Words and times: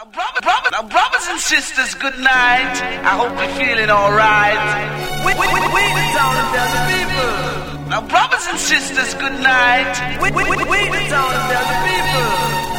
Brothers, 0.00 0.72
now, 0.72 0.88
brothers 0.88 1.26
and 1.28 1.38
sisters, 1.38 1.94
good 1.96 2.16
night. 2.20 2.72
I 3.04 3.20
hope 3.20 3.36
you're 3.36 3.52
feeling 3.52 3.90
alright. 3.90 4.56
We, 5.28 5.36
we, 5.36 5.44
we, 5.44 5.60
we 5.60 5.82
the 5.92 6.04
town 6.16 6.40
tell 6.56 6.70
the 6.72 6.82
people. 6.88 7.84
Now, 7.92 8.00
brothers 8.08 8.46
and 8.48 8.58
sisters, 8.58 9.12
good 9.20 9.36
night. 9.44 9.92
We, 10.22 10.30
we, 10.32 10.48
we, 10.48 10.56
we 10.56 10.80
the 10.88 11.04
town 11.04 11.36
tell 11.52 11.66
the 11.68 11.78
people. 11.84 12.28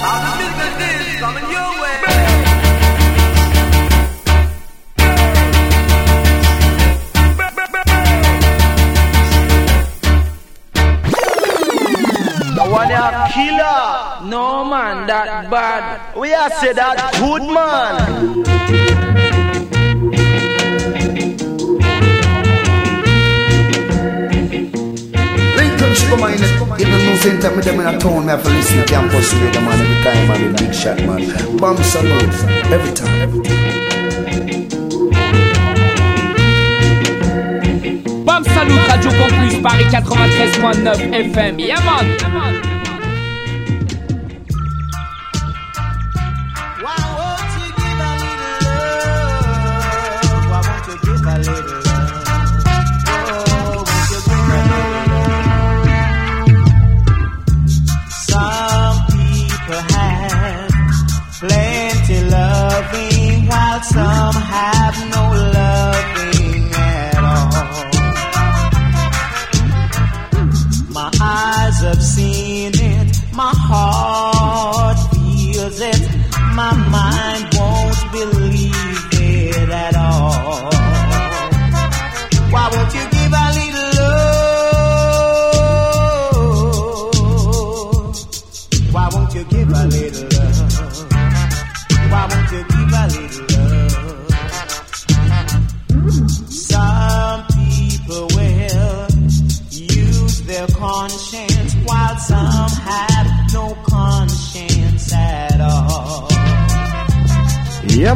The 0.02 0.58
business 0.58 1.14
is 1.14 1.20
coming 1.22 1.46
your 1.46 1.70
way. 1.78 1.81
One 12.82 12.92
a 12.92 13.30
killer. 13.32 14.28
No 14.28 14.66
man, 14.66 15.06
that 15.06 15.52
bad. 15.52 16.16
We 16.18 16.34
are 16.34 16.50
say 16.50 16.74
that 16.74 17.14
good 17.22 17.44
man. 17.44 18.42
Lincoln 25.58 25.94
Sugar 25.94 26.18
Minott, 26.18 26.80
in 26.82 26.90
the 26.90 26.98
news 26.98 27.22
center, 27.22 27.56
me 27.56 27.62
them 27.62 27.80
in 27.82 27.86
a 27.86 28.00
town, 28.00 28.26
me 28.26 28.32
have 28.32 28.42
to 28.42 28.50
listen 28.50 28.80
to 28.80 28.86
campus 28.86 29.32
radio 29.36 29.62
man 29.62 29.80
every 29.80 30.04
time, 30.04 30.28
man, 30.28 30.56
big 30.56 30.74
shot 30.74 30.98
man. 31.06 31.58
Bomb 31.58 31.78
salute, 31.84 32.34
every 32.72 32.94
time. 32.96 33.22
Every 33.22 33.42
time. 33.44 33.62
Bam 38.26 38.44
Salut, 38.44 38.88
Radio 38.88 39.12
Campus, 39.12 39.62
Paris 39.62 39.94
93.9 39.94 41.34
FM. 41.34 41.60
Yeah 41.60 41.84
man. 41.84 42.08
some 42.18 42.32
have 42.32 42.71
no 63.94 64.51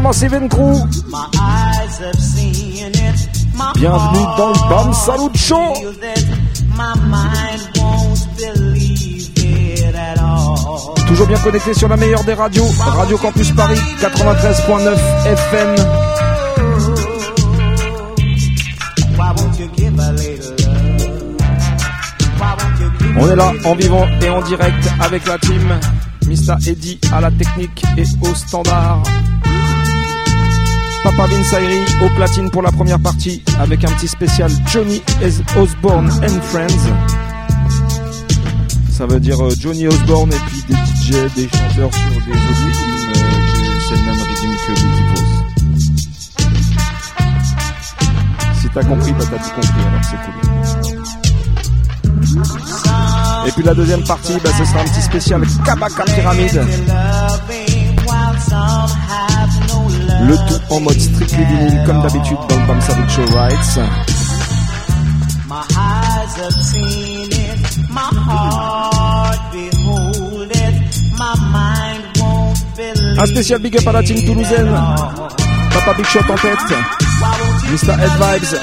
Yeah, 0.05 0.11
Massive 0.11 0.49
Crew. 0.49 0.75
Bienvenue 3.75 4.25
dans 4.37 4.49
le 4.49 4.69
Bam 4.69 4.93
Salut 4.93 5.33
Show. 5.33 5.73
Toujours 11.07 11.27
bien 11.27 11.37
connecté 11.39 11.73
sur 11.73 11.87
la 11.87 11.97
meilleure 11.97 12.23
des 12.23 12.35
radios, 12.35 12.67
Radio 12.77 13.17
Campus 13.17 13.51
Paris 13.53 13.79
93.9 13.99 14.95
FM. 15.25 15.75
On 23.17 23.27
est 23.27 23.35
là 23.35 23.53
en 23.65 23.73
vivant 23.75 24.05
et 24.21 24.29
en 24.29 24.41
direct 24.43 24.87
avec 24.99 25.25
la 25.25 25.39
team. 25.39 25.79
Mr. 26.27 26.69
Eddy 26.69 26.99
à 27.11 27.21
la 27.21 27.31
technique 27.31 27.83
et 27.97 28.03
au 28.21 28.35
standard. 28.35 29.01
Papa 31.05 31.27
Vinsairi 31.27 31.85
au 32.01 32.09
platine 32.15 32.49
pour 32.49 32.63
la 32.63 32.71
première 32.71 32.99
partie 32.99 33.43
avec 33.59 33.83
un 33.83 33.91
petit 33.91 34.07
spécial 34.07 34.49
Johnny 34.65 35.03
Osborne 35.55 36.09
and 36.09 36.41
Friends. 36.41 36.89
Ça 38.89 39.05
veut 39.05 39.19
dire 39.19 39.39
euh, 39.39 39.51
Johnny 39.59 39.87
Osborne 39.87 40.33
et 40.33 40.39
puis 40.47 40.63
des 40.67 40.73
DJ, 40.73 41.11
des 41.35 41.47
chanteurs 41.47 41.93
sur 41.93 42.09
des 42.09 42.31
autres 42.31 42.65
rythmes. 42.65 43.11
Euh, 43.17 43.21
c'est 43.87 43.97
le 43.97 44.01
même 44.01 44.15
rythme 44.15 44.55
que 44.65 44.71
Biggie 44.73 45.03
Pose. 45.13 45.33
Si 48.59 48.67
t'as 48.73 48.83
compris, 48.83 49.13
t'as 49.19 49.25
tout 49.25 49.51
compris, 49.53 49.81
alors 49.87 50.03
c'est 50.09 50.17
cool. 50.17 50.33
Et 53.47 53.51
puis 53.51 53.63
la 53.63 53.75
deuxième 53.75 54.03
partie, 54.05 54.37
bah, 54.43 54.49
ce 54.57 54.65
sera 54.65 54.79
un 54.79 54.85
petit 54.85 55.03
spécial 55.03 55.43
Kabaka 55.63 56.03
Pyramide. 56.05 56.65
Le 60.27 60.35
tout 60.47 60.73
en 60.73 60.79
mode 60.79 60.99
strictly 60.99 61.45
vinyle 61.45 61.83
comme 61.85 62.01
d'habitude 62.01 62.37
dans 62.49 62.57
le 62.59 62.65
Bam 62.65 62.79
Show 63.09 63.25
Rights. 63.35 63.79
Un 73.17 73.25
spécial 73.27 73.61
big 73.61 73.77
up 73.77 73.87
à 73.87 73.91
la 73.91 74.03
team 74.03 74.25
toulousaine. 74.25 74.75
Papa 75.71 75.93
Big 75.95 76.05
Shot 76.07 76.19
en 76.29 76.35
tête. 76.35 76.59
Mr. 77.69 77.93
Ed 77.93 78.11
Vibes. 78.19 78.59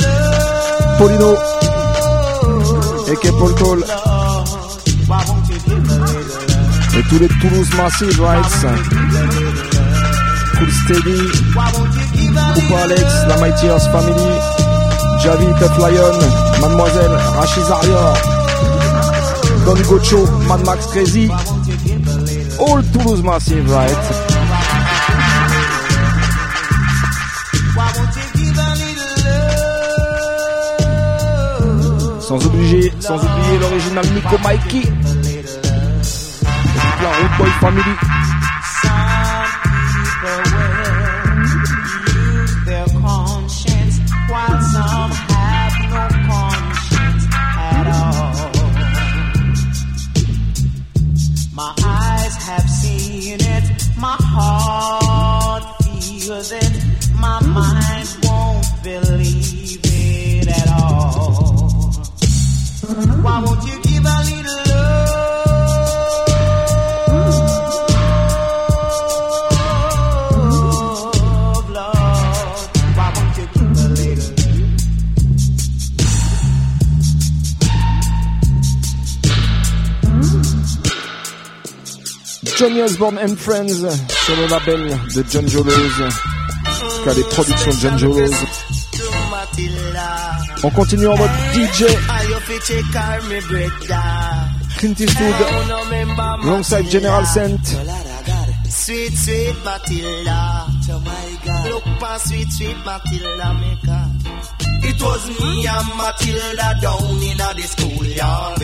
Polino. 0.99 1.37
Et 3.09 3.31
Paul 3.31 3.55
Toll. 3.55 3.84
Et 6.99 7.03
tous 7.09 7.19
les 7.19 7.29
Toulouse 7.29 7.71
Massive 7.77 8.21
Rights. 8.21 8.67
Steady. 10.71 11.19
Coupa 12.55 12.83
Alex, 12.83 13.05
la 13.28 13.37
Mighty 13.39 13.69
Horse 13.69 13.89
Family. 13.89 14.39
Javi, 15.23 15.47
Tough 15.59 15.78
Lion. 15.78 16.19
Mademoiselle, 16.61 17.17
Rachid 17.37 17.65
Zarior. 17.65 18.15
Don 19.65 19.77
Gocho, 19.89 20.27
Mad 20.49 20.65
Max 20.67 20.87
Crazy. 20.87 21.31
All 22.61 22.83
Toulouse 22.93 23.23
Massive 23.23 23.71
Rights. 23.71 24.09
Sans 32.21 32.47
oublier, 32.47 32.93
sans 33.00 33.17
oublier 33.17 33.59
l'original 33.61 34.06
Nico 34.15 34.39
Mikey. 34.43 34.83
La 37.03 37.09
Root 37.09 37.39
Boy 37.39 37.50
Family. 37.61 38.22
Johnny 82.82 82.94
Osborne 82.94 83.19
and 83.19 83.37
Friends 83.37 83.87
sur 84.25 84.37
le 84.37 84.49
label 84.49 84.99
de 85.14 85.25
John 85.31 85.49
Jolos. 85.49 85.73
Cas 87.05 87.14
des 87.14 87.23
productions 87.23 87.70
de 87.70 87.79
John 87.79 87.99
Jolos. 87.99 88.32
On 90.64 90.70
continue 90.70 91.06
en 91.06 91.17
mode 91.17 91.31
DJ. 91.55 91.84
Clint 94.79 94.94
Eastwood, 94.99 95.34
alongside 96.43 96.90
General 96.90 97.25
Saint. 97.25 97.61
Sweet, 98.69 99.17
sweet 99.17 99.55
Matilda. 99.64 100.67
Look 101.69 101.85
for 102.00 102.19
sweet, 102.19 102.50
sweet 102.50 102.76
Matilda. 102.85 104.12
It 104.84 105.00
was 105.00 105.23
me 105.40 105.67
and 105.67 105.88
Matilda 105.96 106.69
down 106.81 107.23
in 107.23 107.38
the 107.38 107.62
schoolyard. 107.73 108.58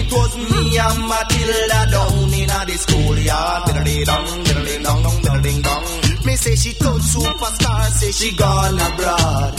It 0.00 0.10
was 0.12 0.32
me 0.36 0.78
and 0.78 1.00
Matilda 1.08 1.80
down 1.90 2.32
in 2.32 2.48
the 2.68 2.76
schoolyard. 2.78 3.64
Me 6.24 6.34
say 6.36 6.54
she 6.56 6.72
turned 6.74 7.02
superstar, 7.02 7.82
say 7.90 8.12
she 8.12 8.30
gone 8.36 8.78
abroad. 8.78 9.54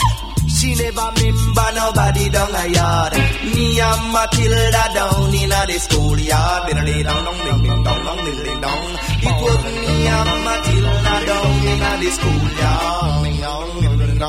She 0.50 0.76
never 0.76 1.10
remember 1.18 1.70
nobody 1.74 2.30
down 2.30 2.54
a 2.54 2.68
yard. 2.68 3.14
Me 3.54 3.80
and 3.80 4.12
Matilda 4.14 4.84
down 4.94 5.34
in 5.34 5.50
the 5.50 5.78
schoolyard. 5.80 6.70
It 9.24 9.36
was 9.42 9.64
me 9.64 10.08
and 10.08 10.44
Matilda 10.46 11.16
down 11.26 11.68
in 11.68 11.82
the 12.02 12.10
schoolyard. 12.12 12.71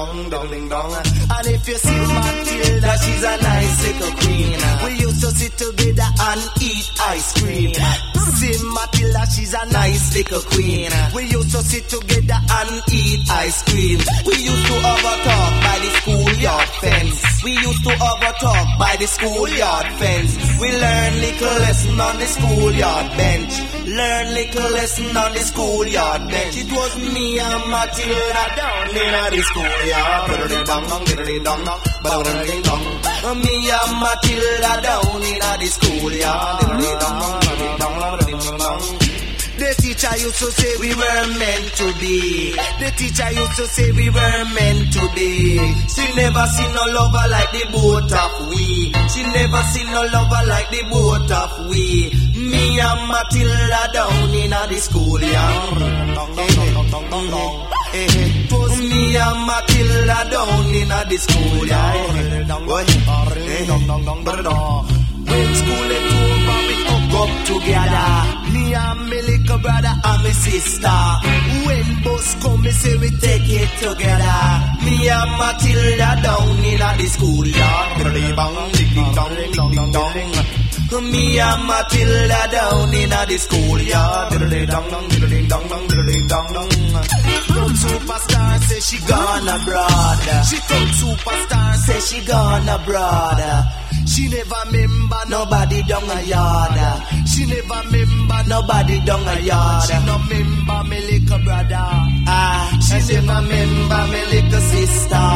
Dong, 0.02 0.30
dong, 0.30 0.68
dong. 0.68 0.94
And 0.98 1.46
if 1.46 1.68
you 1.68 1.78
see 1.78 1.94
Matilda, 1.94 2.92
she's 2.98 3.22
a 3.22 3.36
nice 3.38 3.86
little 3.86 4.12
queen. 4.18 4.58
We 4.82 4.90
used 4.98 5.20
to 5.22 5.30
sit 5.30 5.54
together 5.56 6.08
and 6.26 6.42
eat 6.60 6.90
ice 7.06 7.30
cream. 7.38 7.70
See 8.34 8.58
Matilda, 8.74 9.22
she's 9.30 9.54
a 9.54 9.64
nice 9.70 10.16
little 10.16 10.42
queen. 10.50 10.90
We 11.14 11.22
used 11.30 11.52
to 11.54 11.62
sit 11.62 11.86
together 11.86 12.34
and 12.34 12.82
eat 12.90 13.30
ice 13.30 13.62
cream. 13.62 13.98
We 14.26 14.34
used 14.42 14.66
to 14.66 14.76
overtalk 14.90 15.52
by 15.62 15.78
the 15.78 15.90
schoolyard 16.02 16.68
fence. 16.82 17.22
We 17.44 17.52
used 17.52 17.84
to 17.84 17.94
overtalk 17.94 18.78
by 18.82 18.96
the 18.98 19.06
schoolyard 19.06 19.86
fence. 20.02 20.32
We 20.58 20.68
learned 20.82 21.16
little 21.22 21.56
lesson 21.62 22.00
on 22.00 22.18
the 22.18 22.26
schoolyard 22.26 23.06
bench. 23.16 23.54
Learn 23.92 24.32
little 24.32 24.70
lesson 24.70 25.14
on 25.14 25.32
the 25.34 25.40
schoolyard 25.40 26.26
bench. 26.28 26.56
It 26.56 26.72
was 26.72 26.96
me 27.12 27.38
and 27.38 27.70
Matilda 27.70 28.44
down 28.56 28.88
in 28.88 29.34
the 29.34 29.42
schoolyard. 29.42 30.30
Biddly 30.30 30.64
dong 30.64 30.88
dong, 30.88 31.04
biddly 31.04 31.44
dong 31.44 31.64
dong, 31.64 31.80
biddly 32.00 32.62
dong. 32.64 32.84
Me 33.42 33.54
and 33.68 33.92
Matilda 34.00 34.72
down 34.80 35.22
in 35.22 35.60
the 35.60 35.66
schoolyard. 35.66 36.62
Biddly 36.62 37.00
dong 37.00 37.18
dong, 37.20 37.40
biddly 37.42 37.78
dong 37.78 37.98
dong, 38.00 38.18
biddly 38.20 38.58
dong. 38.58 39.01
The 39.58 39.74
teacher 39.80 40.16
used 40.16 40.38
to 40.38 40.50
say 40.50 40.76
we 40.80 40.94
were 40.94 41.26
meant 41.38 41.68
to 41.76 41.86
be. 42.00 42.52
The 42.80 42.90
teacher 42.96 43.30
used 43.32 43.56
to 43.56 43.66
say 43.66 43.92
we 43.92 44.08
were 44.08 44.44
meant 44.56 44.92
to 44.94 45.02
be. 45.14 45.58
She 45.92 46.04
never 46.16 46.46
seen 46.46 46.72
no 46.72 46.84
lover 46.96 47.26
like 47.28 47.52
the 47.52 47.64
both 47.70 48.12
of 48.12 48.48
we. 48.48 48.92
She 49.12 49.22
never 49.22 49.62
seen 49.72 49.86
no 49.92 50.02
lover 50.08 50.42
like 50.48 50.70
the 50.70 50.82
both 50.90 51.30
of 51.30 51.68
we. 51.68 52.10
Me 52.34 52.80
and 52.80 53.08
Matilda 53.08 53.92
down 53.92 54.30
in 54.34 54.50
the 54.50 54.76
schoolyard. 54.80 55.78
Me 58.80 59.16
and 59.16 59.46
Matilda 59.46 60.18
down 60.30 60.74
in 60.74 60.88
the 60.88 61.16
schoolyard. 61.18 62.46
School 65.52 65.88
we 65.88 65.98
hook 66.08 66.41
up 67.20 67.32
together. 67.46 68.08
Me 68.52 68.74
and 68.74 69.00
my 69.10 69.20
little 69.28 69.58
brother 69.58 69.94
and 70.10 70.22
my 70.24 70.32
sister. 70.32 71.00
When 71.66 71.88
bus 72.04 72.28
come, 72.42 72.62
me 72.62 72.70
say 72.70 72.96
we 72.96 73.10
take 73.24 73.48
it 73.48 73.70
together. 73.80 74.40
Me 74.84 75.08
and 75.08 75.32
Matilda 75.40 76.10
down 76.22 76.64
in 76.70 76.82
the 76.98 77.06
schoolyard. 77.14 77.88
Diddly 77.98 78.24
bang, 78.38 78.56
ding 78.72 79.14
dong, 79.14 79.34
ding 79.36 79.92
dong. 79.92 81.12
Me 81.12 81.40
and 81.40 81.64
Matilda 81.66 82.40
down 82.50 82.94
in 82.94 83.10
the 83.10 83.36
schoolyard. 83.38 84.32
Diddly 84.32 84.66
dong 84.66 84.90
dong, 84.90 85.08
diddly 85.08 85.48
dong 85.48 85.68
dong, 85.68 85.88
diddly 85.88 86.28
dong 86.28 87.32
superstar 87.82 88.58
say 88.62 88.80
she 88.80 88.98
gone 89.06 89.48
abroad. 89.48 90.18
She 90.48 90.58
come 90.68 90.88
superstar 91.00 91.74
say 91.76 92.00
she 92.00 92.24
gone 92.26 92.68
abroad. 92.68 93.81
She 94.06 94.28
never 94.28 94.62
remember 94.66 95.22
nobody 95.28 95.82
down 95.84 96.10
a 96.10 96.20
yard. 96.22 96.78
She 97.28 97.46
never 97.46 97.80
remember 97.90 98.40
nobody 98.48 99.00
down 99.04 99.26
a 99.28 99.40
yard. 99.40 99.84
She 99.84 99.96
no 100.06 100.18
remember 100.28 100.84
me 100.88 100.98
little 101.10 101.38
brother. 101.44 101.88
Ah, 102.26 102.78
she 102.86 102.98
never 103.14 103.40
remember 103.42 104.02
me 104.12 104.20
little 104.32 104.60
sister. 104.72 105.28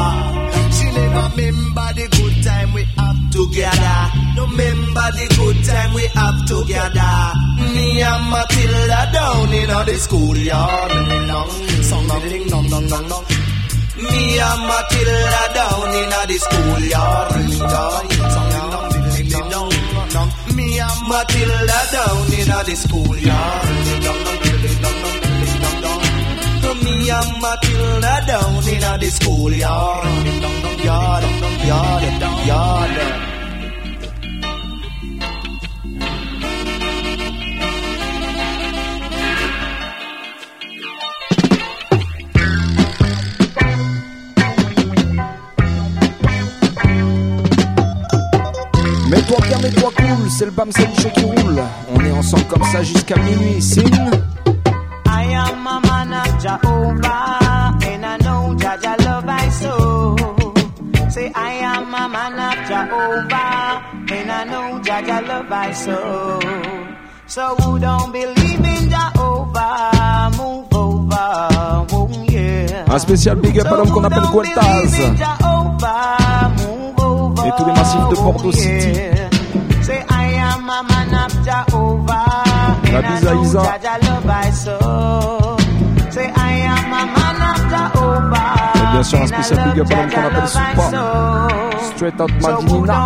She 0.76 0.86
never 0.92 1.26
remember 1.36 1.88
the 1.94 2.06
good 2.16 2.36
time 2.44 2.72
we 2.74 2.82
have 2.96 3.20
together. 3.30 3.98
No 4.36 4.46
remember 4.46 5.08
the 5.16 5.26
good 5.38 5.58
time 5.64 5.94
we 5.94 6.06
have 6.18 6.38
together. 6.46 7.12
Me 7.74 8.02
and 8.02 8.30
Matilda 8.30 9.10
down 9.12 9.52
in 9.52 9.68
the 9.68 9.94
schoolyard. 9.98 10.92
Song 11.82 12.08
ding 12.28 12.48
dong 12.48 12.66
dong 12.68 12.86
dong 12.88 13.08
dong. 13.08 13.45
Me 13.96 14.38
and 14.38 14.62
Matilda 14.69 15.43
down 15.54 15.88
in 15.88 16.10
the 16.28 16.37
schoolyard. 16.37 17.32
Me 20.54 20.78
and 20.78 21.00
Matilda 21.08 21.81
down 21.93 22.32
in 22.32 22.50
the 22.66 22.75
schoolyard. 22.76 23.66
Me 26.84 27.10
and 27.10 27.32
Matilda 27.40 28.14
down 28.26 28.69
in 28.69 28.84
the 29.00 29.08
schoolyard. 29.10 30.26
Yard, 30.84 31.25
yard, 31.64 32.46
yard. 32.46 33.35
Mets-toi 49.16 49.38
bien, 49.48 49.58
mets-toi 49.58 49.90
cool, 49.96 50.30
c'est 50.30 50.44
le 50.44 50.50
Bam 50.50 50.70
Salut 50.70 51.10
qui 51.14 51.24
roule. 51.24 51.62
On 51.94 52.04
est 52.04 52.12
ensemble 52.12 52.44
comme 52.44 52.64
ça 52.64 52.82
jusqu'à 52.82 53.16
minuit. 53.16 53.62
Signe. 53.62 54.10
I 55.08 55.34
am 55.34 55.66
a 55.66 55.80
man 55.80 56.12
of 56.12 56.38
Jehovah, 56.38 57.74
and 57.82 58.04
I 58.04 58.18
know 58.18 58.54
Jaja 58.56 58.96
love 59.04 59.24
I 59.26 59.50
so. 59.50 60.16
Say 61.08 61.32
I 61.34 61.64
am 61.64 61.94
a 61.94 62.08
man 62.08 62.38
of 62.38 62.56
Jehovah, 62.68 63.80
and 64.12 64.30
I 64.30 64.44
know 64.44 64.80
Jaja 64.82 65.26
love 65.26 65.50
I 65.50 65.72
so. 65.72 66.38
So 67.26 67.56
who 67.56 67.78
don't 67.78 68.12
believe 68.12 68.60
in 68.60 68.90
Jehovah, 68.90 70.30
move 70.36 70.72
over, 70.72 71.49
oh 71.92 72.08
yeah. 72.28 72.85
Un 72.88 72.99
spécial 72.99 73.37
big 73.37 73.58
up 73.61 73.66
à 73.66 73.76
l'homme 73.76 73.90
qu'on 73.90 74.04
appelle 74.04 74.28
Gueltaz 74.30 75.00
tous 77.56 77.64
les 77.66 77.72
massifs 77.72 78.08
de 78.10 78.14
Bordeaux 78.16 78.52
City. 78.52 79.00
La 82.92 83.02
bise 83.02 83.26
à 83.26 83.34
Isa. 83.34 83.62
Et 88.74 88.92
bien 88.92 89.02
sûr, 89.02 89.20
un 89.22 89.26
spécial 89.26 89.70
big 89.72 89.80
up 89.80 89.86
à 89.90 89.94
qu'on 90.10 90.26
appelle 90.26 90.48
Soupa. 90.48 91.48
Straight 91.94 92.20
out 92.20 92.30
Madinina. 92.40 93.04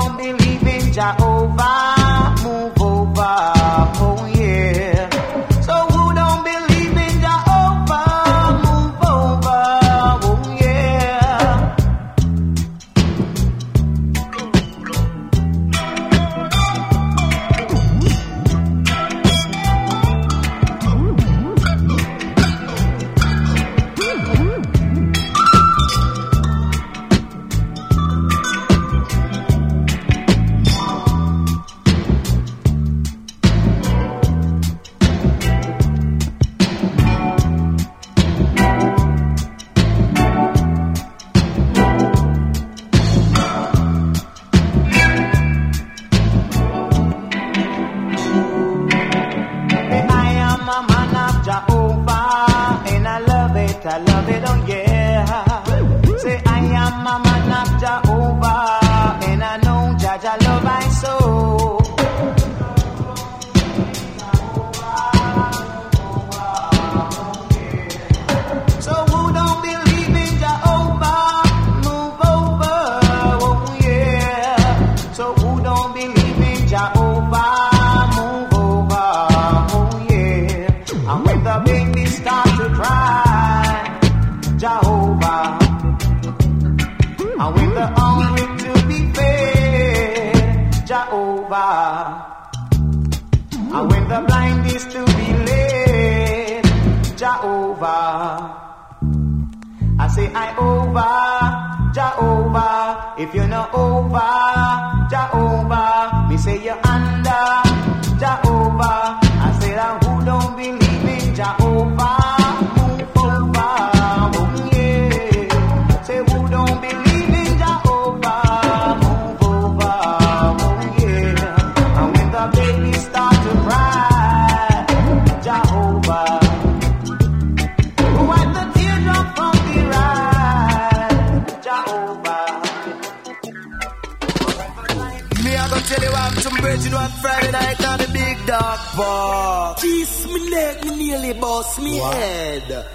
Virgin 136.60 136.92
one 136.92 137.10
Friday 137.22 137.50
night 137.52 137.84
on 137.86 137.98
the 137.98 138.08
big 138.12 138.36
dark 138.46 138.80
park. 138.96 139.78
Kiss 139.78 140.26
me 140.26 140.50
neck, 140.50 140.84
me 140.84 140.96
nearly 140.96 141.32
bust 141.34 141.78
me 141.80 141.98
head. 141.98 142.86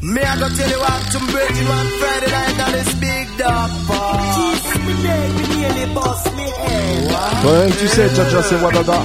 Me, 0.00 0.20
I 0.22 0.38
gonna 0.38 0.54
tell 0.54 0.70
you 0.70 0.80
what, 0.80 1.00
some 1.12 1.26
virgin 1.26 1.66
one 1.68 1.88
Friday 2.00 2.30
night 2.30 2.58
on 2.64 2.72
this 2.72 2.94
big 2.94 3.26
dark 3.38 3.70
park. 3.86 4.36
Kiss 4.36 4.64
me 4.86 4.94
neck, 5.02 5.28
me 5.36 5.44
nearly 5.56 5.94
bust 5.94 6.26
me 6.36 6.46
head. 6.50 6.88
Toi-même, 7.42 7.72
tu 7.72 7.88
sais, 7.88 8.08
Chacha, 8.14 8.42
c'est 8.42 8.60
Wadada. 8.62 8.98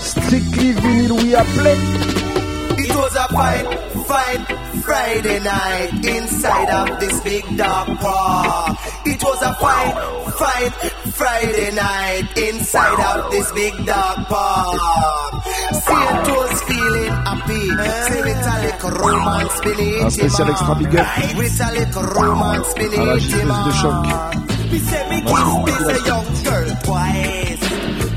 Strictly 0.00 0.72
vinyl, 0.74 1.12
we 1.22 1.34
are 1.34 1.44
play. 1.56 1.78
It 2.84 2.94
was 2.94 3.14
a 3.16 3.26
fine, 3.28 3.66
fine 4.04 4.42
Friday 4.82 5.40
night 5.40 5.90
inside 6.04 6.70
of 6.70 7.00
this 7.00 7.20
big 7.20 7.44
dark 7.56 7.88
park. 8.00 8.76
It 9.06 9.22
was 9.22 9.40
a 9.42 9.54
fine, 9.54 9.94
fine 10.32 10.72
Friday 11.24 11.70
night 11.72 12.28
inside 12.36 13.00
of 13.00 13.30
this 13.32 13.50
big 13.52 13.72
dog 13.86 14.26
park. 14.28 15.42
Saint 15.72 16.28
was 16.36 16.62
feeling 16.68 17.12
happy. 17.24 17.64
Say 18.12 18.20
with 18.28 18.36
eh. 18.36 18.52
a 18.52 18.56
little 18.66 18.90
romance 18.90 19.60
beneath 19.64 20.02
Un 20.04 20.10
spécial 20.10 20.50
extra 20.50 20.74
big 20.74 20.94
up 20.96 21.38
With 21.38 21.60
a 21.64 21.72
little 21.72 22.02
romance 22.02 22.74
à 22.74 22.78
la 22.78 22.88
beneath 22.90 23.22
chieuse 23.22 23.40
him. 23.40 23.48
de 23.48 23.72
choc. 23.80 24.04
Me 24.70 24.78
say 24.78 25.02
me 25.08 25.18
kiss 25.24 25.48
this 25.64 25.86
a 25.88 26.06
young 26.10 26.28
girl 26.44 26.70
twice. 26.84 27.64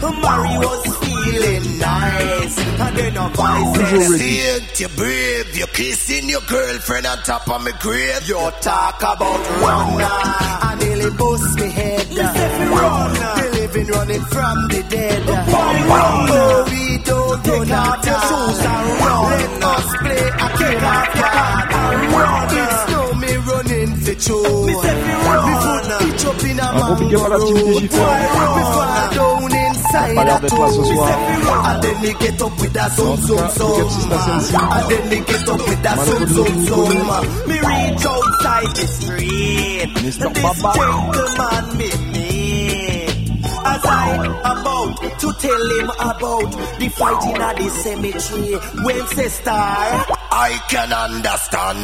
Mary 0.03 0.57
was 0.65 1.06
feeling 1.31 1.79
nice. 1.79 2.57
And 2.79 2.97
then 2.97 3.17
a 3.17 3.29
voice 3.29 3.77
Toujours 3.77 4.07
says, 4.07 4.21
ready. 4.21 4.83
You 4.83 4.89
brave. 4.95 5.57
You're 5.57 5.67
kissing 5.67 6.29
your 6.29 6.41
girlfriend 6.47 7.05
on 7.05 7.17
top 7.19 7.47
of 7.49 7.61
my 7.63 7.71
grave. 7.81 8.27
You 8.27 8.35
talk 8.61 8.99
about 9.01 9.39
runner. 9.61 10.07
I 10.07 10.75
nearly 10.79 11.11
bust 11.17 11.59
me 11.59 11.69
head. 11.69 12.07
Runner. 12.17 13.33
The 13.37 13.49
living 13.59 13.87
running 13.87 14.21
from 14.33 14.55
the 14.69 14.81
dead. 14.89 15.23
Oh, 15.27 16.65
we 16.69 16.97
don't 17.03 17.47
run 17.47 17.71
out 17.71 18.05
your 18.05 18.19
shoes 18.27 18.59
and 18.71 18.87
run. 19.01 19.23
Let 19.31 19.63
us 19.63 19.87
play 20.03 20.25
a 20.27 20.47
kick 20.57 20.83
off 20.93 21.15
your 21.15 21.29
card 21.37 21.67
and 21.81 22.11
run. 22.13 22.47
It's 22.61 22.91
no 22.91 23.01
me 23.21 23.31
running 23.49 23.91
for 24.03 24.15
true. 24.25 24.65
Me 24.67 24.73
say 24.83 24.95
fi 25.03 25.13
run. 25.25 25.41
Me 25.47 25.53
foot 25.65 25.85
pitch 25.99 26.25
up 26.25 26.43
in 26.43 26.59
a 26.59 26.67
Un 26.67 26.73
gros 26.77 26.99
big 26.99 27.15
up 27.15 27.25
à 27.25 27.29
la 27.29 27.37
team 27.37 27.53
mango 27.55 27.79
Digifort. 27.79 28.07
road. 28.07 28.57
Me 28.57 28.63
fall 28.75 29.09
down 29.17 29.56
inside 29.97 30.15
Pas 30.15 30.23
l'air 30.23 30.35
a 30.35 30.39
d'être 30.39 30.59
là 30.59 30.69
ce 30.69 30.79
And 30.79 31.81
then 31.81 32.01
me 32.01 32.13
get 32.19 32.41
up 32.41 32.61
with 32.61 32.73
that 32.73 32.91
zoom 32.91 33.17
zoom 33.17 33.37
cas, 33.37 33.57
big 33.57 33.81
up 33.81 33.91
Sister 33.91 34.39
zoom. 34.39 34.61
And 34.71 34.89
then 34.89 35.09
get 35.23 35.49
up 35.49 35.67
with 35.67 35.83
that 35.83 35.99
zoom 36.05 36.27
zoom 36.27 36.65
zoom. 36.65 37.47
Me 37.47 37.59
reach 37.59 38.05
outside 38.05 38.75
the 38.75 38.87
street. 38.87 39.89
This 40.01 40.17
gentleman 40.17 41.77
me. 41.77 42.06
As 43.69 43.83
I 43.85 44.15
about 44.51 45.19
to 45.19 45.33
tell 45.43 45.63
him 45.77 45.89
about 46.11 46.51
the 46.79 46.87
fighting 46.89 47.41
at 47.41 47.55
the 47.57 47.69
cemetery. 47.83 48.53
When 48.85 49.07
sister, 49.07 49.51
I 49.51 50.51
can 50.69 50.93
understand. 50.93 51.79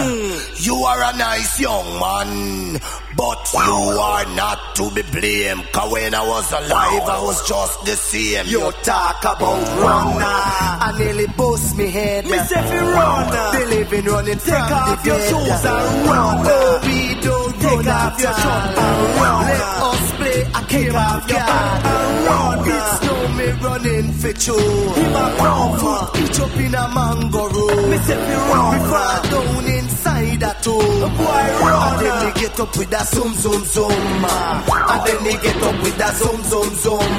Mm. 0.00 0.66
You 0.66 0.74
are 0.74 1.02
a 1.12 1.16
nice 1.16 1.60
young 1.60 1.86
man, 2.00 2.80
but 3.16 3.42
you 3.52 3.78
are 4.10 4.26
not 4.34 4.74
to 4.76 4.90
be 4.90 5.02
blamed. 5.14 5.64
Cause 5.72 5.92
when 5.92 6.14
I 6.14 6.26
was 6.26 6.50
alive, 6.52 7.06
I 7.16 7.20
was 7.22 7.48
just 7.48 7.84
the 7.84 7.96
same. 7.96 8.46
You 8.46 8.72
talk 8.82 9.20
about 9.22 9.62
runner, 9.78 10.24
I 10.26 10.94
nearly 10.98 11.26
bust 11.36 11.76
me 11.78 11.90
head. 11.90 12.24
Me 12.24 12.38
say 12.38 12.62
fi 12.68 12.78
runner, 12.80 13.58
the 13.58 13.66
living 13.76 14.04
running 14.06 14.38
Take 14.38 14.54
off 14.54 15.06
your 15.06 15.20
shoes 15.20 15.64
and 15.64 16.06
run. 16.06 16.36
Oh, 16.46 16.80
we 16.84 17.20
don't 17.20 17.60
Take 17.60 17.86
off 17.86 18.20
your 18.20 18.32
shirt 18.32 18.78
and 18.78 19.20
run. 19.20 19.44
Let 19.46 19.60
us 19.60 20.09
play 20.20 20.40
a 20.42 20.60
kick 20.68 20.94
off 20.94 21.28
your 21.28 21.40
card 21.40 21.86
and 21.86 22.26
run. 22.26 22.58
It's 22.76 22.92
no 23.06 23.14
me 23.38 23.46
running 23.64 24.12
for 24.20 24.32
you. 24.44 24.58
Him 25.00 25.16
a 25.16 25.26
come 25.40 25.72
foot 25.80 26.06
pitch 26.14 26.40
up 26.40 26.56
in 26.60 26.74
a 26.74 26.84
mango 26.94 27.42
road. 27.48 27.88
Me 27.90 27.98
say 28.06 28.18
me 28.28 28.36
run. 28.48 28.68
Me 28.72 28.78
fall 28.90 29.22
down 29.32 29.64
inside 29.76 30.42
a 30.42 30.52
toe. 30.64 31.08
Boy 31.16 31.46
run. 31.60 31.80
And 31.86 31.96
then 32.00 32.14
me 32.24 32.30
get 32.40 32.60
up 32.60 32.76
with 32.76 32.90
that 32.90 33.06
zoom 33.08 33.32
zoom 33.34 33.62
zoom. 33.64 33.90
And 33.90 35.00
then 35.06 35.18
me 35.24 35.32
get 35.44 35.62
up 35.62 35.76
with 35.82 35.96
that 35.98 36.14
zoom 36.20 36.40
zoom 36.50 36.70
zoom. 36.82 37.10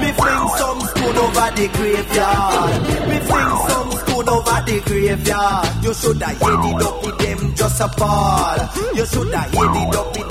Me 0.00 0.08
fling 0.18 0.48
some 0.60 0.80
spoon 0.90 1.16
over 1.24 1.48
the 1.56 1.66
graveyard. 1.76 2.72
Me 3.08 3.16
fling 3.28 3.54
some 3.68 3.90
spoon 4.00 4.28
over 4.28 4.58
the 4.68 4.76
graveyard. 4.86 5.84
You 5.84 5.94
shoulda 5.94 6.26
head 6.26 6.64
it 6.68 6.82
up 6.88 6.96
with 7.04 7.18
them 7.18 7.54
just 7.54 7.80
a 7.80 7.88
ball. 7.96 8.58
You 8.94 9.06
shoulda 9.06 9.38
head 9.38 9.76
it 9.82 9.96
up 9.96 10.16
with 10.16 10.29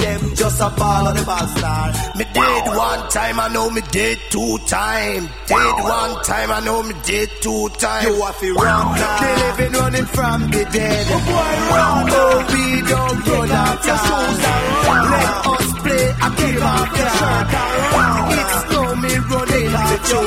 just 0.49 0.61
a 0.61 0.69
ball 0.77 1.07
on 1.07 1.15
the 1.15 1.23
ball 1.23 1.47
star. 1.47 1.91
Me 2.17 2.25
did 2.33 2.65
one 2.75 3.09
time, 3.09 3.39
I 3.39 3.47
know 3.53 3.69
me 3.69 3.81
did 3.91 4.17
two 4.29 4.57
time. 4.65 5.29
Did 5.47 5.77
one 5.85 6.23
time, 6.23 6.51
I 6.51 6.59
know 6.65 6.83
me 6.83 6.93
did 7.05 7.29
two 7.41 7.69
time. 7.77 8.05
You 8.07 8.21
have 8.21 8.39
to 8.39 8.53
run 8.53 8.95
now. 8.95 9.19
The 9.19 9.29
living 9.43 9.73
running 9.79 10.05
from 10.05 10.41
the 10.49 10.65
dead. 10.65 11.05
Oh 11.09 11.19
boy, 11.29 11.53
run. 11.69 12.09
Oh, 12.09 12.37
we 12.53 12.63
don't 12.89 13.19
run 13.29 13.51
out 13.51 13.85
your 13.85 13.99
shoes 14.05 14.41
and. 14.49 14.65
Let 15.13 15.45
us 15.53 15.69
play 15.83 16.05
a 16.09 16.29
game 16.39 16.63
of 16.73 16.97
and. 16.99 17.47
It's 18.39 18.59
no 18.73 18.81
me 19.03 19.13
running 19.29 19.69
with 19.89 20.09
you. 20.09 20.25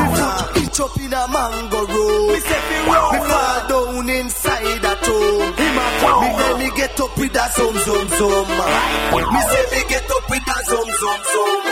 Me 0.00 0.06
foot 0.16 0.46
pitch 0.54 0.80
up 0.80 0.96
in 1.00 1.09
zoom 7.60 7.76
zoom 7.86 8.08
zoom. 8.18 8.48
Me 9.34 9.40
say 9.50 9.64
me 9.72 9.80
get 9.88 10.10
up 10.16 10.24
with 10.30 10.54
a 10.54 10.58
zoom 10.70 10.88
zoom 11.00 11.20
zoom. 11.32 11.62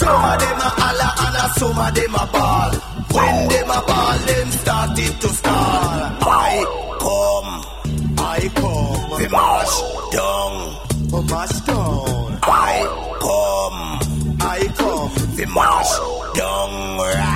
Some 0.00 0.24
of 0.30 0.38
them 0.40 0.58
a 0.66 0.70
holla 0.80 1.08
and 1.24 1.52
some 1.58 1.78
of 1.78 1.94
them 1.96 2.14
a 2.14 2.24
ball. 2.34 2.72
When 3.14 3.48
them 3.48 3.70
a 3.70 3.80
ball, 3.88 4.18
them 4.28 4.48
started 4.50 5.14
to 5.22 5.28
stall. 5.28 5.98
I 6.20 6.52
come, 7.04 7.52
I 8.18 8.40
come. 8.60 9.10
We 9.20 9.26
mash 9.28 9.74
down, 10.16 10.52
we 11.12 11.20
mash 11.32 11.60
down. 11.68 12.38
I 12.42 12.76
come, 13.26 13.80
I 14.40 14.60
come. 14.80 15.36
We 15.36 15.44
mash 15.46 15.92
down. 16.36 17.35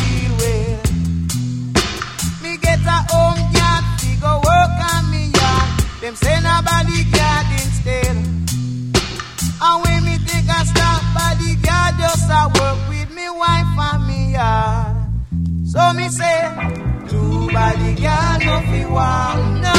no 19.63 19.73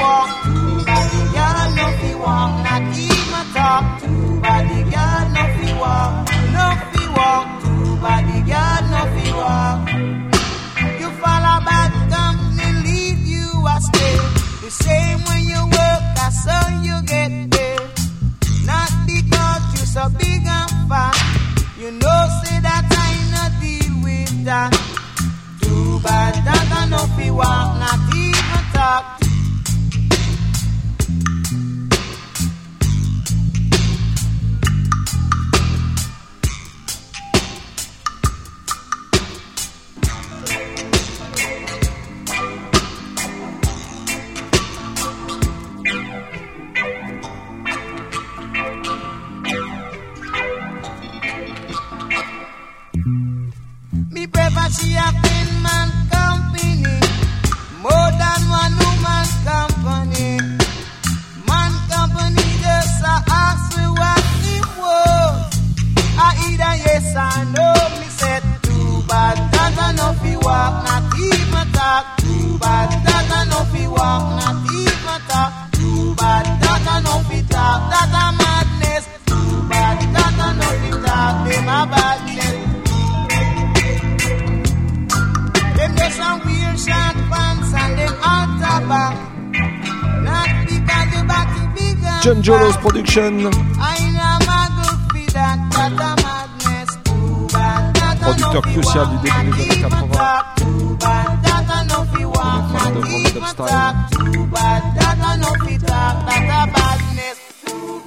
walk, 0.00 0.30
bodyguard 0.86 1.70
no 1.78 1.86
walk, 2.18 2.52
not 2.64 2.82
talk. 3.54 3.84
Bodyguard 4.42 5.26
no 5.36 5.44
walk, 5.80 6.12
no 6.54 6.66
walk. 7.16 7.46
Bodyguard 8.02 8.84
no 8.92 9.02
walk. 9.40 9.80
You 11.00 11.08
follow 11.22 11.58
lead 12.84 13.18
you 13.34 13.48
astray. 13.74 14.16
The 14.64 14.70
same 14.70 15.18
when 15.28 15.37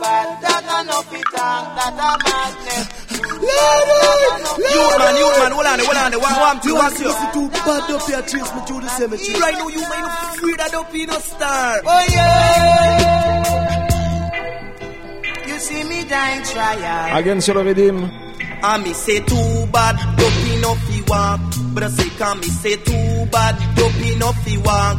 bad 0.02 0.41
that 0.41 0.65
I 0.67 0.84
no 0.84 0.98
fi 1.10 1.22
talk, 1.22 1.65
that 1.78 1.94
a 1.94 2.12
madness. 2.26 2.88
You 4.62 4.84
man, 5.00 5.15
you 5.22 5.30
man, 5.39 5.52
hold 5.52 5.65
on, 5.65 5.80
hold 5.80 5.98
on, 5.98 6.13
one, 6.20 6.38
one, 6.41 6.58
two, 6.62 6.76
one, 6.76 6.91
two. 6.91 7.12
too 7.34 7.48
bad 7.50 7.91
up 7.91 8.02
here, 8.08 8.22
chase 8.24 8.52
me 8.56 8.62
through 8.67 8.82
the 8.82 8.89
cemetery. 8.89 9.39
Right 9.39 9.54
now, 9.54 9.67
you 9.67 9.82
man, 9.82 10.04
you 10.04 10.39
free 10.39 10.56
that 10.58 10.74
up 10.74 10.94
in 10.94 11.10
a 11.10 11.20
star. 11.20 11.82
Oh 11.86 12.06
yeah. 12.10 13.11
Again 16.12 17.41
sur 17.41 17.54
le 17.56 17.62
Redeem. 17.63 18.10
I 18.63 18.78
me 18.84 18.93
say 18.93 19.19
too 19.21 19.67
bad, 19.71 19.95
don't 20.17 20.58
enough 20.58 20.78
fi 20.88 21.02
walk. 21.08 21.41
But 21.74 21.84
I 21.84 21.89
say 21.89 22.10
can 22.17 22.39
me 22.39 22.47
say 22.47 22.76
too 22.76 23.26
bad, 23.32 23.56
don't 23.76 23.95
enough 24.04 24.38
fi 24.43 24.58
walk. 24.58 24.97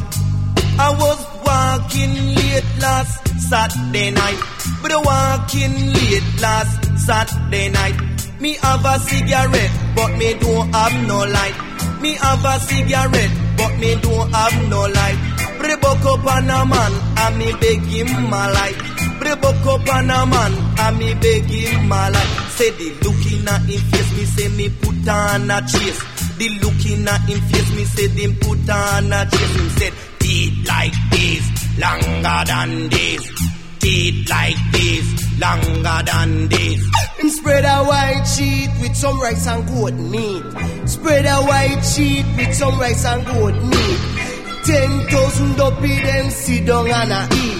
I 0.78 0.90
was 0.98 1.20
walking 1.44 2.14
late 2.34 2.64
last 2.80 3.28
Saturday 3.48 4.10
night. 4.10 4.40
But 4.80 4.92
I 4.92 4.96
walking 4.96 5.92
late 5.92 6.40
last 6.40 6.98
Saturday 6.98 7.68
night. 7.68 7.94
Me 8.40 8.56
have 8.62 8.84
a 8.84 8.98
cigarette, 8.98 9.70
but 9.94 10.16
me 10.16 10.34
don't 10.34 10.74
have 10.74 11.06
no 11.06 11.18
light. 11.18 11.56
Me 12.00 12.14
have 12.14 12.44
a 12.44 12.58
cigarette, 12.58 13.30
but 13.56 13.72
me 13.78 13.94
don't 14.00 14.28
have 14.34 14.68
no 14.68 14.80
light. 14.80 15.18
Bre 15.58 15.76
buck 15.80 16.04
up 16.04 16.26
on 16.26 16.50
a 16.50 16.64
man, 16.66 16.92
and 17.18 17.38
me 17.38 17.52
beg 17.60 17.80
him 17.86 18.08
my 18.30 18.50
light. 18.50 18.76
Bre 19.20 19.36
buck 19.40 19.66
up 19.66 19.86
on 19.94 20.10
a 20.10 20.26
man, 20.26 20.52
and 20.82 20.98
me 20.98 21.14
beg 21.14 21.44
him 21.44 21.88
my 21.88 22.08
life. 22.08 22.50
Say 22.56 22.70
the 22.70 22.88
look 23.02 23.22
in 23.32 23.46
him 23.46 23.82
face, 23.90 24.12
me 24.16 24.24
say 24.24 24.48
me 24.48 24.68
put 24.68 25.08
on 25.08 25.50
a 25.50 25.60
chase. 25.62 26.02
The 26.38 26.48
look 26.62 26.82
in 26.90 27.06
him 27.06 27.40
face, 27.50 27.70
me 27.76 27.84
say 27.84 28.06
them 28.08 28.34
put 28.40 28.68
on 28.68 29.12
a 29.12 29.20
chase. 29.30 29.56
Him 29.56 29.68
said, 29.78 29.92
teeth 30.18 30.68
like 30.68 30.94
this, 31.10 31.44
longer 31.78 32.40
than 32.50 32.88
this. 32.90 33.22
Teeth 33.80 34.30
like 34.30 34.62
this, 34.72 35.06
longer 35.38 35.98
than 36.10 36.48
this. 36.48 36.80
Him 37.18 37.30
spread 37.30 37.64
a 37.64 37.84
white 37.84 38.24
sheet 38.24 38.70
with 38.80 38.96
some 38.96 39.20
rice 39.20 39.46
and 39.46 39.66
goat 39.68 39.94
meat. 39.94 40.42
Spread 40.88 41.26
a 41.26 41.38
white 41.46 41.82
sheet 41.82 42.26
with 42.36 42.54
some 42.54 42.78
rice 42.78 43.04
and 43.04 43.24
goat 43.26 43.54
meat. 43.70 44.00
Ten 44.64 44.90
thousand 45.08 45.56
dopey 45.56 46.00
them 46.00 46.30
sit 46.30 46.66
down 46.66 46.88
and 46.88 47.12
a 47.12 47.28
eat. 47.34 47.51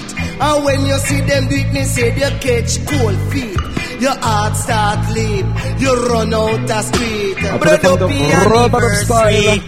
And 0.43 0.65
when 0.65 0.87
you 0.87 0.99
see 0.99 1.21
them 1.21 1.49
do 1.49 1.55
it, 1.57 1.73
me 1.73 1.85
say 1.85 2.11
they 2.11 2.31
catch 2.43 2.85
cold 2.87 3.19
feet. 3.31 3.57
Your 4.01 4.19
heart 4.19 4.57
start 4.57 5.01
leap, 5.15 5.47
you 5.79 5.93
run 6.11 6.35
out 6.35 6.67
the 6.67 6.83
street. 6.83 7.39
Après 7.47 7.71
la 7.71 7.79
fin 7.79 7.97
de 7.97 8.49
Robert 8.49 8.95
Style. 9.05 9.63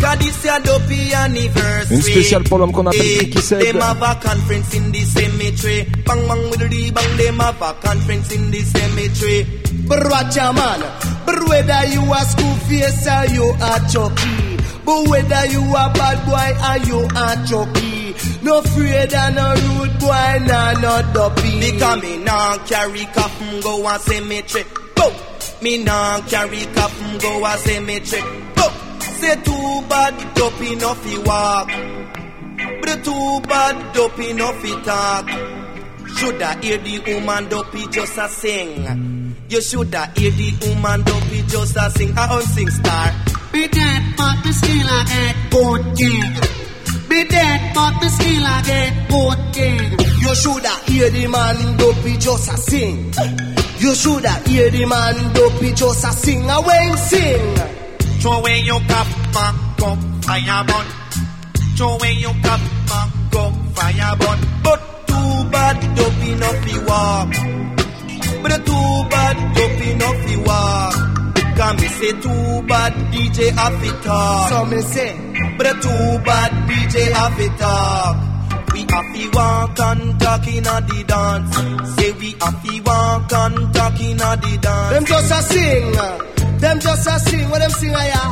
God 0.00 0.22
is 0.22 0.44
a 0.44 0.60
dopey 0.60 1.12
anniversary. 1.14 1.96
Une 1.96 2.02
spéciale 2.02 2.42
pour 2.44 2.58
l'homme 2.58 2.70
qu'on 2.70 2.86
appelle 2.86 3.18
Ricky 3.18 3.40
Said. 3.40 3.62
Them 3.62 3.80
have 3.80 4.02
a 4.02 4.14
conference 4.20 4.74
in 4.74 4.92
the 4.92 5.00
cemetery. 5.00 5.86
Bang 6.04 6.28
bang 6.28 6.50
with 6.50 6.60
the 6.60 6.90
bang, 6.92 7.16
them 7.16 7.38
have 7.40 7.62
a 7.62 7.74
conference 7.82 8.30
in 8.32 8.50
the 8.52 8.60
cemetery. 8.60 9.46
But 9.88 10.04
watch 10.10 10.36
a 10.36 10.52
man, 10.52 10.80
but 11.24 11.48
whether 11.48 11.86
you 11.88 12.02
a 12.12 12.20
school 12.24 12.54
face 12.68 13.06
or 13.08 13.24
you 13.34 13.50
a 13.58 13.80
chucky, 13.90 14.30
but 14.86 15.08
whether 15.08 15.46
you 15.46 15.60
a 15.60 15.84
bad 15.98 16.18
boy 16.24 16.50
or 16.62 16.78
you 16.86 17.00
a 17.04 17.26
chucky, 17.48 18.14
no 18.44 18.58
afraid 18.60 19.12
of 19.12 19.34
no 19.34 19.46
rude 19.66 19.98
boy, 19.98 20.46
nah, 20.46 20.72
no 20.80 21.12
dopey. 21.12 21.60
Because 21.60 22.02
me 22.02 22.16
nah 22.18 22.56
carry 22.64 23.04
coffin 23.06 23.46
mm, 23.48 23.62
go 23.64 23.88
a 23.88 23.98
cemetery. 23.98 24.64
Go. 24.94 25.12
Me 25.60 25.82
nah 25.82 26.20
carry 26.28 26.64
coffin 26.76 27.18
mm, 27.18 27.20
go 27.20 27.44
a 27.44 27.58
cemetery. 27.58 28.22
Go. 28.54 28.68
Say 29.18 29.34
too 29.42 29.82
bad, 29.88 30.34
dopey 30.34 30.76
no 30.76 30.94
fi 30.94 31.18
walk. 31.18 31.68
But 32.80 33.04
too 33.04 33.40
bad, 33.48 33.92
dopey 33.92 34.32
no 34.34 34.52
fi 34.52 34.82
talk. 34.82 35.28
Shoulda 36.16 36.58
hear 36.62 36.78
the 36.78 37.14
woman 37.14 37.48
dopey 37.48 37.86
just 37.88 38.16
a 38.18 38.28
sing. 38.28 39.34
You 39.48 39.60
shoulda 39.60 40.12
hear 40.16 40.30
the 40.30 40.68
woman 40.68 41.02
dopey 41.02 41.42
just 41.48 41.76
a 41.76 41.90
sing. 41.90 42.14
A 42.16 42.40
sing 42.42 42.70
star. 42.70 43.12
Be 43.56 43.66
dead, 43.68 44.02
but 44.18 44.44
me 44.44 44.52
still 44.52 44.86
a 44.86 45.04
get 45.08 45.36
good 45.50 45.96
king. 45.96 46.32
Be 47.08 47.24
dead, 47.24 47.72
but 47.74 47.94
me 48.02 48.08
still 48.10 48.44
a 48.44 48.56
get 48.68 49.08
good 49.08 49.40
king. 49.54 49.98
You 50.20 50.34
shoulda 50.34 50.74
hear 50.84 51.08
the 51.08 51.26
man 51.26 51.78
dopey 51.78 52.18
just 52.18 52.52
a 52.52 52.56
sing. 52.58 53.14
You 53.78 53.94
shoulda 53.94 54.32
hear 54.46 54.68
the 54.68 54.84
man 54.84 55.32
dopey 55.32 55.72
just 55.72 56.04
a 56.04 56.12
sing. 56.12 56.50
A 56.50 56.60
when 56.60 56.96
sing. 56.98 57.56
Throw 58.20 58.32
away 58.32 58.60
your 58.60 58.80
cup, 58.80 59.06
man, 59.32 59.54
go 59.78 59.96
fire 60.20 60.64
burn. 60.68 60.86
Throw 61.78 61.94
away 61.96 62.12
your 62.12 62.34
cup, 62.44 62.60
man, 62.90 63.08
go 63.30 63.52
fire 63.72 64.16
burn. 64.20 64.38
But 64.64 64.80
too 65.08 65.50
bad, 65.50 65.96
dopey 65.96 66.34
no 66.34 66.48
fi 66.60 66.74
walk. 66.84 67.32
But 68.42 68.66
too 68.66 69.08
bad, 69.08 69.36
dopey 69.56 69.94
no 69.94 70.12
fi 70.12 70.36
walk. 70.44 71.25
Can 71.56 71.76
me 71.76 71.88
say 71.88 72.12
too 72.20 72.62
bad, 72.68 72.92
DJ 73.12 73.50
have 73.52 73.82
it 73.82 74.02
talk. 74.04 74.48
So 74.50 74.64
me 74.66 74.80
say, 74.82 75.12
But 75.56 75.72
too 75.82 76.18
bad, 76.26 76.50
DJ 76.68 77.12
have 77.12 77.40
it 77.40 77.58
talk. 77.58 78.16
We 78.72 78.80
have 78.80 79.14
to 79.16 79.30
walk 79.32 79.78
and 79.80 80.20
talk 80.20 80.46
in 80.48 80.66
a 80.66 80.76
the 80.84 81.04
dance. 81.08 81.96
Say 81.96 82.12
we 82.12 82.30
have 82.42 82.62
to 82.62 82.80
walk 82.82 83.32
and 83.32 83.74
talk 83.74 84.00
in 84.00 84.20
a 84.20 84.36
the 84.36 84.58
dance. 84.60 84.92
them 84.92 85.04
just 85.06 85.32
a 85.32 85.42
sing. 85.42 85.96
Uh, 85.96 86.18
them 86.58 86.78
just 86.80 87.06
a 87.08 87.18
sing 87.20 87.48
what 87.48 87.60
them 87.60 87.70
sing 87.70 87.94
uh, 87.94 88.00
a 88.00 88.06
ya. 88.12 88.22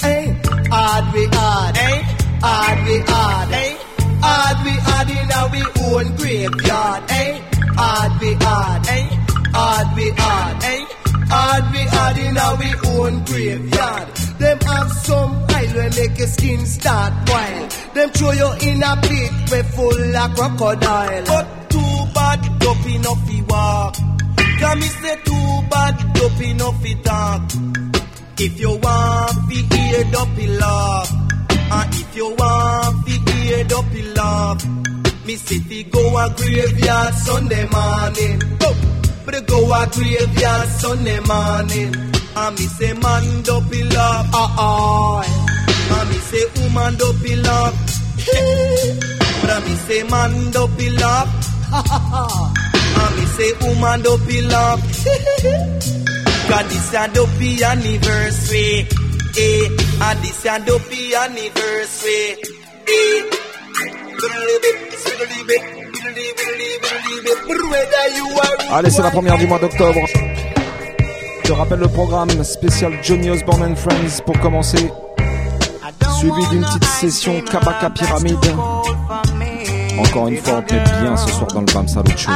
Hey, 0.00 0.40
hard 0.70 1.12
we 1.12 1.24
hard. 1.26 1.76
Hey, 1.76 2.02
hard 2.40 2.78
we 2.88 2.98
hard. 3.00 3.48
Hey, 3.48 3.76
hard 4.24 4.58
we 4.64 4.72
hard 4.86 5.10
in 5.10 5.30
our 5.38 5.50
own 5.92 6.16
graveyard. 6.16 7.10
Hey, 7.10 7.42
hard 7.76 8.20
we 8.20 8.32
hard. 8.32 8.86
Hey, 8.86 9.04
hard 9.52 9.96
we 9.96 10.10
hard. 10.16 10.62
Hey, 10.62 10.86
hard 11.30 11.64
we 11.72 11.82
hard 11.94 12.18
in 12.18 12.36
our 12.38 13.00
own 13.00 13.24
graveyard. 13.24 14.08
Them 14.38 14.58
have 14.60 14.92
some 14.92 15.32
oil 15.32 15.70
when 15.76 15.90
make 15.96 16.18
your 16.18 16.28
skin 16.28 16.66
start 16.66 17.12
wild. 17.28 17.70
Them 17.94 18.10
throw 18.10 18.32
you 18.32 18.50
in 18.68 18.82
a 18.82 18.96
pit 19.02 19.32
we 19.50 19.62
full 19.74 20.16
of 20.16 20.34
crocodile. 20.34 21.24
But 21.26 21.70
too 21.70 21.96
bad, 22.14 22.40
dopey 22.60 22.94
enough 22.96 23.26
fi 23.26 23.42
walk. 23.48 23.94
Can 24.58 24.78
me 24.80 24.86
say 24.86 25.16
too 25.24 25.60
bad, 25.70 26.14
dopey 26.14 26.50
enough 26.50 26.82
fi 26.82 26.94
talk. 27.02 27.42
If 28.40 28.60
you 28.60 28.70
want 28.78 29.36
fi 29.48 29.76
hear 29.76 30.04
dopey 30.12 30.46
laugh, 30.46 31.10
and 31.50 31.94
if 31.94 32.16
you 32.16 32.28
want 32.34 33.06
fi 33.06 33.32
hear 33.32 33.64
dopey 33.64 34.02
laugh, 34.14 34.66
me 35.26 35.34
say 35.36 35.58
fi 35.58 35.82
go 35.84 36.16
a 36.16 36.32
graveyard 36.36 37.14
Sunday 37.14 37.68
morning. 37.68 38.40
Oh, 38.62 38.97
but 39.30 39.46
go 39.46 39.58
a 39.72 39.86
graveyard 39.92 40.68
Sunday 40.80 41.20
morning. 41.20 41.94
And 42.34 42.58
me 42.58 42.66
say 42.76 42.92
man 42.94 43.42
dopey 43.42 43.82
laugh, 43.84 44.30
ah 44.32 44.54
ah. 44.58 46.00
And 46.00 46.08
me 46.10 46.16
say 46.16 46.44
woman 46.56 46.96
dopey 46.96 47.36
laugh. 47.36 47.74
But 49.42 49.64
me 49.66 49.74
say 49.86 50.02
man 50.04 50.50
dopey 50.50 50.90
laugh, 50.90 51.28
ha 51.72 51.82
ha 51.90 51.98
ha. 52.12 52.24
And 53.00 53.16
me 53.18 53.26
say 53.36 53.52
woman 53.60 54.00
dopey 54.02 54.42
laugh. 54.42 54.80
Cause 56.48 56.68
this 56.70 56.94
a 56.94 57.08
dopey 57.12 57.62
anniversary. 57.62 58.88
Eh, 59.36 59.68
and 60.06 60.18
this 60.20 60.44
a 60.46 60.58
dopey 60.64 61.14
anniversary. 61.14 62.36
Eh. 62.88 64.07
Allez, 68.70 68.90
c'est 68.90 69.02
la 69.02 69.10
première 69.10 69.38
du 69.38 69.46
mois 69.46 69.58
d'octobre. 69.58 70.00
Je 71.44 71.52
rappelle 71.52 71.80
le 71.80 71.88
programme 71.88 72.44
spécial 72.44 72.92
Johnny 73.02 73.30
Osborne 73.30 73.62
and 73.62 73.76
Friends 73.76 74.22
pour 74.24 74.38
commencer. 74.40 74.92
Suivi 76.18 76.46
d'une 76.50 76.62
petite 76.62 76.84
session 76.84 77.40
Kabaka 77.40 77.90
Pyramide. 77.90 78.36
Encore 79.98 80.28
une 80.28 80.36
fois, 80.36 80.58
on 80.58 80.62
plaît 80.62 80.84
bien 81.00 81.16
ce 81.16 81.30
soir 81.32 81.48
dans 81.52 81.60
le 81.60 81.66
Bam 81.72 81.88
Salut 81.88 82.16
Show. 82.16 82.30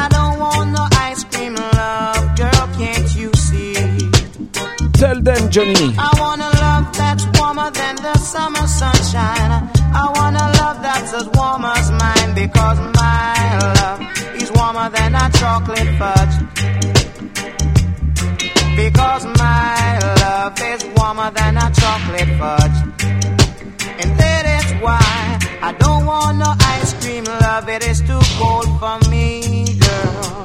Tell 4.94 5.20
them, 5.22 5.50
Johnny. 5.50 5.94
I 5.98 6.10
love 6.38 6.92
that's 6.96 7.26
warmer 7.38 7.70
than 7.72 7.96
the 7.96 8.16
summer 8.18 8.66
sunshine. 8.68 9.68
I 9.94 10.31
chocolate 15.52 15.92
fudge. 16.00 16.36
Because 18.74 19.24
my 19.44 19.98
love 20.22 20.58
is 20.72 20.82
warmer 20.96 21.30
than 21.38 21.58
a 21.58 21.68
chocolate 21.80 22.32
fudge. 22.40 22.78
And 24.00 24.10
that 24.22 24.44
is 24.56 24.68
why 24.84 25.38
I 25.68 25.72
don't 25.78 26.06
want 26.06 26.38
no 26.38 26.50
ice 26.76 26.92
cream 27.00 27.24
love. 27.24 27.68
It 27.68 27.86
is 27.86 28.00
too 28.00 28.22
cold 28.38 28.68
for 28.80 28.96
me, 29.10 29.66
girl. 29.84 30.44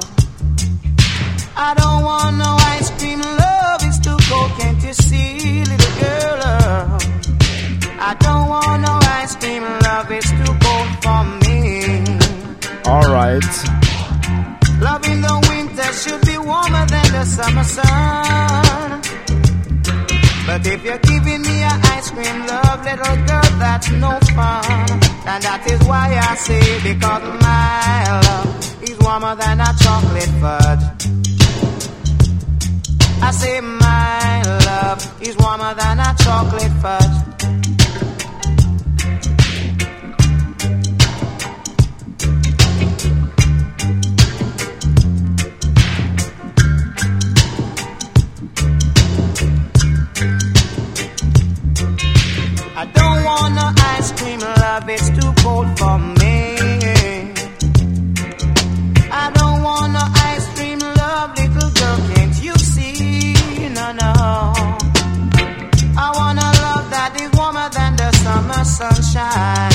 I 1.56 1.70
don't 1.80 2.02
want 2.04 2.36
no 2.44 2.52
ice 2.76 2.90
cream 2.98 3.20
love. 3.20 3.80
It's 3.88 4.00
too 4.06 4.18
cold, 4.28 4.50
can't 4.58 4.82
you 4.88 4.92
see, 4.92 5.64
little 5.70 5.94
girl? 6.04 6.40
I 8.10 8.12
don't 8.26 8.46
want 8.54 8.82
no 8.82 8.94
ice 9.22 9.34
cream 9.36 9.62
love. 9.86 10.10
It's 10.10 10.30
too 10.40 10.54
cold 10.64 10.90
for 11.02 11.20
me. 11.44 11.58
Alright. 12.86 13.87
Love 14.80 15.04
in 15.08 15.20
the 15.20 15.46
winter 15.48 15.92
should 15.92 16.20
be 16.26 16.38
warmer 16.38 16.86
than 16.86 17.12
the 17.12 17.24
summer 17.24 17.64
sun. 17.64 19.02
But 20.46 20.66
if 20.66 20.82
you're 20.84 20.98
giving 20.98 21.42
me 21.42 21.62
a 21.62 21.74
ice 21.94 22.10
cream 22.10 22.46
love, 22.46 22.84
little 22.84 23.16
girl, 23.26 23.50
that's 23.58 23.90
no 23.90 24.18
fun. 24.34 24.88
And 25.26 25.42
that 25.44 25.62
is 25.70 25.80
why 25.86 26.16
I 26.16 26.34
say, 26.36 26.62
because 26.82 27.22
my 27.42 28.20
love 28.22 28.82
is 28.82 28.98
warmer 29.00 29.34
than 29.34 29.60
a 29.60 29.74
chocolate 29.82 30.34
fudge. 30.40 30.84
I 33.20 33.30
say 33.32 33.60
my 33.60 34.42
love 34.42 35.22
is 35.22 35.36
warmer 35.36 35.74
than 35.74 35.98
a 35.98 36.14
chocolate 36.24 36.72
fudge. 36.80 37.47
I 52.80 52.84
don't 52.84 53.24
want 53.24 53.54
no 53.56 53.72
ice 53.76 54.12
cream 54.12 54.38
love, 54.38 54.88
it's 54.88 55.10
too 55.10 55.32
cold 55.42 55.66
for 55.80 55.98
me. 55.98 56.54
I 59.10 59.32
don't 59.34 59.62
want 59.64 59.94
no 59.94 60.04
ice 60.30 60.46
cream 60.54 60.78
love, 60.78 61.36
little 61.36 61.70
girl, 61.78 61.98
can't 62.14 62.40
you 62.40 62.54
see? 62.54 63.34
No, 63.70 63.90
no. 63.90 64.12
I 65.98 66.12
want 66.18 66.38
a 66.38 66.50
love 66.66 66.86
that 66.94 67.18
is 67.20 67.32
warmer 67.36 67.68
than 67.68 67.96
the 67.96 68.12
summer 68.22 68.62
sunshine. 68.62 69.72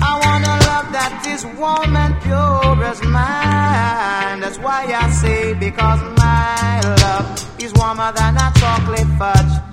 I 0.00 0.12
want 0.24 0.44
a 0.46 0.56
love 0.70 0.88
that 0.96 1.26
is 1.28 1.44
warm 1.60 1.94
and 1.94 2.14
pure 2.22 2.84
as 2.84 3.02
mine. 3.02 4.40
That's 4.40 4.58
why 4.60 4.86
I 4.96 5.10
say, 5.10 5.52
because 5.52 6.00
my 6.16 6.80
love 7.02 7.62
is 7.62 7.70
warmer 7.74 8.12
than 8.12 8.38
a 8.38 8.50
chocolate 8.56 9.18
fudge. 9.18 9.67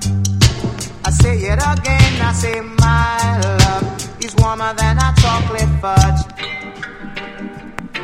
I 1.26 1.28
say 1.28 1.38
it 1.48 1.58
again, 1.58 2.22
I 2.22 2.34
say 2.34 2.62
my 2.62 3.40
love 3.42 4.24
is 4.24 4.36
warmer 4.36 4.72
than 4.76 4.98
a 5.00 5.12
chocolate 5.20 5.70
fudge. 5.82 6.22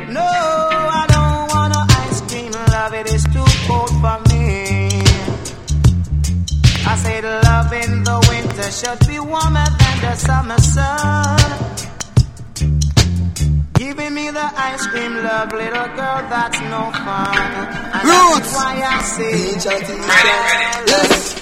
No, 0.08 0.20
I 0.20 1.06
don't 1.14 1.48
want 1.54 1.72
no 1.72 1.80
ice 2.02 2.20
cream 2.22 2.50
love, 2.50 2.92
it 2.94 3.06
is 3.14 3.22
too 3.22 3.46
cold 3.68 3.90
for 4.02 4.18
me. 4.28 5.04
I 6.84 6.96
say 6.96 7.22
love 7.22 7.72
in 7.72 8.02
the 8.02 8.18
winter 8.28 8.70
should 8.72 8.98
be 9.06 9.20
warmer 9.20 9.68
than 9.78 10.00
the 10.02 10.16
summer 10.16 10.58
sun. 10.58 11.38
Giving 13.74 14.14
me 14.14 14.30
the 14.30 14.50
ice 14.56 14.84
cream 14.88 15.14
love, 15.22 15.52
little 15.52 15.86
girl, 15.94 16.22
that's 16.26 16.60
no 16.74 16.90
fun. 16.90 17.38
And 17.38 18.02
Roots. 18.02 18.34
that's 18.34 18.52
why 18.56 18.82
I 18.82 19.00
say 19.14 19.54
my 20.08 20.22
love 20.26 20.88
Yes. 20.88 21.32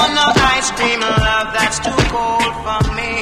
Want 0.00 0.14
no 0.14 0.26
ice 0.56 0.70
cream 0.72 1.00
love 1.00 1.48
that's 1.56 1.78
too 1.84 2.00
cold 2.14 2.52
for 2.64 2.80
me. 2.96 3.12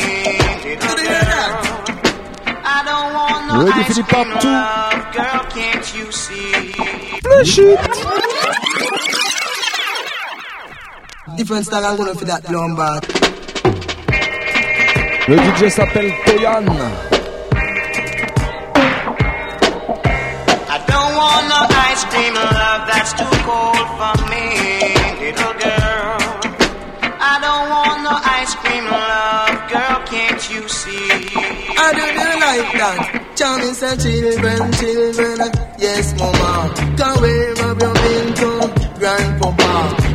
I 2.74 2.78
don't 2.88 3.08
want 3.18 3.40
no 3.48 3.54
Ready 3.66 3.82
for 3.84 3.90
ice 3.90 3.96
the 3.96 4.02
cream 4.02 4.28
part 4.28 4.42
two? 4.42 4.48
love, 4.48 5.02
girl, 5.16 5.40
can't 5.56 5.86
you 5.96 6.06
see? 6.12 6.72
Flash 7.24 7.58
it. 7.58 7.80
Different 11.36 11.64
style 11.66 11.84
I'm 11.86 11.96
gonna 11.96 12.14
for 12.14 12.24
that 12.26 12.42
blown 12.46 12.76
back. 12.76 13.02
Le 15.28 15.36
DJ 15.36 15.70
s'appelle 15.70 16.12
Toyan. 16.24 16.64
I 20.74 20.78
don't 20.90 21.12
want 21.20 21.44
no 21.52 21.60
ice 21.90 22.04
cream 22.10 22.34
love 22.34 22.82
that's 22.90 23.12
too 23.12 23.34
cold 23.48 23.86
for 23.98 24.16
me, 24.32 24.46
that? 32.78 33.34
Charming 33.36 33.74
say 33.74 33.96
children, 33.96 34.72
children. 34.72 35.50
Yes, 35.78 36.06
mama. 36.18 36.50
Come 36.98 37.20
where 37.22 37.54
have 37.56 37.82
you 37.82 37.92
been 38.02 38.28
to? 38.40 38.50
Grandpapa. 38.98 39.70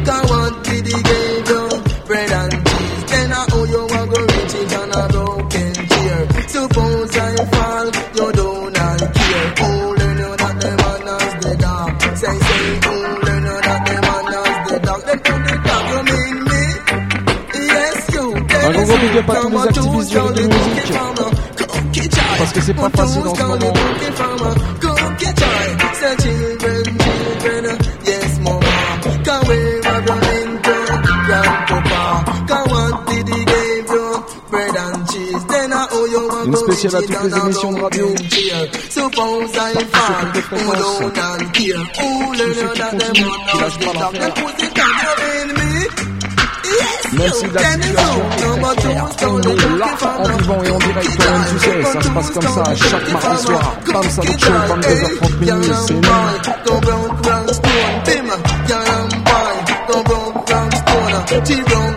Come 0.08 0.26
what 0.32 0.54
did 0.63 0.86
he 0.88 0.99
give 1.10 1.49
you? 1.54 1.63
Bread 2.08 2.32
and 2.32 2.54
cheese. 2.67 3.04
Then 3.12 3.32
I 3.32 3.41
owe 3.54 3.63
you 3.73 3.84
a 3.86 4.02
go 4.12 4.19
rich 4.34 4.56
on 4.80 4.91
a 4.91 5.04
broken 5.13 5.73
chair. 5.91 6.19
Suppose 6.47 7.17
I 7.17 7.36
fall, 7.54 7.88
you 8.17 8.28
don't 8.34 8.73
care. 8.73 9.47
Oh, 9.63 9.95
learn 9.99 10.17
you 10.23 10.32
that 10.41 10.56
the 10.62 10.71
man 10.82 11.08
has 11.12 11.34
the 11.43 11.52
dog. 11.63 11.91
Say, 12.21 12.38
say, 12.47 12.80
oh, 12.84 13.19
learn 13.26 13.43
you 13.43 13.58
that 13.67 13.82
the 13.88 13.95
man 14.04 14.26
has 14.34 14.58
the 14.67 14.76
dog. 14.88 15.02
Then 15.08 15.19
do 15.23 15.34
the 15.47 15.56
dog, 15.67 15.84
you 15.91 16.02
mean 16.12 16.38
me? 16.49 16.63
Yes, 17.71 17.99
you. 18.13 18.26
Un 18.34 18.71
gros 18.73 18.86
gros 18.86 18.99
big 18.99 19.17
up 19.17 19.30
à 19.30 19.36
tous 19.41 19.49
les 19.49 19.58
activistes 19.58 20.41
musique. 20.41 21.12
Parce 22.44 22.54
que 22.54 22.62
c'est 22.62 22.74
pas 22.74 22.90
facile 22.90 23.22
en 23.26 23.36
ce 23.36 23.44
moment. 23.44 23.74
Yes, 28.06 28.40
mama. 28.40 28.60
Come 29.24 29.48
where 29.48 29.82
I 29.86 30.00
run 30.06 30.24
into 30.44 30.76
grandpapa. 31.26 32.02
Come 32.48 32.68
what 32.70 33.08
did 33.08 33.28
he 33.30 33.46
give 33.46 33.88
you? 33.88 34.24
Bread 34.52 34.76
and 34.76 35.08
cheese. 35.10 35.46
Then 35.46 35.72
I 35.72 35.88
owe 35.92 36.06
you 36.06 36.28
one 36.28 36.48
Une 36.48 36.56
spéciale 36.56 36.96
à 36.96 37.02
toutes 37.02 37.24
les 37.24 37.38
émissions 37.38 37.72
de 37.72 37.82
radio. 37.82 38.08
Suppose 38.90 39.56
I 39.56 39.74
fall, 39.94 40.26
who 40.52 40.60
don't 40.76 41.18
and 41.18 41.54
care. 41.54 41.78
Who 42.02 42.14
Même 47.17 47.32
si 47.32 47.45
la 47.47 47.60
situation 47.71 48.26
est 48.38 49.26
on 49.26 49.41
est 49.41 49.78
là 49.78 49.88
en 50.17 50.38
vivant 50.38 50.63
et 50.63 50.69
en 50.69 50.78
direct 50.80 51.10
tu 51.49 51.60
sais, 51.60 51.84
ça 51.84 52.02
se 52.02 52.10
passe 52.10 52.30
comme 52.32 52.43
ça 52.43 52.63
chaque 52.76 53.12
mardi 53.12 53.43
soir. 53.43 53.76
Bam 53.93 54.04
Salut 54.04 54.39
Show, 54.39 54.52
22h30 54.69 55.39
minuit, 55.39 55.71
c'est 55.88 55.93
nous. 55.93 56.02
Go 61.62 61.93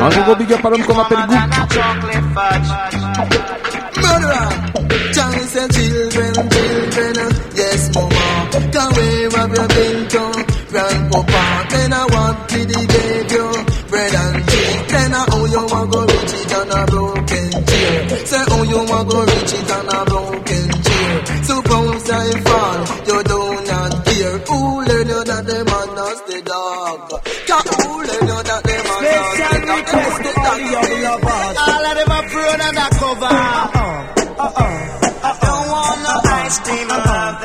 my 0.00 0.06
Un 0.06 0.22
gros 0.24 0.34
big 0.34 0.52
up 0.52 0.64
à 0.64 0.70
l'homme 0.70 0.84
qu'on 0.84 0.94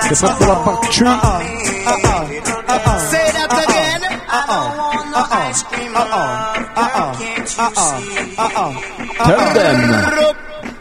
love. 0.05 0.09
C'est 0.09 0.09
That's 0.09 0.21
pas 0.21 0.35
pour 0.37 0.47
la 0.47 0.55
part 0.55 0.81
true. 0.89 1.07
Uh-uh. 1.07 1.41
Uh-uh. 1.87 2.25
Uh-uh. 2.67 2.99
Say 3.09 3.31
that 3.31 3.51
again. 3.51 4.01
I 4.27 4.45
don't 4.47 4.77
want 4.77 5.07
no 5.11 5.21
ice 5.31 5.63
cream 5.63 5.93
love. 5.93 6.55
Girl, 6.75 7.15
can't 7.17 7.39
you 7.39 7.75
see? 7.75 8.35
Tell 9.17 9.53
them. 9.53 10.35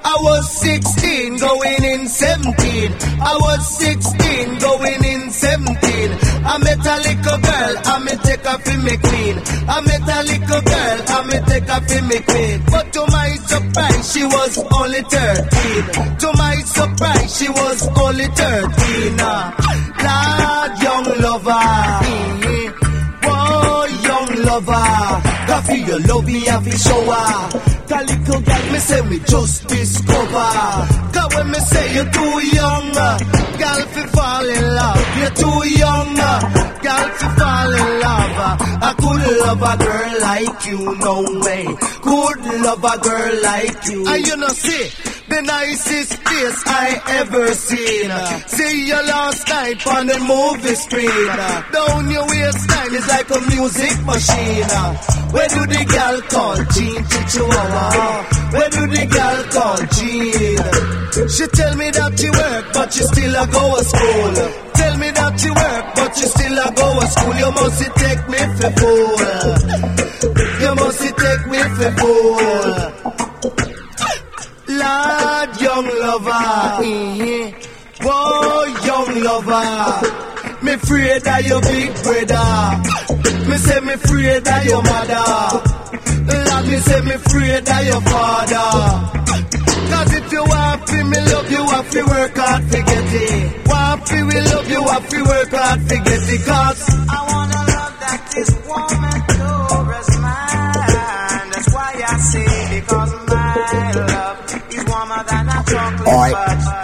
I 0.07 0.17
was 0.21 0.51
16 0.61 1.37
going 1.39 1.85
in 1.85 2.09
17. 2.09 2.93
I 3.23 3.37
was 3.41 3.79
16 3.79 4.59
going 4.59 5.05
in 5.05 5.31
17. 5.31 5.75
I 6.45 6.59
met 6.59 6.85
a 6.85 6.97
little 7.01 7.39
girl, 7.41 7.75
I 7.85 7.99
me 8.05 8.15
take 8.23 8.45
her 8.45 8.59
for 8.59 8.79
me 8.85 8.97
queen. 8.99 9.24
Her 11.67 11.81
for 11.89 12.03
me 12.05 12.19
queen. 12.21 12.63
But 12.71 12.93
to 12.93 13.01
my 13.11 13.29
surprise, 13.47 14.13
she 14.13 14.25
was 14.25 14.59
only 14.79 15.03
13. 15.03 16.19
To 16.19 16.29
my 16.37 16.57
surprise, 16.65 17.37
she 17.39 17.49
was 17.49 17.89
only 17.99 18.25
13. 18.27 19.17
Ah, 19.21 19.55
Lord, 20.05 20.73
young 20.85 21.07
lover. 21.25 22.75
Whoa, 23.25 23.85
young 24.09 24.45
lover. 24.45 25.23
Coffee, 25.49 25.79
your 25.89 26.01
love 26.01 26.27
me 26.27 26.41
have 26.47 26.67
a 26.67 26.79
shower. 26.79 27.51
Cause 27.89 28.05
little 28.11 28.41
girl, 28.41 28.73
me 28.73 28.79
say 28.79 29.01
me 29.03 29.19
just 29.21 29.67
discover. 29.69 30.51
Cause 31.15 31.35
when 31.35 31.51
me 31.51 31.59
say 31.61 31.95
you're 31.95 32.11
too 32.11 32.47
young, 32.57 32.97
uh, 32.97 33.19
girl, 33.59 33.81
fi 33.93 34.03
fall 34.15 34.49
in 34.49 34.65
love. 34.75 35.19
You're 35.19 35.31
too 35.43 35.69
young, 35.79 36.19
love 39.55 39.81
a 39.81 39.85
girl 39.85 40.21
like 40.21 40.67
you, 40.67 40.97
no 40.99 41.23
way. 41.45 41.65
Could 42.03 42.63
love 42.63 42.85
a 42.85 42.99
girl 42.99 43.43
like 43.43 43.87
you. 43.87 44.07
And 44.07 44.27
you 44.27 44.37
know, 44.37 44.49
see, 44.49 44.91
the 45.29 45.41
nicest 45.43 46.13
face 46.29 46.63
I 46.67 47.01
ever 47.21 47.47
seen. 47.55 48.11
See 48.49 48.87
you 48.89 48.95
last 48.95 49.49
night 49.49 49.87
on 49.87 50.07
the 50.07 50.19
movie 50.21 50.75
screen. 50.75 51.27
Down 51.73 52.11
your 52.11 52.27
waistline 52.29 52.95
is 52.95 53.07
like 53.09 53.31
a 53.31 53.41
music 53.53 53.97
machine. 54.05 54.69
Where 55.35 55.49
do 55.49 55.63
the 55.67 55.83
girl 55.89 56.21
call 56.31 56.57
Jean 56.75 57.03
Chihuahua? 57.31 57.87
Uh. 57.95 58.25
Where 58.55 58.71
do 58.71 58.83
the 58.87 59.05
girl 59.11 59.41
call 59.55 59.79
Jean? 59.97 61.29
She 61.29 61.47
tell 61.47 61.75
me 61.77 61.91
that 61.91 62.13
she 62.19 62.29
work, 62.31 62.65
but 62.75 62.93
she 62.93 63.03
still 63.05 63.35
a 63.35 63.47
go 63.47 63.65
to 63.79 63.85
school. 63.85 64.35
Tell 64.75 64.97
me 64.99 65.11
that 65.11 65.33
she 65.41 65.51
work, 65.51 65.85
but 65.95 66.11
she 66.17 66.27
still 66.27 66.59
a 66.59 66.69
go 66.75 67.01
to 67.01 67.07
school. 67.07 67.35
You 67.35 67.51
must 67.51 67.83
take 67.97 68.23
me 68.29 68.41
for 68.59 68.71
fool. 68.79 69.19
You 70.61 70.73
must 70.75 71.03
take 71.03 71.45
me 71.49 71.61
for 71.79 71.91
fool. 71.99 73.34
Lord, 74.81 75.61
young 75.61 75.87
lover. 75.87 76.47
Mm-hmm. 76.83 78.05
Whoa, 78.05 78.65
young 78.87 79.23
lover. 79.23 80.65
Me 80.65 80.73
afraid 80.73 81.27
of 81.27 81.47
your 81.47 81.61
big 81.63 81.91
brother. 82.03 82.49
Me 83.49 83.57
say 83.59 83.81
me 83.81 83.93
afraid 83.95 84.47
of 84.49 84.65
your 84.65 84.83
mother. 84.83 85.25
Lord, 86.27 86.67
me 86.69 86.77
say 86.79 87.01
me 87.03 87.13
afraid 87.13 87.69
of 87.69 87.85
your 87.87 88.01
father. 88.03 89.21
Cause 89.91 90.13
if 90.15 90.33
you 90.33 90.43
want 90.43 90.87
to 90.89 91.05
me 91.05 91.19
love 91.33 91.51
you, 91.51 91.63
have 91.69 91.91
to 91.91 92.03
work 92.05 92.37
hard 92.37 92.63
to 92.73 92.79
get 92.83 93.13
it. 93.15 93.69
Want 93.69 94.07
to 94.07 94.25
we 94.25 94.41
love 94.41 94.69
you, 94.71 94.83
have 94.89 95.09
to 95.09 95.23
work 95.25 95.51
hard 95.51 95.81
to 95.89 95.97
get 95.97 96.23
it. 96.35 96.47
Cause 96.47 96.89
I 97.09 97.19
wanna 97.31 97.61
love 97.73 97.95
that 98.01 98.33
this 98.35 98.51
woman 98.67 98.94
a 106.07 106.31
chocolate 106.31 106.84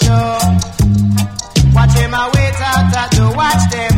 Joe. 0.00 0.38
Watch 1.74 1.94
him 1.98 2.14
a 2.14 2.30
wait 2.34 2.60
out 2.60 2.92
the. 2.92 3.32
Watch 3.36 3.70
them. 3.70 3.91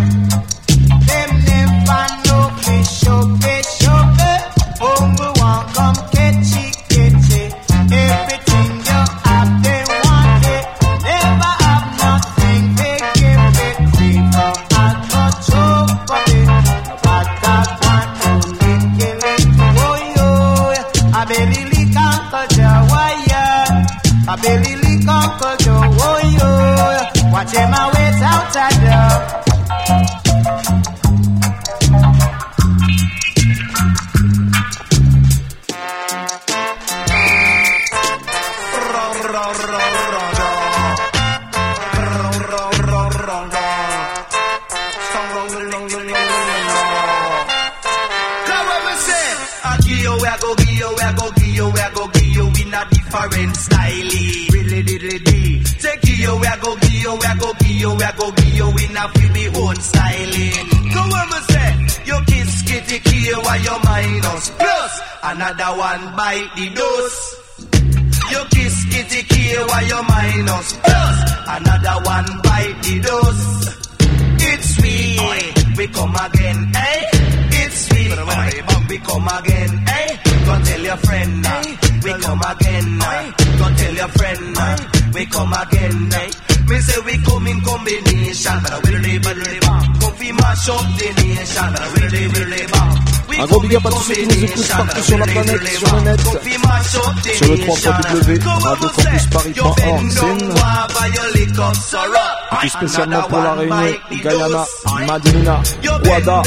Tout 102.68 102.78
spécialement 102.78 103.22
pour 103.22 103.38
la 103.38 103.52
Réunion, 103.54 103.76
Guyana, 104.10 104.64
Madinina, 105.06 105.62
Ouada, 106.04 106.42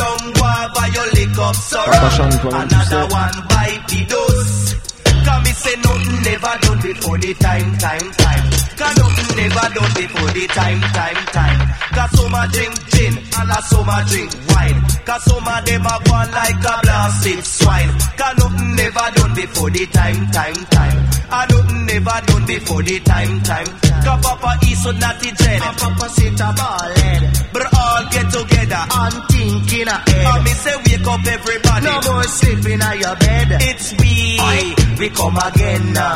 Papachan, 1.85 2.29
toi-même 2.41 2.67
tu 2.67 2.75
sais. 2.75 4.07
Cause 5.25 5.41
me 5.43 5.53
say 5.53 5.75
nothing 5.83 6.21
never 6.23 6.57
done 6.61 6.79
before 6.79 7.17
the 7.17 7.33
time, 7.33 7.77
time, 7.77 8.11
time. 8.17 8.43
Cause 8.77 8.97
nothing 8.97 9.35
never 9.35 9.73
done 9.73 9.93
before 9.95 10.31
the 10.33 10.47
time, 10.47 10.81
time, 10.93 11.25
time. 11.33 11.77
Drink 12.51 12.89
gin 12.91 13.26
and 13.39 13.51
a 13.51 13.59
some 13.61 13.89
a 13.89 13.97
drink 14.09 14.31
wine. 14.49 14.79
Cause 15.05 15.23
some 15.23 15.47
of 15.47 15.65
them 15.65 15.85
a 15.85 15.95
gone 16.03 16.31
like 16.31 16.63
a 16.63 16.73
blasted 16.83 17.43
swine. 17.45 17.91
Cause 18.17 18.35
nothing 18.37 18.75
never 18.75 19.07
done 19.15 19.33
before 19.35 19.69
the 19.71 19.85
time, 19.87 20.21
time, 20.31 20.59
time. 20.73 20.97
And 21.29 21.47
nothing 21.51 21.85
never 21.85 22.17
done 22.27 22.45
before 22.45 22.83
the 22.83 22.99
time, 23.01 23.41
time. 23.43 23.67
Cause 24.03 24.19
Papa 24.23 24.51
is 24.65 24.83
so 24.83 24.91
naughty 24.91 25.31
dread. 25.31 25.61
And 25.61 25.77
Papa 25.77 26.09
sit 26.09 26.39
a 26.39 26.49
ball 26.55 26.89
head. 26.99 27.21
But 27.53 27.63
all 27.73 28.01
get 28.11 28.27
together 28.31 28.83
and 28.83 29.15
think 29.31 29.73
in 29.81 29.87
a 29.87 29.97
head. 29.97 30.25
And 30.27 30.43
me 30.43 30.51
say 30.51 30.75
wake 30.85 31.07
up 31.07 31.25
everybody. 31.25 31.85
No 31.85 32.01
more 32.05 32.23
sleeping 32.23 32.81
on 32.81 32.99
your 32.99 33.15
bed. 33.15 33.47
It's 33.61 33.93
we, 33.99 34.39
we 34.99 35.09
come 35.09 35.37
again 35.37 35.93
now. 35.93 36.15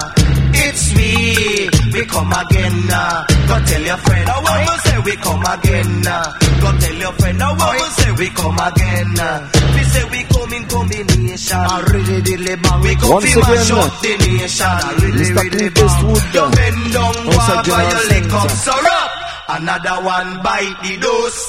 It's 0.54 0.94
we, 0.96 1.70
we 1.94 2.06
come 2.06 2.32
again 2.34 2.76
now. 2.88 3.26
Go 3.48 3.56
tell 3.66 3.82
your 3.82 3.98
friend. 3.98 4.26
Now 4.28 4.40
when 4.44 4.60
we 4.68 4.76
say 4.86 4.98
we 5.06 5.14
come 5.18 5.44
again 5.46 6.02
now. 6.02 6.24
Go 6.62 6.70
tell 6.80 6.96
your 6.96 7.14
friend. 7.14 7.38
Now 7.40 7.52
when 7.58 7.72
we 7.74 7.88
say 8.00 8.12
we 8.12 8.28
come 8.30 8.60
again 8.60 9.08
now. 9.16 9.50
We 9.76 9.82
say 9.92 10.04
we 10.12 10.20
come 10.32 10.54
in 10.54 10.64
combination. 10.68 11.58
I 11.58 11.80
really 11.92 12.22
dilly 12.22 12.56
bang. 12.56 12.82
We 12.82 12.96
come 12.96 13.12
Once 13.12 13.34
fi 13.34 13.40
mash 13.40 13.70
again, 13.70 13.84
up 13.84 13.94
the 14.02 14.12
nation. 14.18 14.68
I 14.68 14.92
really 15.02 15.26
Mr. 15.26 15.42
really 15.42 15.70
bang. 15.72 16.00
You 16.32 16.46
bend 16.56 16.82
down, 16.94 17.16
once 17.26 17.38
walk 17.38 17.66
again, 17.66 17.74
by 17.76 17.84
your 17.92 18.06
leg 18.12 18.32
up, 18.32 18.48
that. 18.48 18.62
syrup. 18.66 19.10
Another 19.52 19.98
one 20.06 20.30
bite 20.44 20.78
the 20.84 20.94
dose. 21.02 21.42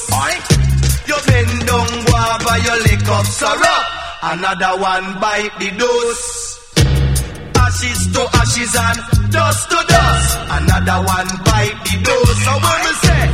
You 1.07 1.19
bend 1.27 1.67
down, 1.67 1.89
walk 2.11 2.39
by 2.45 2.57
your 2.65 2.79
leg 2.87 3.09
up, 3.09 3.27
syrup. 3.27 3.85
Another 4.23 4.73
one 4.81 5.21
bite 5.21 5.55
the 5.59 5.71
dose. 5.79 6.52
Ashes 7.73 8.07
to 8.13 8.23
ashes 8.37 8.75
and 8.77 8.99
dust 9.33 9.71
to 9.71 9.79
dust. 9.89 10.39
Another 10.57 10.99
one 11.09 11.29
bite 11.49 11.79
the 11.89 11.95
dose. 12.05 12.39
So 12.45 12.53
when 12.63 12.79
we 12.85 12.93
say 13.01 13.25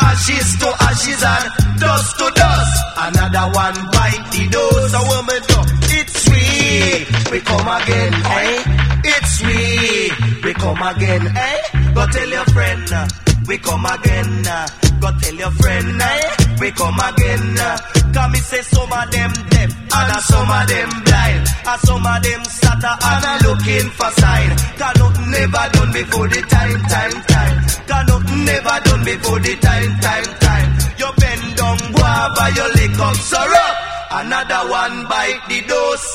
ashes 0.00 0.48
to 0.60 0.68
ashes 0.88 1.22
and 1.22 1.44
dust 1.78 2.18
to 2.18 2.26
dust, 2.34 2.74
another 2.96 3.46
one 3.52 3.76
bite 3.92 4.24
the 4.32 4.42
dose. 4.50 4.90
So 4.92 5.00
when 5.10 5.22
we 5.28 5.36
do, 5.44 5.58
it's 5.98 6.14
sweet. 6.24 7.30
We 7.30 7.40
come 7.40 7.68
again, 7.68 8.14
eh? 8.14 8.64
It's 9.04 9.30
sweet. 9.38 10.44
We 10.44 10.54
come 10.54 10.82
again, 10.82 11.26
eh? 11.36 11.58
Go 11.94 12.06
tell 12.06 12.28
your 12.28 12.44
friend. 12.46 12.92
uh, 12.92 13.08
We 13.46 13.58
come 13.58 13.84
again. 13.86 14.46
uh, 14.46 14.66
Go 15.00 15.10
tell 15.20 15.34
your 15.34 15.50
friend, 15.52 16.00
eh? 16.00 16.36
We 16.62 16.70
come 16.70 16.94
again. 16.94 17.58
uh, 17.58 17.76
Come 18.14 18.30
me 18.32 18.38
say 18.38 18.62
some 18.62 18.86
of 18.92 19.10
them 19.10 19.32
deaf 19.50 19.70
and 19.74 20.22
some 20.22 20.46
of 20.48 20.62
them 20.70 20.90
blind, 21.02 21.42
and 21.66 21.80
some 21.82 22.06
of 22.06 22.22
them 22.22 22.42
stutter 22.44 22.94
and 23.02 23.24
a 23.26 23.32
looking 23.48 23.88
for 23.98 24.10
sign. 24.14 24.50
Cause 24.78 24.94
nothing 25.00 25.30
never 25.32 25.64
done 25.74 25.90
before 25.92 26.28
the 26.28 26.40
time, 26.46 26.74
time, 26.86 27.16
time. 27.26 27.56
Cause 27.88 28.04
nothing 28.06 28.44
never 28.46 28.76
done 28.86 29.02
before 29.04 29.40
the 29.40 29.54
time, 29.58 29.90
time, 30.06 30.28
time. 30.38 30.68
You 31.02 31.08
bend 31.18 31.56
down, 31.58 31.78
guava, 31.98 32.44
you 32.54 32.66
lick 32.78 32.98
up 33.00 33.16
syrup. 33.16 33.74
Another 34.22 34.62
one 34.70 34.96
bite 35.10 35.40
the 35.48 35.58
dose. 35.66 36.08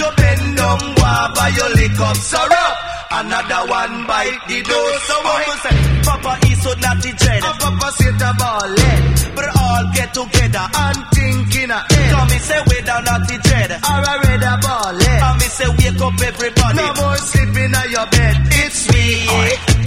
You 0.00 0.08
bend 0.16 0.56
down, 0.56 0.80
guava, 0.96 1.44
you 1.56 1.66
lick 1.76 2.00
up 2.00 2.16
syrup. 2.16 2.74
Another 3.10 3.62
one 3.68 4.06
bite 4.06 4.40
the 4.48 4.62
dose. 4.62 5.02
So 5.04 5.14
what 5.28 5.44
we 5.44 5.54
say? 5.60 5.76
Papa 6.06 6.45
so 6.66 6.72
naughty 6.82 7.12
dread. 7.12 7.42
Papa 7.42 7.88
sit 7.98 8.20
a 8.28 8.30
ball 8.38 8.70
head. 8.82 9.02
But 9.36 9.46
all 9.62 9.84
get 9.94 10.10
together 10.14 10.66
and 10.66 10.98
think 11.14 11.54
in 11.62 11.70
a 11.70 11.78
head. 11.78 12.10
Come 12.12 12.28
me 12.30 12.38
say 12.38 12.60
we 12.68 12.76
down 12.82 13.04
naughty 13.04 13.36
dread. 13.46 13.70
Or 13.70 14.00
a 14.02 14.14
red 14.26 14.42
a 14.42 14.54
ball 14.64 14.94
head. 14.98 15.20
And 15.26 15.36
me 15.40 15.46
say 15.56 15.68
wake 15.78 16.00
up 16.02 16.18
everybody. 16.30 16.76
No 16.76 16.86
more 16.98 17.18
sleeping 17.30 17.72
on 17.74 17.86
your 17.90 18.06
bed. 18.10 18.36
It's 18.66 18.80
we. 18.90 19.06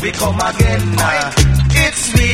We 0.04 0.10
come 0.12 0.40
again 0.40 0.84
now. 0.96 1.32
It's 1.84 2.04
we. 2.16 2.30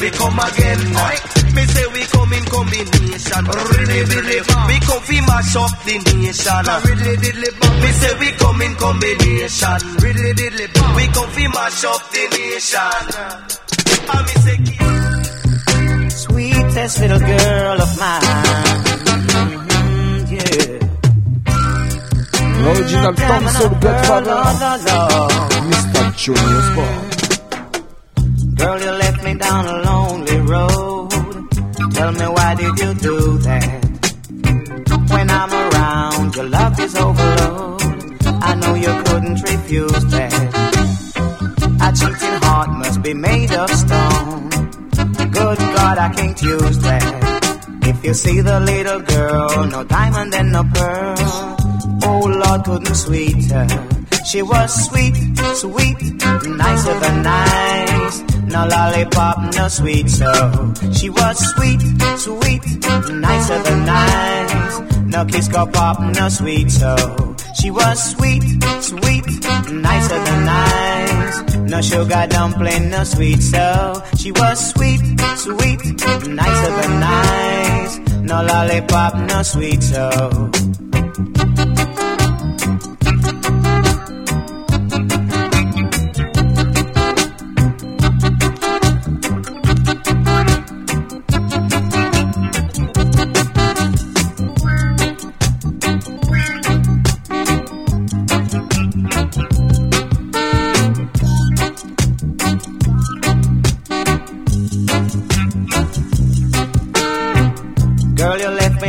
We 0.00 0.08
come 0.14 0.38
again 0.38 0.80
now. 0.92 1.45
Me 1.56 1.64
say 1.64 1.86
we 1.88 2.02
come 2.12 2.32
in 2.34 2.44
combination. 2.44 3.44
Really, 3.48 4.00
really 4.12 4.40
bang. 4.44 4.66
We 4.68 4.76
come 4.84 5.02
fi 5.08 5.20
mash 5.24 5.56
up 5.56 5.72
the 5.86 5.94
nation. 6.04 6.64
Really, 6.84 7.16
really 7.16 7.50
bang. 7.58 7.80
Me 7.80 7.90
say 7.96 8.12
we 8.20 8.28
come 8.36 8.60
in 8.60 8.74
combination. 8.76 9.78
Really, 10.04 10.32
really 10.36 10.66
bang. 10.74 10.94
We 10.96 11.04
come 11.16 11.30
fi 11.30 11.44
mash 11.48 11.84
up 11.84 12.02
the 12.12 12.22
nation. 12.36 13.04
And 14.12 14.22
me 14.26 14.34
say 14.44 14.56
Sweetest 16.10 17.00
little 17.00 17.20
girl 17.20 17.80
of 17.80 17.98
mine. 17.98 18.20
Mm-hmm, 19.36 20.34
yeah. 20.34 20.76
L'original 22.64 23.14
Tom 23.14 23.48
Soul 23.48 23.72
Godfather. 23.80 24.40
Mr. 25.72 26.02
Junior 26.20 26.62
Sport. 26.68 27.16
Girl, 28.56 28.78
you 28.80 28.90
left 28.90 29.24
me 29.24 29.34
down 29.34 29.66
a 29.66 29.82
lonely 29.82 30.16
road. 30.20 30.25
Tell 31.96 32.12
me 32.12 32.26
why 32.36 32.54
did 32.54 32.78
you 32.78 32.92
do 33.08 33.38
that? 33.38 33.80
When 35.12 35.30
I'm 35.30 35.52
around, 35.64 36.36
your 36.36 36.48
love 36.48 36.78
is 36.78 36.94
overload. 36.94 37.82
I 38.48 38.54
know 38.60 38.74
you 38.74 38.92
couldn't 39.06 39.40
refuse 39.42 40.04
that. 40.14 40.32
A 41.86 41.88
cheating 41.98 42.38
heart 42.44 42.70
must 42.70 43.02
be 43.02 43.14
made 43.14 43.52
of 43.52 43.70
stone. 43.70 44.50
Good 45.38 45.58
God, 45.76 45.96
I 46.06 46.12
can't 46.14 46.42
use 46.42 46.78
that. 46.80 47.04
If 47.82 48.04
you 48.04 48.12
see 48.12 48.42
the 48.42 48.60
little 48.60 49.00
girl, 49.00 49.66
no 49.66 49.82
diamond 49.84 50.34
and 50.34 50.52
no 50.52 50.62
pearl. 50.74 51.16
Oh 52.04 52.22
Lord, 52.42 52.64
couldn't 52.64 52.94
sweet 52.94 53.50
her. 53.52 54.05
She 54.26 54.42
was 54.42 54.86
sweet, 54.86 55.14
sweet, 55.54 55.98
nicer 56.46 56.98
than 57.00 57.22
nice. 57.22 58.20
No 58.52 58.66
lollipop, 58.66 59.54
no 59.54 59.68
sweet 59.68 60.10
so. 60.10 60.74
She 60.92 61.08
was 61.10 61.38
sweet, 61.54 61.80
sweet, 62.18 62.62
nicer 63.12 63.62
than 63.62 63.84
nice. 63.86 64.80
No 65.04 65.24
kiss 65.26 65.46
go 65.48 65.66
pop, 65.66 66.00
no 66.00 66.28
sweet 66.28 66.70
so. 66.70 66.96
She 67.60 67.70
was 67.70 68.10
sweet, 68.12 68.42
sweet, 68.80 69.26
nicer 69.70 70.18
than 70.24 70.44
nice. 70.44 71.54
No 71.70 71.80
sugar 71.80 72.26
dumpling, 72.28 72.90
no 72.90 73.04
sweet 73.04 73.40
so. 73.40 74.02
She 74.18 74.32
was 74.32 74.70
sweet, 74.72 75.00
sweet, 75.36 75.80
nicer 76.26 76.72
than 76.80 77.00
nice. 77.00 77.98
No 78.22 78.42
lollipop, 78.42 79.14
no 79.28 79.42
sweet 79.42 79.82
so. 79.82 80.50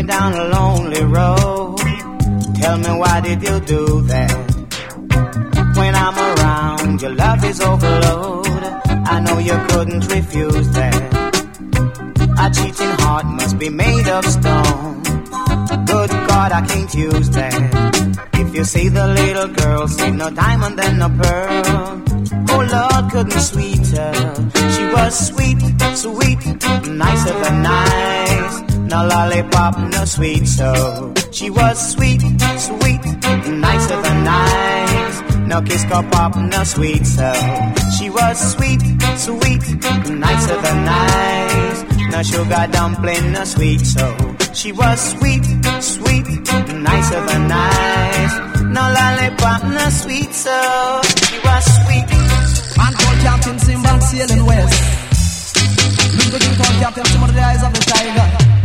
Down 0.07 0.33
a 0.33 0.45
lonely 0.45 1.03
road. 1.03 1.77
Tell 2.55 2.77
me 2.77 2.91
why 3.01 3.21
did 3.21 3.43
you 3.43 3.59
do 3.59 4.01
that? 4.13 4.35
When 5.77 5.93
I'm 5.95 6.17
around, 6.17 7.01
your 7.01 7.13
love 7.13 7.43
is 7.43 7.59
overload. 7.61 8.47
I 9.13 9.19
know 9.19 9.37
you 9.39 9.57
couldn't 9.69 10.07
refuse 10.07 10.69
that. 10.69 11.01
A 12.39 12.49
cheating 12.55 12.95
heart 13.01 13.25
must 13.25 13.59
be 13.59 13.69
made 13.69 14.07
of 14.07 14.25
stone. 14.25 15.03
Good 15.91 16.11
God, 16.29 16.51
I 16.51 16.65
can't 16.65 16.93
use 16.93 17.29
that. 17.31 17.61
If 18.33 18.55
you 18.55 18.63
see 18.63 18.87
the 18.89 19.07
little 19.07 19.47
girl, 19.47 19.87
see 19.87 20.11
no 20.11 20.29
diamond 20.29 20.79
and 20.79 20.99
no 20.99 21.09
pearl. 21.09 22.03
Oh 22.49 22.61
Lord, 22.75 23.11
couldn't 23.11 23.41
sweeter. 23.41 24.11
She 24.73 24.83
was 24.95 25.27
sweet, 25.29 25.59
sweet, 25.95 26.41
nicer 26.87 27.35
than 27.43 27.61
nice. 27.61 28.76
No 28.87 29.05
lollipop, 29.05 29.77
no 29.77 30.05
sweet 30.05 30.47
so. 30.47 31.13
She 31.31 31.49
was 31.49 31.91
sweet, 31.91 32.21
sweet, 32.57 33.03
nicer 33.03 34.01
than 34.01 34.23
nice. 34.23 35.21
No 35.45 35.61
kiss 35.61 35.83
cup 35.83 36.09
pop, 36.09 36.37
no 36.37 36.63
sweet 36.63 37.05
so. 37.05 37.33
She 37.97 38.09
was 38.09 38.53
sweet, 38.53 38.81
sweet, 39.17 39.61
nicer 40.07 40.61
than 40.61 40.85
nice. 40.85 41.83
No 42.11 42.23
sugar 42.23 42.67
dumpling, 42.71 43.33
no 43.33 43.43
sweet 43.43 43.81
so. 43.81 44.07
She 44.53 44.71
was 44.71 44.99
sweet, 45.11 45.43
sweet, 45.81 46.27
nicer 46.87 47.25
than 47.25 47.47
nice. 47.49 48.33
No 48.71 48.83
lollipop, 48.95 49.63
no 49.65 49.89
sweet 49.89 50.31
so. 50.33 51.01
She 51.27 51.39
was 51.43 51.63
sweet. 51.83 52.07
Man 52.77 52.93
called 52.93 53.19
Captain 53.19 53.59
Simba 53.59 54.01
sailing 54.01 54.45
west. 54.45 54.79
Little 56.15 56.39
king 56.39 56.55
called 56.55 56.79
Captain 56.79 57.05
Simba 57.05 57.27
the 57.33 57.41
eyes 57.41 57.63
of 57.63 57.73
the 57.73 57.81
tiger. 57.81 58.56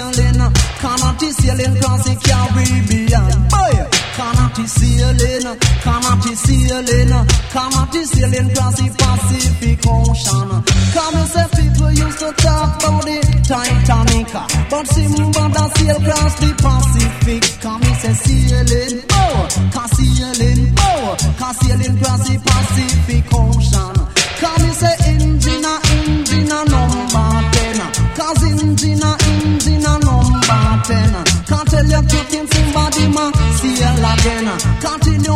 Sailing, 0.00 0.52
cannot 0.80 1.20
sailing, 1.20 1.76
cause 1.80 2.08
it 2.08 2.18
Caribbean. 2.24 3.32
Boy, 3.52 3.76
cannot 4.16 4.56
sailing, 4.56 5.58
cannot 5.84 6.24
sailing, 6.24 7.12
cannot 7.52 7.94
sailing, 7.94 8.48
cause 8.54 8.76
the 8.80 8.88
Pacific 9.00 9.80
Ocean. 9.86 10.48
Come 10.94 11.14
and 11.20 11.28
say 11.28 11.46
people 11.56 11.90
used 11.92 12.18
to 12.18 12.32
talk 12.32 12.82
about 12.82 13.04
the 13.04 13.18
Titanic, 13.44 14.32
but 14.70 14.86
Simba 14.88 15.44
that 15.54 15.70
sail 15.76 15.96
across 15.96 16.34
the 16.40 16.50
Pacific. 16.64 17.42
Come 17.60 17.82
and 17.82 17.96
say 18.00 18.14
sailing, 18.24 19.04
oh, 19.12 19.48
sailing, 19.96 20.74
oh, 20.78 21.16
sailing 21.60 21.96
across 21.96 22.28
the 22.28 22.36
Pacific 22.38 22.89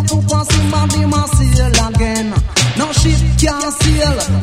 Tell 0.07 0.19
you 0.19 0.27
Papa 0.29 0.45
Simba 0.45 0.81
the 0.93 1.07
ma 1.07 1.25
sail 1.27 1.77
again. 1.89 2.29
No 2.77 2.91
ship 2.93 3.21
can 3.39 3.65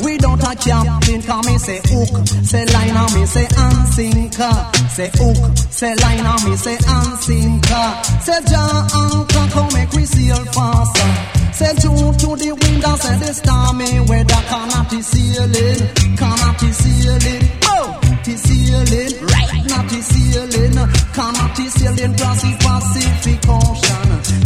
without 0.04 0.42
a 0.42 0.56
captain. 0.56 1.22
Me 1.46 1.58
say 1.58 1.80
hook, 1.84 2.28
say 2.46 2.66
line, 2.66 2.96
and 2.96 3.14
me 3.16 3.26
say 3.26 3.48
and 3.58 3.88
sinker. 3.94 4.56
Say 4.90 5.10
hook, 5.14 5.58
say 5.70 5.96
line, 5.96 6.26
and 6.26 6.44
me 6.46 6.56
say 6.56 6.78
and 6.78 7.18
sinker. 7.20 7.88
Say 8.22 8.40
Jah 8.48 8.88
anchor, 8.96 9.46
come 9.52 9.70
make 9.74 9.92
we 9.94 10.06
sail 10.06 10.44
faster. 10.56 11.12
Say 11.54 11.74
to 11.76 11.90
to 11.92 12.30
the 12.42 12.52
wind 12.58 12.84
and 12.86 13.00
say 13.00 13.16
the 13.20 13.34
stormy 13.34 14.00
weather 14.08 14.42
cannot 14.50 14.90
be 14.90 15.02
sailing, 15.02 15.82
cannot 16.18 16.56
be 16.60 16.72
sailing. 16.72 17.44
Oh, 17.70 18.00
the 18.24 18.34
sailing, 18.38 19.14
right? 19.28 19.66
Not 19.68 19.86
the 19.90 20.02
sailing, 20.02 20.78
cannot 21.14 21.52
be 21.58 21.68
sailing 21.70 22.14
across 22.16 22.42
the 22.42 22.52
Pacific 22.64 23.40
Ocean. 23.50 23.91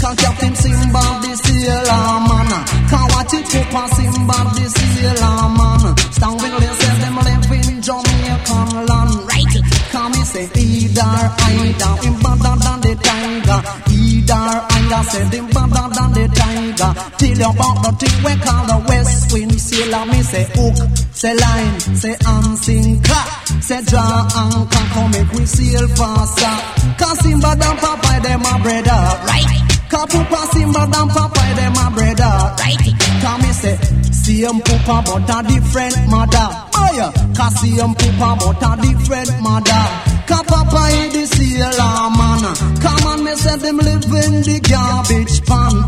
Can 0.05 0.15
Captain 0.17 0.55
Simba 0.55 1.01
the 1.25 1.33
sailor 1.33 2.05
man? 2.29 2.49
Can't 2.93 3.09
watch 3.09 3.33
it 3.33 3.73
on 3.73 3.89
Simba 3.89 4.37
the 4.53 4.65
sailor 4.69 5.49
man? 5.57 5.81
Stand 6.13 6.37
with 6.45 6.55
them, 6.61 6.73
say 6.77 6.93
them 7.01 7.17
live 7.25 7.49
in 7.49 7.81
Jamaican 7.81 8.69
land, 8.85 9.13
right? 9.25 9.55
Can 9.89 10.11
me 10.13 10.21
say 10.29 10.45
either 10.45 11.09
either, 11.49 11.93
him 12.05 12.15
better 12.21 12.53
than 12.53 12.77
the 12.85 12.93
tiger. 13.01 13.59
Either 13.97 14.45
either, 14.77 15.03
say 15.09 15.25
him 15.25 15.47
better 15.49 15.85
than 15.89 16.09
the 16.13 16.25
tiger. 16.37 16.91
Till 17.17 17.37
you 17.41 17.49
about 17.49 17.77
the 17.81 17.91
thing 17.97 18.17
we 18.21 18.33
call 18.45 18.61
the 18.69 18.77
West 18.85 19.33
Wind 19.33 19.57
Sailor, 19.57 20.05
me 20.05 20.21
say 20.21 20.45
hook, 20.53 20.77
say 21.17 21.33
line, 21.33 21.79
say 21.97 22.15
arm 22.29 22.55
sinker, 22.61 23.25
say 23.57 23.81
draw 23.89 24.21
anchor, 24.37 24.85
come 24.93 25.09
make 25.09 25.31
we 25.33 25.45
sail 25.49 25.87
faster. 25.97 26.55
Cause 26.93 27.19
Simba 27.25 27.57
and 27.57 27.79
Popeye 27.81 28.21
them 28.21 28.45
a 28.45 28.53
brother, 28.61 29.01
right? 29.25 29.74
Cause 29.89 30.09
Papa 30.11 30.47
Simba 30.51 30.81
and 30.81 31.11
Popeye 31.11 31.55
them 31.55 31.77
a 31.77 31.85
brother, 31.93 32.35
right? 32.59 32.81
Cause 33.21 33.41
me 33.41 33.51
say 33.53 33.75
same 34.11 34.61
Papa 34.61 35.03
but 35.05 35.29
a 35.29 35.47
different 35.47 36.09
mother. 36.09 36.47
Oh 36.73 36.91
yeah, 36.95 37.11
cause 37.37 37.61
same 37.61 37.93
Papa 37.93 38.29
but 38.41 38.63
a 38.65 38.81
different 38.81 39.41
mother. 39.41 39.83
Cause 40.25 40.45
Papa 40.49 40.81
is 40.89 41.13
the 41.13 41.25
sailor 41.37 42.09
man. 42.17 42.43
Come 42.81 43.07
on, 43.07 43.23
me 43.23 43.35
say 43.35 43.57
them 43.57 43.77
live 43.77 44.03
in 44.25 44.41
the 44.41 44.59
garbage 44.65 45.45
pan. 45.45 45.85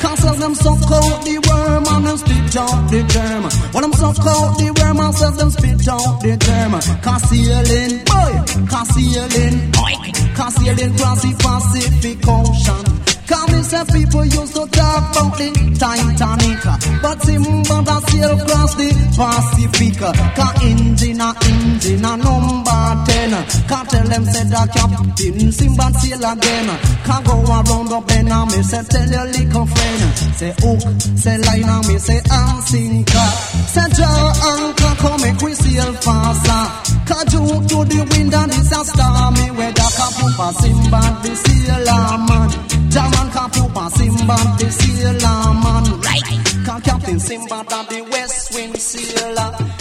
Cause 0.00 0.24
of 0.26 0.38
them 0.38 0.54
suck 0.54 0.84
out 0.92 1.24
the 1.24 1.38
worm 1.48 1.84
and 1.88 2.06
them 2.06 2.16
spit 2.18 2.56
out 2.56 2.90
the 2.90 3.02
germ. 3.08 3.42
When 3.72 3.82
them 3.82 3.92
suck 3.94 4.18
out 4.26 4.58
the 4.58 4.70
worm 4.78 5.00
and 5.00 5.14
says 5.14 5.36
them 5.36 5.50
spit 5.50 5.88
out 5.88 6.20
the 6.20 6.36
germ. 6.36 6.72
Cause 7.02 7.22
sailing, 7.30 8.04
boy, 8.04 8.32
cause 8.70 8.88
sailing, 8.94 9.72
cause 10.34 10.54
sailing 10.54 10.94
across 10.94 11.22
the 11.22 11.32
Pacific 11.40 12.18
Ocean. 12.28 13.03
Cause 13.26 13.48
me 13.52 13.62
say 13.62 13.84
people 13.88 14.24
used 14.24 14.54
to 14.54 14.66
talk 14.68 15.16
about 15.16 15.38
the 15.38 15.48
Titanic. 15.80 16.60
But 17.00 17.22
Simba 17.22 17.76
that 17.80 18.02
sail 18.08 18.36
across 18.36 18.74
the 18.76 18.88
Pacific. 19.16 19.96
Cause 19.96 20.54
engine 20.60 21.20
a 21.24 21.32
engine 21.48 22.04
a 22.04 22.12
number 22.20 22.84
ten. 23.08 23.32
Cause 23.64 23.88
tell 23.88 24.06
them 24.12 24.24
say 24.28 24.44
the 24.44 24.62
captain 24.76 25.52
Simba 25.52 25.88
sail 26.04 26.20
again. 26.20 26.68
Cause 27.08 27.24
go 27.24 27.34
around 27.48 27.88
the 27.88 28.00
bend 28.04 28.28
and 28.28 28.50
me 28.52 28.60
say 28.62 28.82
tell 28.92 29.08
your 29.08 29.26
little 29.32 29.66
friend. 29.72 30.02
Say 30.36 30.52
hook, 30.60 30.84
say 31.16 31.38
line 31.40 31.64
and 31.64 31.86
me 31.88 31.96
say 31.96 32.20
and 32.20 32.60
sinker 32.64 33.28
Say 33.72 33.88
draw 33.96 34.32
anchor 34.52 34.94
come 35.00 35.20
make 35.24 35.40
we 35.40 35.54
sail 35.56 35.92
faster. 36.04 36.64
Cause 37.08 37.24
due 37.32 37.56
to 37.72 37.78
the 37.88 38.00
wind 38.04 38.34
and 38.36 38.52
it's 38.52 38.68
a 38.68 38.84
stormy 38.84 39.48
weather. 39.56 39.88
Cause 39.96 40.12
Papa 40.20 40.46
Simba 40.60 41.00
the 41.24 41.32
sailor 41.40 42.18
man 42.28 42.73
Can 42.94 43.10
Papa 43.50 43.90
Simba 43.90 44.36
the 44.56 44.70
sailor 44.70 45.54
man. 45.64 46.00
Right. 46.00 46.84
Captain 46.84 47.18
Simba 47.18 47.64
that 47.68 47.88
the 47.88 48.02
west 48.08 48.54
wind 48.54 48.76
sailor 48.76 49.73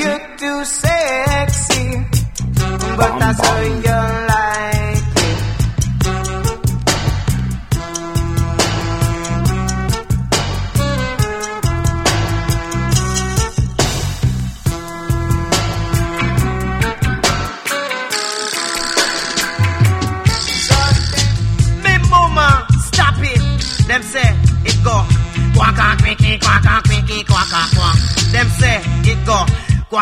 You're 0.00 0.24
too 0.38 0.64
sexy, 0.64 1.88
but 2.96 3.18
that's 3.18 3.40
how 3.46 3.60
you 3.60 3.87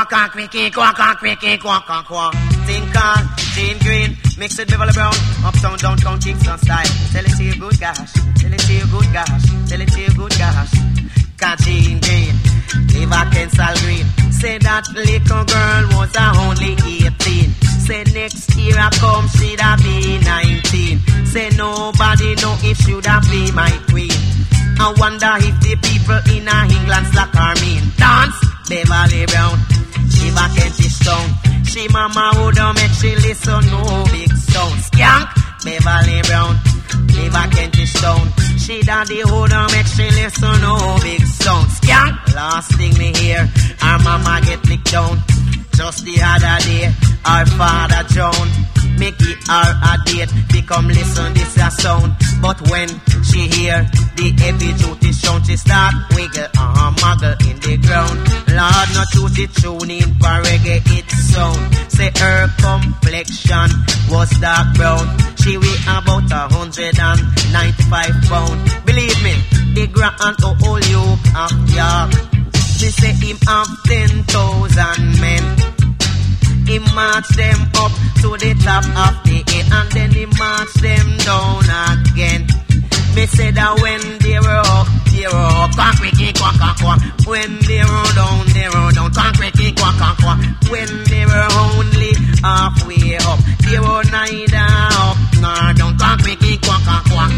Quack 0.08 0.34
quack 0.34 0.94
and 1.00 1.18
quicky, 1.18 1.58
quack 1.58 1.90
and 1.90 2.06
quack. 2.06 2.32
Think 2.66 2.94
on 2.94 3.26
Jean 3.54 3.76
Green, 3.78 4.16
mix 4.38 4.56
it 4.60 4.68
Beverly 4.68 4.92
Brown, 4.92 5.12
uptown, 5.42 5.78
downtown, 5.78 6.20
Kingston 6.20 6.58
style. 6.58 6.86
Tell 7.10 7.24
it 7.24 7.34
to 7.34 7.42
you 7.42 7.58
good 7.58 7.80
gosh, 7.80 8.12
tell 8.38 8.52
it 8.52 8.60
to 8.60 8.72
you 8.72 8.86
good 8.86 9.12
gosh, 9.12 9.42
tell 9.66 9.80
it 9.80 9.88
to 9.90 10.00
you 10.00 10.14
good 10.14 10.30
gosh. 10.38 10.70
Cause 11.34 11.58
Jean 11.66 11.98
Green, 11.98 12.34
live 12.94 13.10
a 13.10 13.20
Kensal 13.34 13.74
Green. 13.82 14.06
Say 14.30 14.58
that 14.58 14.86
little 14.94 15.42
girl 15.42 15.82
was 15.98 16.14
only 16.14 16.78
18. 17.02 17.50
Say 17.82 18.04
next 18.14 18.54
year 18.54 18.78
I 18.78 18.90
come, 18.94 19.26
she'd 19.34 19.58
a 19.58 19.74
be 19.82 20.22
19. 20.22 21.26
Say 21.26 21.50
nobody 21.58 22.34
know 22.38 22.54
if 22.62 22.78
she'd 22.78 23.06
a 23.10 23.18
be 23.26 23.50
my 23.50 23.74
queen. 23.90 24.14
I 24.78 24.94
wonder 25.02 25.34
if 25.42 25.56
the 25.66 25.74
people 25.82 26.22
in 26.30 26.46
England 26.46 27.06
slack 27.10 27.34
her 27.34 27.54
mean. 27.58 27.82
Dance, 27.98 28.38
Beverly 28.70 29.26
Brown, 29.26 29.58
back 30.36 30.52
Kentish 30.52 30.98
town. 31.00 31.26
She 31.64 31.88
mama 31.88 32.30
woulda 32.36 32.72
make 32.74 32.92
she 33.00 33.10
listen 33.16 33.62
no 33.72 33.82
big 34.12 34.30
sound. 34.32 34.76
Skank, 34.86 35.26
Beverly 35.64 36.20
Brown, 36.28 36.54
live 37.16 37.34
a 37.34 37.44
Kentish 37.54 37.94
town. 37.94 38.24
She 38.58 38.82
daddy 38.82 39.24
woulda 39.24 39.66
make 39.72 39.86
she 39.86 40.06
listen 40.20 40.60
no 40.60 40.74
big 41.02 41.22
sound. 41.26 41.66
Skank, 41.76 42.34
last 42.34 42.70
thing 42.76 42.96
me 42.98 43.12
hear, 43.16 43.42
her 43.80 43.98
mama 44.04 44.40
get 44.44 44.60
licked 44.68 44.92
down. 44.92 45.16
Just 45.76 46.04
the 46.04 46.16
other 46.24 46.56
day, 46.64 46.88
our 47.24 47.46
father 47.46 48.02
John 48.08 48.48
it 48.98 49.20
her 49.48 49.68
a 49.76 49.92
date. 50.08 50.32
They 50.50 50.62
come 50.62 50.88
listen 50.88 51.34
this 51.34 51.56
a 51.56 51.70
sound, 51.70 52.16
but 52.40 52.60
when 52.70 52.88
she 53.22 53.46
hear 53.48 53.84
the 54.16 54.32
heavy 54.40 54.72
duty 54.72 55.12
sound, 55.12 55.46
she 55.46 55.56
start 55.56 55.94
wiggle 56.14 56.48
and 56.48 56.96
muggle 56.96 57.36
in 57.50 57.60
the 57.60 57.76
ground. 57.86 58.18
Lord, 58.48 58.88
not 58.96 59.08
to 59.12 59.28
the 59.36 59.46
tune 59.52 59.90
in 59.90 60.08
for 60.16 60.36
reggae 60.48 60.80
it 60.96 61.10
sound. 61.10 61.60
Say 61.92 62.10
her 62.16 62.48
complexion 62.56 63.68
was 64.10 64.30
dark 64.40 64.74
brown. 64.76 65.06
She 65.36 65.58
weigh 65.58 65.82
about 65.86 66.30
a 66.32 66.48
hundred 66.54 66.98
and 66.98 67.20
ninety-five 67.52 68.16
pound. 68.28 68.58
Believe 68.84 69.22
me, 69.22 69.34
the 69.74 69.86
grand 69.92 70.40
old 70.42 70.84
you 70.88 71.04
ah, 71.36 71.52
of 71.52 71.68
York. 71.68 72.45
Me 72.80 72.90
say 72.90 73.12
him 73.14 73.38
have 73.48 73.68
ten 73.84 74.22
thousand 74.24 75.20
men. 75.20 75.44
He 76.66 76.78
march 76.94 77.28
them 77.34 77.60
up 77.82 77.92
to 78.20 78.36
the 78.36 78.52
top 78.62 78.84
of 78.84 79.14
the 79.24 79.42
hill 79.48 79.72
and 79.72 79.90
then 79.92 80.10
he 80.10 80.26
march 80.26 80.74
them 80.84 81.16
down 81.24 81.64
again. 82.04 82.46
Me 83.16 83.24
say 83.26 83.50
that 83.50 83.80
when 83.80 84.02
they 84.20 84.38
were 84.38 84.62
up, 84.76 84.86
they 85.08 85.24
were 85.24 85.50
up, 85.56 85.72
quack, 85.72 85.96
quicky, 85.96 86.36
quack, 86.36 86.54
quack, 86.60 86.76
quack. 86.76 87.00
When 87.24 87.58
they 87.64 87.80
were 87.80 88.10
down, 88.12 88.44
they 88.52 88.68
were 88.68 88.92
down, 88.92 89.10
quack, 89.10 89.34
quicky, 89.40 89.72
quack, 89.72 89.96
quack, 89.96 90.16
quack. 90.20 90.38
When 90.68 90.90
they 91.08 91.24
were 91.24 91.48
only 91.56 92.12
halfway 92.44 93.16
up, 93.24 93.40
they 93.64 93.80
were 93.80 94.04
neither 94.12 94.68
up 95.00 95.16
nor 95.40 95.72
down, 95.72 95.96
quack, 95.96 96.20
quicky, 96.20 96.60
quack, 96.60 96.82
quack, 96.84 97.04
quack. 97.08 97.32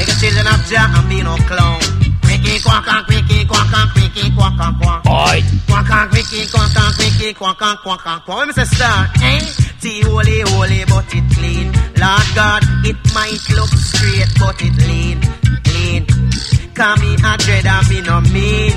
Nigga 0.00 0.14
children 0.20 0.46
of 0.46 0.60
Jah 0.66 0.88
and 0.96 1.08
be 1.08 1.22
no 1.22 1.36
clown. 1.48 1.80
Quicky 2.24 2.62
quack 2.64 2.88
and 2.88 3.04
quicky 3.06 3.44
quack 3.44 3.72
and 3.74 3.90
quicky 3.92 4.24
quack 4.34 4.60
and 4.60 4.76
quack. 4.80 5.06
Oi. 5.06 5.38
Quack 5.68 5.90
and 5.90 6.10
quicky 6.10 6.46
quack 6.50 6.76
and 6.76 6.94
quicky 6.96 7.34
quack 7.34 7.60
and 7.60 7.78
quack 7.80 8.06
and 8.06 8.22
quack. 8.24 8.38
When 8.38 8.48
me 8.48 8.52
say 8.54 8.64
start, 8.64 9.10
eh? 9.22 9.40
Tea 9.80 10.00
holy 10.02 10.40
holy 10.52 10.84
but 10.88 11.08
it 11.12 11.26
clean. 11.36 11.68
Lord 12.00 12.28
God, 12.34 12.62
it 12.88 12.98
might 13.14 13.44
look 13.56 13.72
straight 13.76 14.30
but 14.40 14.56
it 14.60 14.76
lean, 14.88 15.18
lean. 15.68 16.02
Cause 16.74 16.96
me 17.00 17.12
a 17.20 17.32
dread 17.36 17.66
and 17.66 17.88
me 17.90 18.00
no 18.00 18.20
mean. 18.32 18.72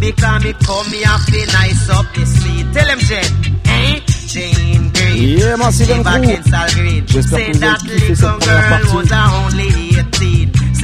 Because 0.00 0.44
me 0.44 0.52
come 0.64 0.90
me 0.90 1.00
have 1.02 1.24
to 1.26 1.40
nice 1.52 1.88
up 1.90 2.06
the 2.14 2.24
scene. 2.24 2.72
Tell 2.72 2.88
him 2.88 2.98
Jen, 3.00 3.24
eh? 3.66 4.00
Jane 4.34 4.90
Green. 4.90 5.38
Yeah, 5.38 5.56
Back 5.56 6.22
Crew. 6.22 6.30
in 6.30 6.42
Sal 6.42 6.68
J'espère 7.06 7.46
que 7.46 7.52
vous 7.52 7.64
avez 7.64 7.76
kiffé 7.78 8.14
cette 8.16 8.38
première 8.38 8.68
partie. 8.68 9.83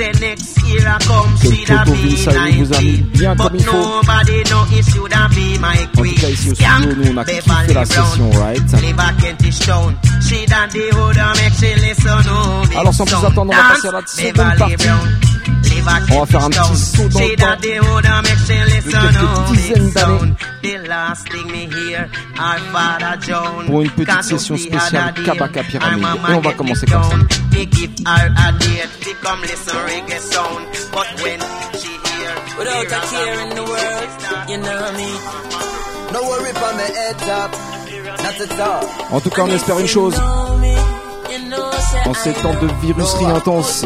Say 0.00 0.12
next 0.18 0.62
year 0.64 0.80
I 0.88 0.96
come, 1.04 1.36
Que 1.42 1.50
she'd 1.54 1.70
a 1.70 1.84
Toto 1.84 1.92
be 1.92 1.98
Vince 2.08 2.26
Irie 2.26 2.62
vous 2.64 2.72
a 2.72 2.80
mis 2.80 2.96
19. 2.96 3.12
bien 3.12 3.34
But 3.36 3.42
comme 3.48 3.56
il 3.56 3.64
faut. 3.64 3.72
nobody 3.76 4.42
know 4.44 4.64
if 4.72 4.86
she'd 4.86 5.12
a 5.12 5.28
be 5.28 5.58
my 5.60 5.76
En 5.76 5.86
tout 5.92 6.00
queen. 6.00 6.14
cas, 6.14 6.28
ici 6.30 6.50
au 6.50 6.54
Skank, 6.54 6.82
studio, 6.84 7.04
nous 7.04 7.10
on 7.12 7.16
a 7.18 7.24
kiffé 7.26 7.42
Beverly 7.46 7.74
la 7.74 7.84
Brown. 7.84 8.06
session, 8.06 8.30
right? 8.40 8.72
Live 8.80 8.98
a 8.98 9.12
Kentish 9.20 9.58
town. 9.58 9.98
She 10.26 10.46
done 10.46 10.70
the 10.70 10.90
hood 10.96 11.18
and 11.18 11.36
make 11.36 11.52
she 11.52 11.74
listen 11.74 12.24
no 12.26 12.62
big 12.66 12.78
Alors, 12.78 12.94
sans 12.94 13.04
plus 13.04 13.12
sound. 13.12 13.26
attendre, 13.26 13.52
on 13.52 13.56
va 13.56 13.62
Dance, 13.62 13.72
passer 13.82 13.88
à 13.88 13.92
la 13.92 14.06
seconde 14.06 14.32
Beverly 14.32 14.58
partie. 14.58 14.88
Brown. 15.50 15.62
Live 15.70 15.88
a 15.88 16.14
On 16.14 16.20
va 16.20 16.26
faire 16.26 16.44
un 16.44 16.50
Kentish 16.50 16.68
petit 16.68 16.96
saut 16.96 17.08
dans 17.08 17.18
town. 17.18 17.22
le 17.22 17.30
She 17.30 17.36
temps. 17.36 17.46
done 17.46 17.60
the 17.60 17.76
hood 17.78 18.06
and 18.06 18.22
make 18.22 18.38
she 18.46 18.64
listen 18.64 18.90
quelques 18.92 19.14
no 19.14 19.54
dizaines 19.54 19.84
big 19.84 19.94
d'années. 19.94 20.18
sound. 20.18 20.36
The 20.62 20.88
last 20.88 21.28
thing 21.30 21.46
me 21.50 21.68
hear, 21.70 22.10
our 22.38 22.58
father 22.72 23.18
John. 23.26 23.66
Pour 23.66 23.82
une 23.82 23.90
petite 23.90 24.14
Cause 24.14 24.26
session 24.28 24.54
of 24.54 24.60
the 24.60 24.66
spéciale 24.66 25.02
other 25.08 25.12
day, 25.12 25.22
Kabaka 25.24 25.58
our 25.60 25.64
Pyramide. 25.66 26.00
mama 26.00 26.28
Et 26.30 26.34
on 26.34 26.40
va 26.40 26.50
get 26.50 26.56
commencer 26.56 26.86
me 26.86 26.92
comme 26.92 27.02
ça. 27.02 27.08
down. 27.10 27.28
He 27.52 27.66
give 27.66 27.90
her 28.06 28.26
a 28.28 28.52
date, 28.52 28.90
he 29.06 29.12
come 29.22 29.40
listen 29.42 29.76
reggae 29.86 30.20
sound. 30.20 30.66
But 30.92 31.08
when 31.22 31.40
she 31.80 31.88
hear, 31.88 32.32
Without 32.58 32.84
a 32.84 33.00
care 33.08 33.40
in 33.40 33.50
the 33.56 33.62
world, 33.62 34.10
you 34.48 34.56
know 34.58 34.92
me. 34.98 35.10
No 36.12 36.20
worry 36.28 36.52
for 36.52 36.72
me 36.76 36.84
head 36.94 37.22
up, 37.30 37.50
not 38.22 38.40
at 38.40 38.60
all. 38.60 38.84
En 39.12 39.20
tout 39.20 39.30
cas, 39.30 39.42
on 39.44 39.48
espère 39.48 39.78
une 39.78 39.86
chose. 39.88 40.14
En 42.06 42.14
ces 42.14 42.32
temps 42.32 42.54
de 42.60 42.68
viruserie 42.82 43.26
intense, 43.26 43.84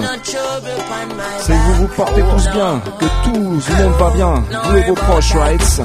c'est 1.41 1.53
vous 1.53 1.75
vous 1.75 1.89
portez 1.89 2.23
tous 2.23 2.49
bien, 2.51 2.81
que 2.99 3.07
tout 3.25 3.35
le 3.35 3.85
monde 3.85 3.99
va 3.99 4.11
bien, 4.11 4.45
vous 4.65 4.77
et 4.77 4.83
vos 4.85 4.95
proches, 4.95 5.35
right? 5.35 5.83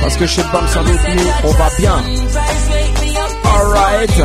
Parce 0.00 0.16
que 0.16 0.26
chez 0.26 0.42
Bam 0.52 0.64
nous, 0.64 1.22
on 1.44 1.52
va 1.52 1.68
bien. 1.78 2.02
Alright. 3.44 4.22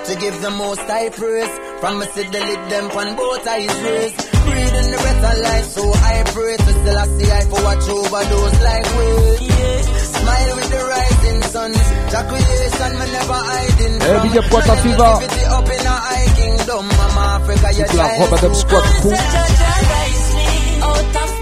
Got 0.00 0.06
to 0.08 0.20
give 0.20 0.40
the 0.42 0.50
most 0.50 0.80
high 0.80 1.08
praise. 1.10 1.52
From 1.80 1.98
me 1.98 2.06
see 2.12 2.22
the 2.24 2.40
lid 2.40 2.62
them 2.70 2.86
on 2.90 3.16
both 3.16 3.46
eyes 3.46 3.74
raised. 3.82 4.16
Breathing 4.44 4.90
the 4.92 4.98
breath 5.00 5.24
of 5.30 5.38
life, 5.44 5.66
so 5.76 5.84
I 5.92 6.22
pray 6.32 6.56
to 6.56 6.70
still 6.80 6.98
I 6.98 7.06
see 7.16 7.30
I 7.30 7.40
for 7.50 7.60
watch 7.64 7.86
over 7.88 8.22
those 8.32 8.56
like 8.60 8.86
waves. 8.96 10.08
Smile 10.16 10.52
with 10.56 10.70
the 10.70 10.82
rising 10.94 11.42
sun. 11.52 11.72
Jack 12.10 12.26
creation, 12.28 12.92
me 12.98 13.06
never 13.12 13.40
hiding 13.50 13.94
Eh, 14.00 14.04
from. 14.04 14.28
big 14.28 14.36
up 14.38 14.44
Quatta 14.50 14.74
Fever. 14.82 14.96
Negativity 14.96 15.44
up 15.50 15.68
in 15.68 15.86
a 15.86 15.96
high 16.08 16.28
kingdom. 16.36 16.84
Mama 16.88 17.24
Africa, 17.40 17.68
you 17.76 17.84
Toute 17.84 17.94
la 17.96 18.06
Robadub 18.20 18.54
Squad 18.56 18.84
crew. 19.00 19.10
Rise 19.10 20.34
me 20.34 20.80
out 20.82 21.16
of 21.16 21.39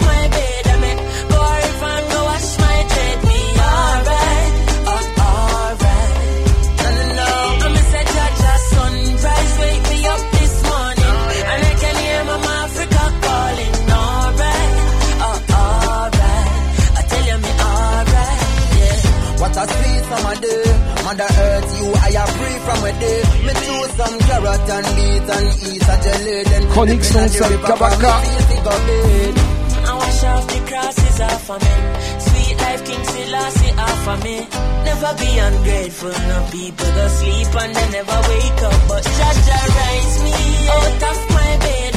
I 22.08 22.16
are 22.16 22.26
free 22.26 22.58
from 22.64 22.80
a 22.88 22.92
day. 23.04 23.20
Me 23.44 23.52
choose 23.52 23.92
some 24.00 24.18
carrot 24.28 24.68
and 24.76 24.88
beet 24.96 25.28
and 25.36 25.48
eat 25.68 25.84
a 25.92 25.96
jelly. 26.04 26.42
Then 26.48 26.64
Chronique 26.72 27.02
dip 27.02 27.10
in 27.10 27.16
a 27.16 27.28
son, 27.28 27.28
the 27.28 27.28
sale 27.28 27.50
river, 27.50 27.66
Kabaka. 27.68 28.12
for 28.12 28.24
me 28.24 28.40
feel 28.48 28.48
to 28.48 28.64
go 28.64 28.74
bed. 28.88 29.34
I 29.88 29.92
wash 30.00 30.24
off 30.24 30.44
the 30.48 30.60
crosses 30.68 31.20
off 31.20 31.50
of 31.50 31.60
men. 31.60 31.84
Sweet 32.26 32.56
life, 32.64 32.82
King 32.88 33.04
Selassie 33.12 33.74
offer 33.76 34.16
me. 34.24 34.36
Never 34.88 35.12
be 35.20 35.30
ungrateful, 35.38 36.14
no 36.32 36.38
people 36.50 36.88
go 36.96 37.08
sleep 37.08 37.52
and 37.60 37.72
they 37.76 37.88
never 37.92 38.18
wake 38.32 38.60
up. 38.68 38.78
But 38.88 39.04
Jaja 39.04 39.58
rise 39.76 40.16
me 40.24 40.36
out 40.76 41.02
of 41.12 41.18
my 41.36 41.50
bed, 41.60 41.87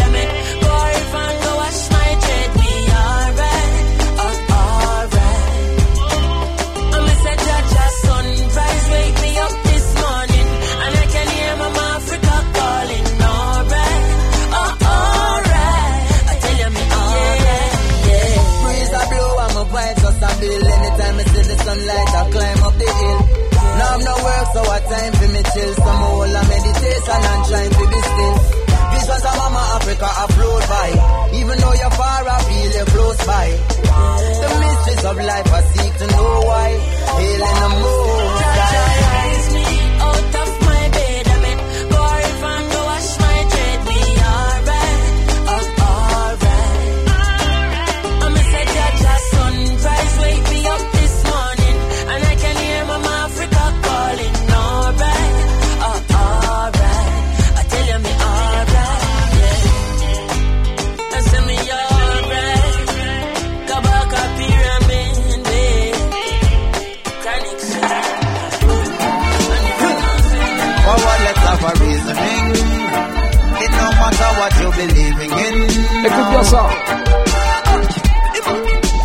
Now 24.03 24.15
I'm 24.15 24.23
work, 24.23 24.47
so 24.53 24.61
what 24.65 24.83
time 24.89 25.13
for 25.13 25.27
me 25.29 25.41
chill. 25.53 25.73
Some 25.75 25.97
whole 26.01 26.23
a 26.23 26.41
meditation 26.49 27.21
and 27.31 27.45
trying 27.49 27.69
to 27.69 27.85
be 27.91 27.99
still. 28.01 28.35
Visions 28.91 29.25
of 29.29 29.35
Mama 29.37 29.61
Africa 29.77 30.05
are 30.09 30.27
float 30.35 30.63
by. 30.69 30.89
Even 31.39 31.57
though 31.59 31.73
you're 31.73 31.91
far, 31.91 32.27
I 32.27 32.41
feel 32.47 32.71
you're 32.75 32.85
close 32.85 33.25
by. 33.25 33.47
The 34.41 34.47
mysteries 34.61 35.05
of 35.05 35.17
life, 35.17 35.53
I 35.53 35.61
seek 35.73 35.93
to 36.01 36.07
know 36.07 36.41
why. 36.49 36.69
Hailing 37.17 37.55
the 37.61 37.69
moon. 37.81 39.80
What 74.41 74.53
you 74.59 74.69
believing 74.71 75.31
in. 75.45 75.55
Écoute 76.05 76.29
bien 76.31 76.43
ça. 76.43 76.63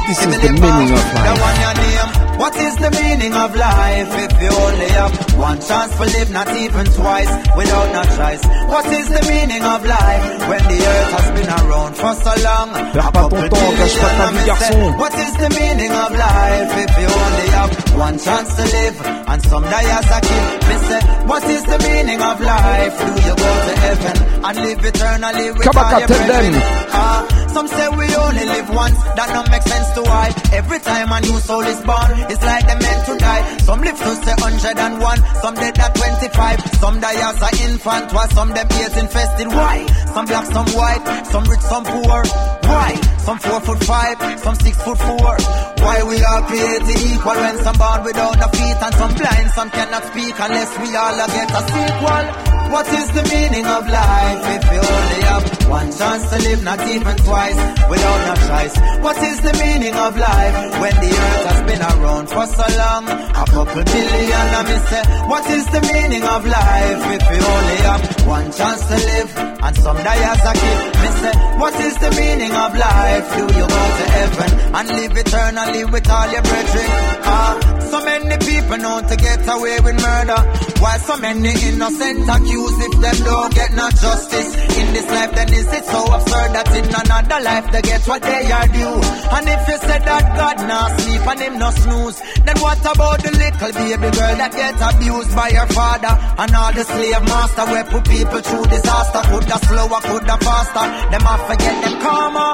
This 0.09 0.19
is 0.25 0.39
the 0.41 0.53
meaning 0.53 0.93
of 0.97 1.05
life. 1.15 1.41
one 1.49 1.61
your 1.65 1.75
name. 1.83 2.11
What 2.39 2.55
is 2.57 2.75
the 2.77 2.91
meaning 3.03 3.35
of 3.35 3.51
life 3.57 4.11
if 4.25 4.33
you 4.43 4.51
only 4.67 4.89
have 5.01 5.13
one 5.37 5.59
chance 5.61 5.93
to 5.97 6.05
live, 6.05 6.31
not 6.31 6.49
even 6.57 6.87
twice, 6.87 7.33
without 7.57 7.89
no 7.97 8.03
choice? 8.17 8.43
What 8.73 8.87
is 8.99 9.09
the 9.09 9.23
meaning 9.33 9.65
of 9.75 9.85
life 9.85 10.25
when 10.49 10.63
the 10.73 10.79
earth 10.95 11.11
has 11.17 11.29
been 11.37 11.51
around 11.59 11.93
for 11.97 12.15
so 12.25 12.33
long? 12.49 12.69
Perds 12.95 13.11
pas 13.13 13.29
ton 13.29 13.49
temps, 13.53 13.73
gâche 13.79 13.99
pas 14.01 14.13
ta 14.19 14.27
vie, 14.33 14.47
garçon. 14.47 14.99
What 15.03 15.15
is 15.25 15.33
the 15.43 15.51
meaning 15.59 15.93
of 15.93 16.11
life 16.13 16.73
if 16.85 16.93
you 17.01 17.09
only 17.25 17.49
have 17.59 17.71
one 18.07 18.19
chance 18.19 18.49
to 18.57 18.65
live 18.77 18.97
and 19.31 19.43
some 19.45 19.65
die 19.65 19.91
as 19.99 20.09
a 20.17 20.21
kid? 20.29 20.45
Me 20.69 20.77
say, 20.89 21.01
what 21.27 21.43
is 21.45 21.65
the 21.65 21.79
meaning 21.79 22.21
of 22.23 22.41
life? 22.41 22.95
Do 22.99 23.13
you 23.29 23.35
go 23.37 23.51
to 23.67 23.73
heaven 23.85 24.17
and 24.47 24.57
live 24.67 24.85
eternally 24.85 25.47
with 25.51 25.67
Kabaka, 25.67 25.93
all 25.93 25.99
your 25.99 26.09
brethren? 26.09 26.53
Ah, 26.95 27.21
some 27.53 27.69
say 27.69 27.89
we 27.89 28.07
only 28.15 28.45
live 28.47 28.69
once, 28.71 28.99
that 29.17 29.29
don't 29.35 29.51
make 29.51 29.63
sense 29.63 29.89
to 29.97 30.03
why. 30.03 30.31
Every 30.53 30.79
time 30.81 31.09
a 31.11 31.21
new 31.21 31.39
soul 31.41 31.63
is 31.63 31.81
born, 31.83 32.11
it's 32.31 32.45
like 32.45 32.67
they're 32.67 32.79
meant 32.79 33.03
to 33.07 33.15
die. 33.19 33.43
Some 33.59 33.81
live 33.83 33.99
to 33.99 34.13
say 34.23 34.35
101, 34.39 35.19
some 35.43 35.55
dead 35.55 35.79
at 35.79 35.95
25. 35.95 36.61
Some 36.81 37.01
die 37.01 37.21
as 37.29 37.43
an 37.43 37.55
infant, 37.71 38.13
while 38.13 38.29
some 38.31 38.51
them 38.51 38.69
AIDS 38.73 38.97
infested. 38.97 39.49
Why? 39.49 39.87
Some 40.15 40.27
black, 40.27 40.47
some 40.47 40.69
white, 40.79 41.05
some 41.27 41.45
rich, 41.45 41.61
some 41.61 41.85
poor. 41.85 42.23
Why? 42.71 42.95
Some 43.27 43.39
four 43.39 43.61
foot 43.61 43.83
five, 43.83 44.17
some 44.39 44.55
six 44.55 44.77
foot 44.85 44.99
four. 44.99 45.35
Why 45.83 46.03
we 46.07 46.23
all 46.23 46.43
created 46.47 46.99
equal 47.11 47.35
when 47.35 47.59
some 47.59 47.77
born 47.77 48.05
without 48.05 48.39
the 48.39 48.49
feet 48.57 48.79
and 48.79 48.95
some 48.95 49.15
blind, 49.19 49.51
some 49.51 49.71
cannot 49.71 50.05
speak 50.05 50.35
unless 50.39 50.71
we 50.79 50.95
all 50.95 51.16
a 51.21 51.27
get 51.29 51.51
a 51.51 51.63
sequel. 51.73 52.56
What 52.73 52.87
is 52.89 53.09
the 53.13 53.23
meaning 53.35 53.67
of 53.67 53.89
life 53.89 54.43
if 54.57 54.65
you 54.73 54.81
only 54.81 55.21
have 55.31 55.69
one 55.69 55.91
chance 55.93 56.23
to 56.31 56.39
live, 56.47 56.63
not 56.63 56.81
even 56.89 57.17
twice, 57.17 57.61
without 57.89 58.21
no 58.29 58.35
choice? 58.49 58.75
What 59.01 59.17
is 59.23 59.41
the 59.41 59.53
meaning 59.65 59.95
of 59.95 60.13
life 60.17 60.57
when 60.83 60.95
the 61.01 61.11
earth 61.11 61.47
has 61.51 61.61
been 61.71 61.83
around 61.83 62.27
for 62.29 62.47
so 62.47 62.67
long? 62.77 63.09
A 63.09 63.45
couple 63.47 63.85
billion, 63.85 64.47
I 64.59 64.63
me 64.69 64.77
say, 64.91 65.03
what 65.31 65.47
is 65.51 65.67
the 65.73 65.81
meaning 65.93 66.25
of 66.25 66.45
life 66.45 67.03
if 67.17 67.23
you 67.33 67.43
only 67.57 67.79
have 67.89 68.03
one 68.27 68.49
chance 68.53 68.83
to 68.91 68.97
live 68.97 69.31
and 69.39 69.77
some 69.77 69.97
die 69.97 70.25
as 70.33 70.43
a 70.45 70.53
kid? 70.61 70.79
Me 71.01 71.09
say, 71.23 71.35
what 71.57 71.75
is 71.81 71.95
the 71.97 72.11
meaning 72.13 72.53
of 72.53 72.71
life? 72.77 73.27
Do 73.37 73.43
you 73.57 73.67
go 73.67 73.83
to 73.99 74.05
heaven 74.19 74.51
and 74.77 74.89
live 74.89 75.17
eternally 75.17 75.85
with 75.87 76.11
all 76.11 76.29
your 76.31 76.43
brethren? 76.43 76.89
Ah, 77.25 77.55
so 77.91 78.05
many 78.05 78.37
people 78.45 78.77
know 78.79 79.01
to 79.01 79.17
get 79.17 79.41
away 79.49 79.79
with 79.81 79.97
murder, 80.03 80.41
while 80.83 80.99
so 80.99 81.17
many 81.17 81.55
innocent 81.69 82.29
accused 82.29 82.56
if 82.65 82.95
them 83.01 83.19
don't 83.25 83.55
get 83.55 83.73
no 83.75 83.89
justice 83.91 84.51
in 84.81 84.87
this 84.95 85.09
life. 85.11 85.33
Then 85.35 85.53
is 85.53 85.69
it 85.73 85.85
so 85.85 86.01
absurd 86.09 86.51
that 86.57 86.69
in 86.73 86.87
another 86.89 87.41
life 87.45 87.67
they 87.73 87.83
get 87.83 88.07
what 88.09 88.23
they 88.23 88.51
are 88.51 88.69
due? 88.69 88.97
And 89.37 89.45
if 89.49 89.63
you 89.69 89.79
say 89.85 89.99
that 90.01 90.25
God 90.37 90.57
not 90.65 91.01
sleep 91.01 91.27
and 91.27 91.41
him 91.41 91.59
no 91.59 91.71
snooze, 91.71 92.19
then 92.45 92.57
what 92.61 92.81
about 92.81 93.21
the 93.23 93.33
little 93.37 93.73
baby 93.77 94.09
girl 94.17 94.35
that 94.41 94.53
get 94.57 94.79
abused 94.81 95.33
by 95.37 95.51
her 95.53 95.69
father 95.75 96.13
and 96.17 96.51
all 96.57 96.73
the 96.73 96.85
slave 96.85 97.25
master 97.29 97.65
where 97.69 97.85
put 97.85 98.05
people 98.09 98.41
through 98.41 98.67
disaster? 98.73 99.21
Coulda 99.29 99.57
slower, 99.69 100.01
coulda 100.09 100.37
faster. 100.41 100.85
Them 101.13 101.25
I 101.27 101.37
forget 101.51 101.77
them 101.85 101.97
karma. 102.01 102.49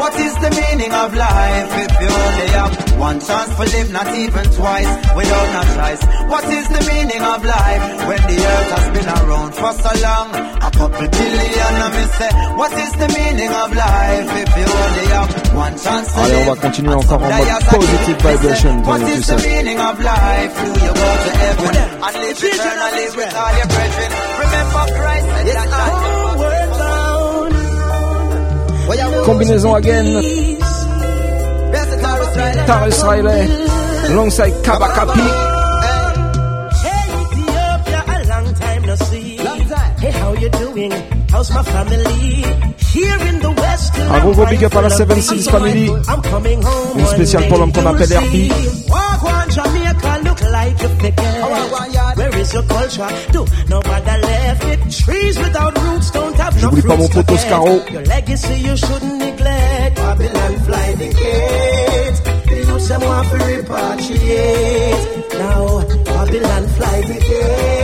What 0.00 0.14
is 0.18 0.34
the 0.40 0.50
meaning 0.50 0.92
of 0.92 1.14
life 1.14 1.70
if 1.84 1.92
you 2.00 2.08
only 2.08 2.48
have 2.56 2.72
one 2.98 3.20
chance 3.20 3.52
to 3.54 3.64
live, 3.76 3.92
not 3.92 4.08
even 4.16 4.44
twice, 4.56 4.90
without 5.14 5.48
no 5.52 5.62
choice? 5.76 6.02
What 6.32 6.44
is 6.48 6.66
the 6.68 6.82
meaning 6.88 7.22
of 7.22 7.44
life 7.44 7.82
when 8.08 8.20
the 8.24 8.38
earth 8.40 8.70
has 8.72 8.86
been 8.96 9.08
around 9.08 9.41
for 9.50 9.72
so 9.72 9.90
long? 10.06 10.28
A 10.62 10.70
couple 10.70 11.08
billion, 11.08 11.74
I 11.82 11.88
me 11.96 12.04
say, 12.18 12.30
what 12.56 12.72
is 12.72 12.92
the 13.02 13.08
meaning 13.18 13.50
of 13.50 13.68
life 13.74 14.28
if 14.42 14.50
you 14.58 14.66
only 14.84 15.06
have 15.16 15.54
one 15.56 15.74
chance? 15.78 16.12
To 16.12 16.20
Allez, 16.20 16.32
on 16.32 16.38
live? 16.38 16.46
va 16.48 16.56
continuer 16.62 16.94
encore 16.94 17.22
en 17.22 17.30
mode 17.38 17.64
positive 17.70 18.18
vibration 18.22 18.74
What 18.82 19.00
pendant 19.00 19.06
tout 19.08 19.18
is 19.18 19.26
ça. 19.26 19.36
the 19.36 19.48
meaning 19.48 19.78
of 19.80 20.00
life? 20.00 20.54
Do 20.62 20.80
you 20.86 20.92
Un 44.10 44.20
gros 44.20 44.32
gros 44.32 44.46
big 44.46 44.64
up 44.64 44.74
à 44.74 44.82
la 44.82 44.88
7-6 44.88 45.48
Family. 45.48 45.86
I'm 45.86 46.20
coming 46.22 46.60
home. 46.60 46.98
Une 46.98 47.06
spéciale 47.06 47.46
pour 47.46 47.58
l'homme 47.58 47.72
qu'on 47.72 47.86
appelle 47.86 48.12
Herbie. 48.12 48.50
Walk 48.88 49.22
on 49.22 49.50
Jamaica, 49.50 50.18
look 50.24 50.40
like 50.50 50.82
a 50.82 50.88
picket. 50.98 51.22
Where 52.16 52.36
is 52.40 52.52
your 52.52 52.64
culture? 52.64 53.06
Do 53.32 53.44
nobody 53.68 54.20
left 54.22 54.64
it. 54.64 54.80
Trees 55.04 55.38
without 55.38 55.78
roots 55.78 56.10
don't 56.10 56.36
have 56.36 56.54
no 56.54 56.60
J'oublie 56.60 56.82
pas 56.82 56.96
mon 56.96 57.08
fruits 57.08 57.14
to 57.14 57.22
poteau 57.22 57.34
get. 57.34 57.46
Scaro. 57.46 57.92
Your 57.92 58.02
legacy 58.06 58.54
you 58.54 58.76
shouldn't 58.76 59.18
neglect. 59.18 59.96
Babylon 59.96 60.58
fly 60.66 60.94
the 60.96 61.08
gate. 61.14 62.22
The 62.48 62.56
youths 62.66 62.88
them 62.88 63.02
want 63.02 63.28
to 63.28 63.36
repatriate. 63.36 65.06
Now 65.38 65.80
Babylon 66.04 66.66
fly 66.76 67.00
the 67.02 67.20
gate. 67.20 67.81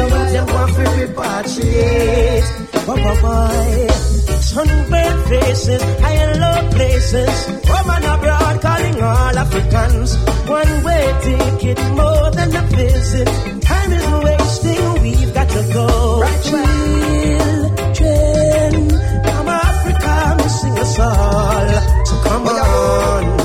The 0.00 0.06
youths 0.06 0.32
them 0.32 0.46
want 0.46 0.72
to 0.76 0.84
repatriate. 0.98 2.46
Boy, 2.86 2.96
boy, 3.04 3.20
boy. 3.20 3.60
Eh. 3.68 4.10
Sunburned 4.50 5.22
faces, 5.28 5.82
high 6.00 6.32
low 6.42 6.70
places. 6.70 7.46
Home 7.68 7.90
and 7.90 8.04
abroad 8.04 8.60
calling 8.62 9.02
all 9.02 9.38
Africans. 9.44 10.16
One 10.48 10.84
way 10.84 11.04
ticket 11.22 11.78
more 11.92 12.30
than 12.30 12.56
a 12.56 12.62
visit. 12.62 13.28
Time 13.60 13.92
is 13.92 14.06
wasting, 14.24 15.02
we've 15.02 15.34
got 15.34 15.48
to 15.50 15.62
go. 15.74 15.86
Right, 16.22 16.42
Children, 17.94 18.88
come 19.22 19.48
Africa, 19.48 20.34
missing 20.38 20.78
us 20.78 20.98
all. 20.98 21.68
So 22.06 22.14
come 22.24 22.48
on, 22.48 23.39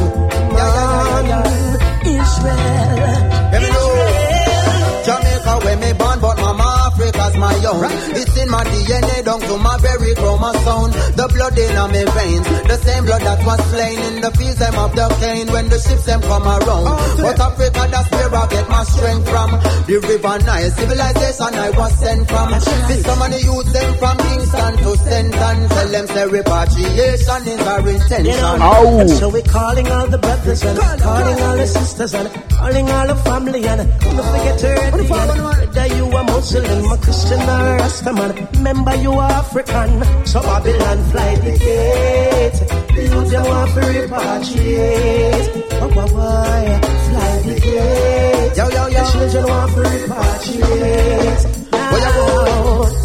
sound. 7.82 8.18
It's 8.18 8.38
in 8.38 8.50
my 8.50 8.64
DNA 8.64 9.26
down 9.26 9.40
to 9.40 9.58
my 9.58 9.78
very 9.80 10.14
chromosome. 10.16 10.92
The 11.16 11.28
blood 11.34 11.58
in 11.58 11.76
my 11.76 11.88
veins, 11.92 12.48
the 12.68 12.78
same 12.78 13.06
blood 13.06 13.22
that 13.22 13.46
was 13.46 13.60
slain 13.72 14.00
in 14.00 14.22
the 14.22 14.32
fields 14.32 14.60
them 14.60 14.76
of 14.76 14.96
the 14.96 15.08
cane 15.20 15.48
when 15.52 15.70
the 15.70 15.80
ships 15.80 16.06
them 16.06 16.22
come 16.22 16.48
around. 16.48 16.86
Oh, 16.88 17.18
but 17.20 17.40
Africa, 17.40 17.88
that's 17.92 18.10
where 18.12 18.36
I 18.36 18.48
get 18.48 18.70
my 18.70 18.84
strength 18.84 19.30
from. 19.30 19.50
The 19.88 19.96
river 20.00 20.38
Nile 20.46 20.72
civilization 20.72 21.54
I 21.56 21.70
was 21.72 21.94
sent 22.00 22.28
from. 22.30 22.50
This 22.88 23.02
some 23.04 23.22
of 23.22 23.30
the 23.32 23.40
youth 23.42 23.70
them 23.74 23.92
from 24.00 24.18
Kingston 24.18 24.74
to 24.78 24.90
Stenton. 25.02 25.58
Tell 25.70 25.90
them 25.90 26.08
say 26.08 26.26
repatriation 26.28 27.42
is 27.48 27.62
our 27.68 27.90
intention. 27.90 28.26
You 28.26 28.38
know, 28.38 29.00
and 29.00 29.10
so 29.10 29.30
we're 29.30 29.44
calling 29.44 29.88
all 29.92 30.08
the 30.08 30.18
brothers 30.18 30.64
and 30.64 30.78
calling 31.02 31.40
all 31.42 31.58
the 31.58 31.68
sisters 31.68 32.14
and 32.14 32.28
calling 32.50 32.90
all 32.90 33.08
the 33.08 33.16
family 33.28 33.66
and 33.66 33.80
don't 33.88 34.26
forget 34.32 34.60
to 34.60 34.68
ready 34.68 35.08
and 35.12 35.65
whether 35.86 35.98
you 35.98 36.18
a 36.18 36.24
Muslim, 36.24 36.92
a 36.92 36.98
Christian 36.98 37.40
or 37.42 37.44
a 37.44 37.80
Rastaman, 37.80 38.52
remember 38.54 38.96
you 38.96 39.12
are 39.14 39.32
African. 39.32 40.04
So 40.26 40.42
Babylon 40.42 41.04
fly 41.12 41.36
the 41.36 41.58
gate. 41.58 42.60
You 42.96 43.26
them 43.30 43.46
want 43.46 43.72
to 43.72 43.80
repatriate. 43.82 45.48
Oh, 45.82 45.90
boy, 45.90 46.08
fly 46.08 47.32
the 47.46 47.56
gate. 47.60 48.58
Yo, 48.58 48.66
yo, 48.70 48.88
yo. 48.88 49.04
The 49.04 49.12
children 49.12 49.46
want 49.48 49.72
to 49.72 49.80
repatriate. 49.82 51.44
Where 51.92 52.02
you 52.02 52.12
go? 52.16 52.26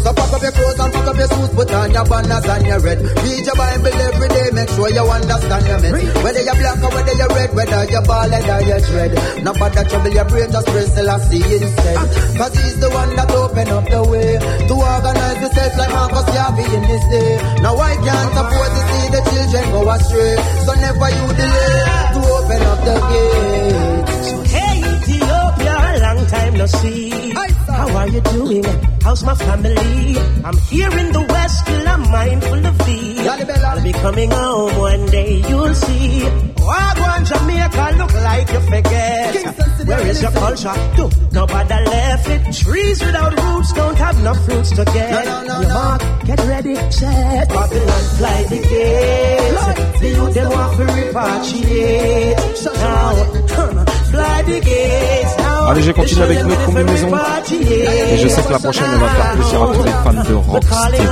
pack 0.31 0.39
up 0.39 0.43
your 0.43 0.51
clothes 0.55 0.79
and 0.79 0.93
pack 0.93 1.07
up 1.07 1.17
your 1.17 1.27
shoes, 1.27 1.51
put 1.51 1.71
on 1.75 1.91
your 1.91 2.05
banners 2.05 2.45
and 2.47 2.65
your 2.65 2.79
red. 2.79 2.99
Read 3.03 3.45
your 3.45 3.55
Bible 3.55 3.95
every 3.99 4.29
day, 4.29 4.47
make 4.55 4.69
sure 4.71 4.89
you 4.89 5.03
understand 5.03 5.65
your 5.67 5.79
mess. 5.83 6.23
Whether 6.23 6.43
you're 6.47 6.55
black 6.55 6.79
or 6.79 6.91
whether 6.95 7.15
you're 7.19 7.33
red, 7.35 7.51
whether 7.51 7.83
you're 7.91 8.05
bald 8.07 8.31
or 8.31 8.61
you're 8.63 8.79
dread. 8.79 9.11
No 9.43 9.51
bother 9.53 9.83
trouble 9.83 10.11
your 10.11 10.25
brain, 10.25 10.51
just 10.51 10.67
praise 10.67 10.93
Selassie 10.93 11.43
instead. 11.43 11.97
Ah. 11.99 12.07
Cause 12.39 12.53
he's 12.55 12.79
the 12.79 12.89
one 12.89 13.11
that 13.15 13.31
open 13.31 13.67
up 13.75 13.85
the 13.91 14.01
way 14.07 14.31
to 14.39 14.73
organize 14.73 15.39
yourself 15.43 15.71
like 15.77 15.91
Marcus 15.91 16.27
Garvey 16.31 16.65
in 16.79 16.83
this 16.87 17.03
day. 17.11 17.31
Now 17.59 17.75
I 17.75 17.93
can't 17.99 18.35
afford 18.39 18.71
to 18.71 18.81
see 18.87 19.05
the 19.11 19.21
children 19.27 19.65
go 19.75 19.81
astray. 19.91 20.35
So 20.63 20.71
never 20.79 21.09
you 21.11 21.27
delay 21.35 21.79
to 22.15 22.19
open 22.39 22.61
up 22.71 22.79
the 22.87 22.95
gate. 23.11 24.07
So 24.31 24.35
hey 24.47 24.79
Ethiopia, 24.79 25.75
long 25.99 26.23
time 26.27 26.53
no 26.55 26.65
see. 26.67 27.50
How 27.91 27.97
are 27.97 28.07
you 28.07 28.21
doing? 28.21 28.63
How's 29.03 29.21
my 29.23 29.35
family? 29.35 30.17
I'm 30.45 30.57
here 30.71 30.91
in 30.97 31.11
the 31.11 31.25
west, 31.27 31.59
still 31.59 31.87
I'm 31.89 32.09
mindful 32.09 32.65
of 32.65 32.77
thee. 32.85 33.27
I'll 33.27 33.83
be 33.83 33.91
coming 33.91 34.31
home 34.31 34.77
one 34.77 35.05
day, 35.07 35.43
you'll 35.49 35.75
see. 35.75 36.21
Wagwan 36.55 37.21
Jamaica 37.27 37.97
look 37.97 38.13
like 38.13 38.49
you 38.53 38.61
forget. 38.61 39.87
Where 39.87 40.07
is 40.07 40.21
your 40.21 40.31
culture? 40.31 40.73
Do 40.95 41.09
nobody 41.33 41.73
left 41.89 42.29
it. 42.29 42.53
Trees 42.63 43.03
without 43.03 43.33
roots 43.43 43.73
don't 43.73 43.97
have 43.97 44.23
no 44.23 44.33
fruits 44.35 44.69
to 44.69 44.85
get. 44.85 45.25
No, 45.25 45.43
no, 45.43 45.47
no, 45.47 45.61
Your 45.61 45.73
mark, 45.73 46.01
get 46.25 46.39
ready, 46.47 46.75
set. 46.91 47.49
Babylon 47.49 48.03
fly 48.17 48.43
the 48.43 48.59
gates. 48.71 49.99
The 49.99 50.09
youth 50.15 50.33
them 50.33 50.49
want 50.49 50.77
to 50.77 50.83
repatriate. 50.85 52.75
Now, 52.75 53.90
fly 54.11 54.43
the 54.45 54.59
gates. 54.61 55.37
Now, 55.37 55.69
Allez, 55.69 55.83
je 55.83 55.91
continue 55.91 56.21
avec 56.23 56.43
notre 56.43 56.65
combinaison. 56.65 57.07
Et 57.51 58.17
je 58.17 58.27
sais 58.27 58.41
que 58.41 58.51
la 58.51 58.59
prochaine, 58.59 58.85
elle 58.93 58.99
va 58.99 59.07
faire 59.09 59.31
plaisir 59.33 59.63
à 59.63 59.67
tous 59.73 59.83
les 59.83 59.91
fans 59.91 60.13
de 60.13 60.33
Rocksteady. 60.33 61.07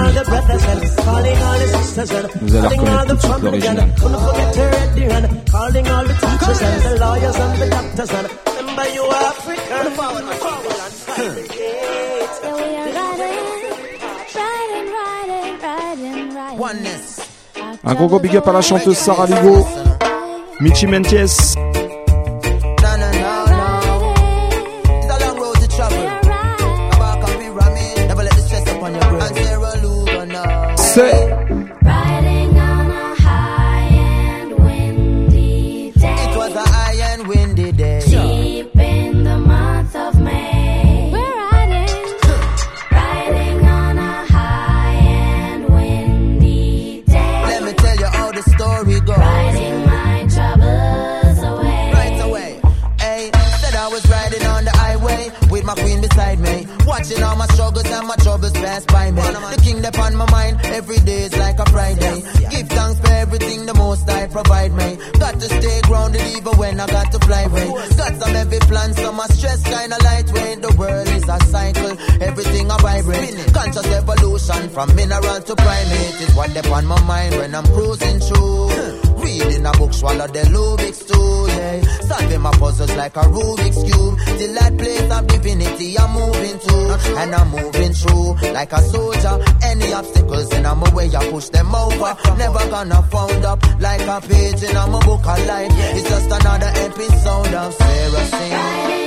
Vous 2.42 2.56
allez 2.56 2.68
reconnaître 2.68 3.06
tout 3.08 3.16
de 3.16 3.22
suite 3.22 3.44
l'original. 3.44 3.90
Calling 5.52 5.88
all 5.88 6.06
the 6.06 6.14
teachers 6.14 6.62
and 6.62 6.80
the 6.84 7.00
lawyers 7.00 7.40
and 7.40 7.54
the 7.60 7.70
doctors 7.70 8.12
and 8.12 8.28
remember 8.60 8.88
you 8.94 9.04
are 9.04 9.26
African. 9.30 9.70
Oneness. 16.58 17.22
Un 17.84 17.94
gros 17.96 18.08
gros 18.08 18.20
big 18.20 18.36
up 18.36 18.48
à 18.48 18.52
la 18.52 18.62
chanteuse 18.62 18.98
Sara 18.98 19.26
Lugo, 19.26 19.66
Michi 20.60 20.86
Menties. 20.88 21.56
Pass 58.86 59.12
by 59.12 59.12
me. 59.12 59.22
The 59.22 59.62
king 59.62 59.86
upon 59.86 60.16
my 60.16 60.30
mind 60.32 60.60
every 60.64 61.00
day 61.00 61.24
is 61.24 61.38
like 61.38 61.60
a 61.60 61.66
Friday. 61.70 62.22
Give 62.50 62.68
thanks 62.68 63.00
for 63.00 63.14
everything 63.14 63.66
the 63.66 63.74
most 63.74 64.10
I 64.10 64.28
provide 64.28 64.74
me. 64.74 64.98
Got 65.20 65.40
to 65.40 65.48
stay 65.48 65.82
grounded 66.00 66.38
even 66.38 66.58
when 66.58 66.80
I 66.80 66.88
got 66.88 67.12
to 67.12 67.20
fly 67.20 67.42
away. 67.44 67.68
Got 67.98 68.14
some 68.22 68.34
heavy 68.34 68.60
plans, 68.60 68.96
so 68.98 69.12
my 69.12 69.26
stress 69.28 69.64
kinda 69.64 69.98
lightweight. 70.04 70.62
The 70.62 70.72
world 70.78 71.08
is 71.08 71.28
a 71.28 71.40
cycle, 71.46 71.94
everything 72.22 72.72
I 72.72 72.78
vibrate. 72.78 73.54
Conscious 73.54 73.88
evolution 73.88 74.70
from 74.70 74.96
mineral 74.96 75.42
to 75.42 75.56
primate 75.56 76.22
is 76.22 76.36
what 76.36 76.56
upon 76.56 76.86
my 76.86 77.02
mind 77.04 77.36
when 77.36 77.56
I'm 77.56 77.66
cruising 77.66 78.20
through. 78.20 78.70
Reading 79.24 79.66
a 79.66 79.72
book, 79.72 79.94
swallow 79.94 80.28
the 80.28 80.44
Rubik's 80.54 81.04
too, 81.04 81.46
yeah. 81.58 81.82
Solving 82.08 82.42
my 82.42 82.52
puzzles 82.52 82.96
like 82.96 83.16
a 83.18 83.26
Rubik's 83.36 83.82
cube. 83.88 84.16
Till 84.40 84.54
that 84.56 84.78
place 84.78 85.12
of 85.12 85.28
divinity 85.28 86.00
I'm 86.00 86.12
moving 86.14 86.58
to, 86.60 86.78
and 87.20 87.36
I'm 87.36 87.50
moving 87.52 87.94
through 87.94 88.30
like 88.54 88.72
a 88.72 88.82
soldier. 88.82 89.36
Any 89.64 89.92
obstacles 89.94 90.54
in 90.54 90.64
my 90.64 90.90
way, 90.96 91.10
I 91.14 91.30
push 91.30 91.50
them 91.50 91.76
over. 91.76 92.16
Never 92.38 92.70
gonna 92.70 93.02
found 93.12 93.46
up 93.46 93.60
like 93.80 94.02
a 94.02 94.22
page 94.22 94.64
in 94.64 94.74
my 94.74 95.00
book 95.06 95.28
of 95.28 95.46
life. 95.46 95.72
It's 95.96 96.10
just 96.10 96.32
another 96.32 96.72
episode 96.88 97.54
of 97.54 97.74
Sarah 97.74 98.26
Singh. 98.26 99.00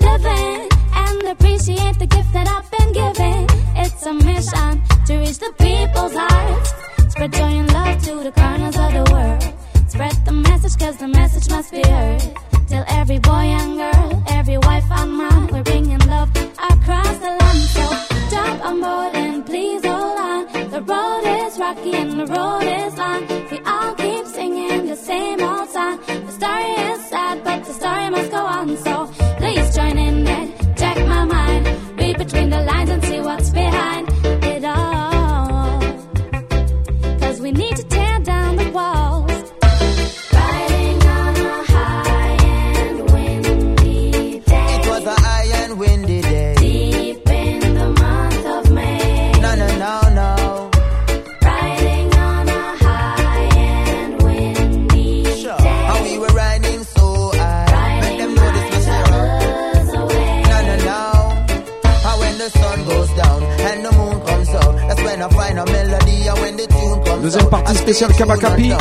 Living 0.00 0.68
and 0.94 1.22
appreciate 1.28 1.98
the 1.98 2.06
gift 2.06 2.32
that 2.32 2.46
I've 2.46 2.70
been 2.70 2.92
given. 2.92 3.46
It's 3.76 4.06
a 4.06 4.12
mission 4.14 4.82
to 5.06 5.18
reach 5.18 5.38
the 5.38 5.52
people's 5.58 6.14
hearts. 6.14 6.72
Spread 7.08 7.32
joy 7.32 7.42
and 7.42 7.72
love 7.72 8.02
to 8.04 8.14
the 8.22 8.32
corners 8.32 8.76
of 8.76 8.92
the 8.92 9.02
world. 9.10 9.13
Spread 9.94 10.24
the 10.24 10.32
message, 10.32 10.76
cause 10.76 10.96
the 10.96 11.06
message 11.06 11.48
must 11.48 11.70
be 11.70 11.80
heard. 11.86 12.20
Tell 12.66 12.84
every 12.88 13.20
boy 13.20 13.46
and 13.60 13.76
girl, 13.76 14.24
every 14.28 14.58
wife 14.58 14.90
and 14.90 15.16
man, 15.16 15.46
we're 15.52 15.62
bringing 15.62 16.00
love 16.08 16.30
across 16.58 17.16
the 17.18 17.30
land. 17.38 17.62
So 17.76 17.84
jump 18.28 18.66
on 18.66 18.80
board 18.80 19.14
and 19.14 19.46
please 19.46 19.86
hold 19.86 20.18
on. 20.18 20.46
The 20.70 20.82
road 20.82 21.22
is 21.46 21.60
rocky 21.60 21.94
and 21.94 22.18
the 22.18 22.26
road 22.26 22.64
is 22.64 22.98
long. 22.98 23.03
Deuxième 67.94 68.08
partie 68.08 68.16
spéciale 68.16 68.16
Kabakapi. 68.16 68.74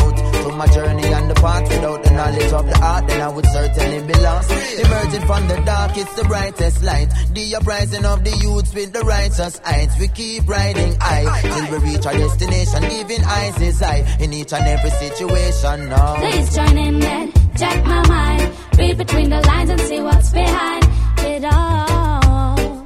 My 0.57 0.68
journey 0.68 1.05
and 1.14 1.30
the 1.30 1.36
path 1.36 1.68
without 1.70 2.03
the 2.03 2.09
knowledge 2.11 2.53
of 2.53 2.66
the 2.68 2.80
art, 2.82 3.07
then 3.07 3.22
I 3.22 3.28
would 3.28 3.45
certainly 3.45 4.01
be 4.07 4.14
lost. 4.22 4.51
Emerging 4.51 5.26
from 5.28 5.47
the 5.47 5.61
dark, 5.66 5.97
it's 5.97 6.14
the 6.16 6.24
brightest 6.26 6.84
light. 6.84 7.09
The 7.34 7.55
uprising 7.55 8.05
of 8.05 8.24
the 8.24 8.32
youths 8.38 8.74
with 8.74 8.93
the 8.93 9.01
righteous 9.01 9.59
heights. 9.64 9.99
We 9.99 10.07
keep 10.09 10.47
riding 10.47 10.95
high 10.99 11.41
till 11.41 11.80
we 11.80 11.89
reach 11.89 12.05
our 12.05 12.14
destination, 12.14 12.82
giving 12.89 13.24
eyes 13.24 13.61
is 13.61 13.82
eye 13.82 14.18
in 14.20 14.34
each 14.34 14.53
and 14.53 14.66
every 14.66 14.89
situation. 14.91 15.89
Now, 15.89 16.16
Please 16.16 16.55
join 16.55 16.78
in 16.78 17.03
and 17.03 17.34
check 17.57 17.86
my 17.86 18.07
mind. 18.07 18.51
Read 18.78 18.97
between 18.97 19.30
the 19.30 19.41
lines 19.41 19.70
and 19.70 19.82
see 19.82 20.01
what's 20.01 20.32
behind 20.32 20.84
it 21.20 21.45
all. 21.45 22.86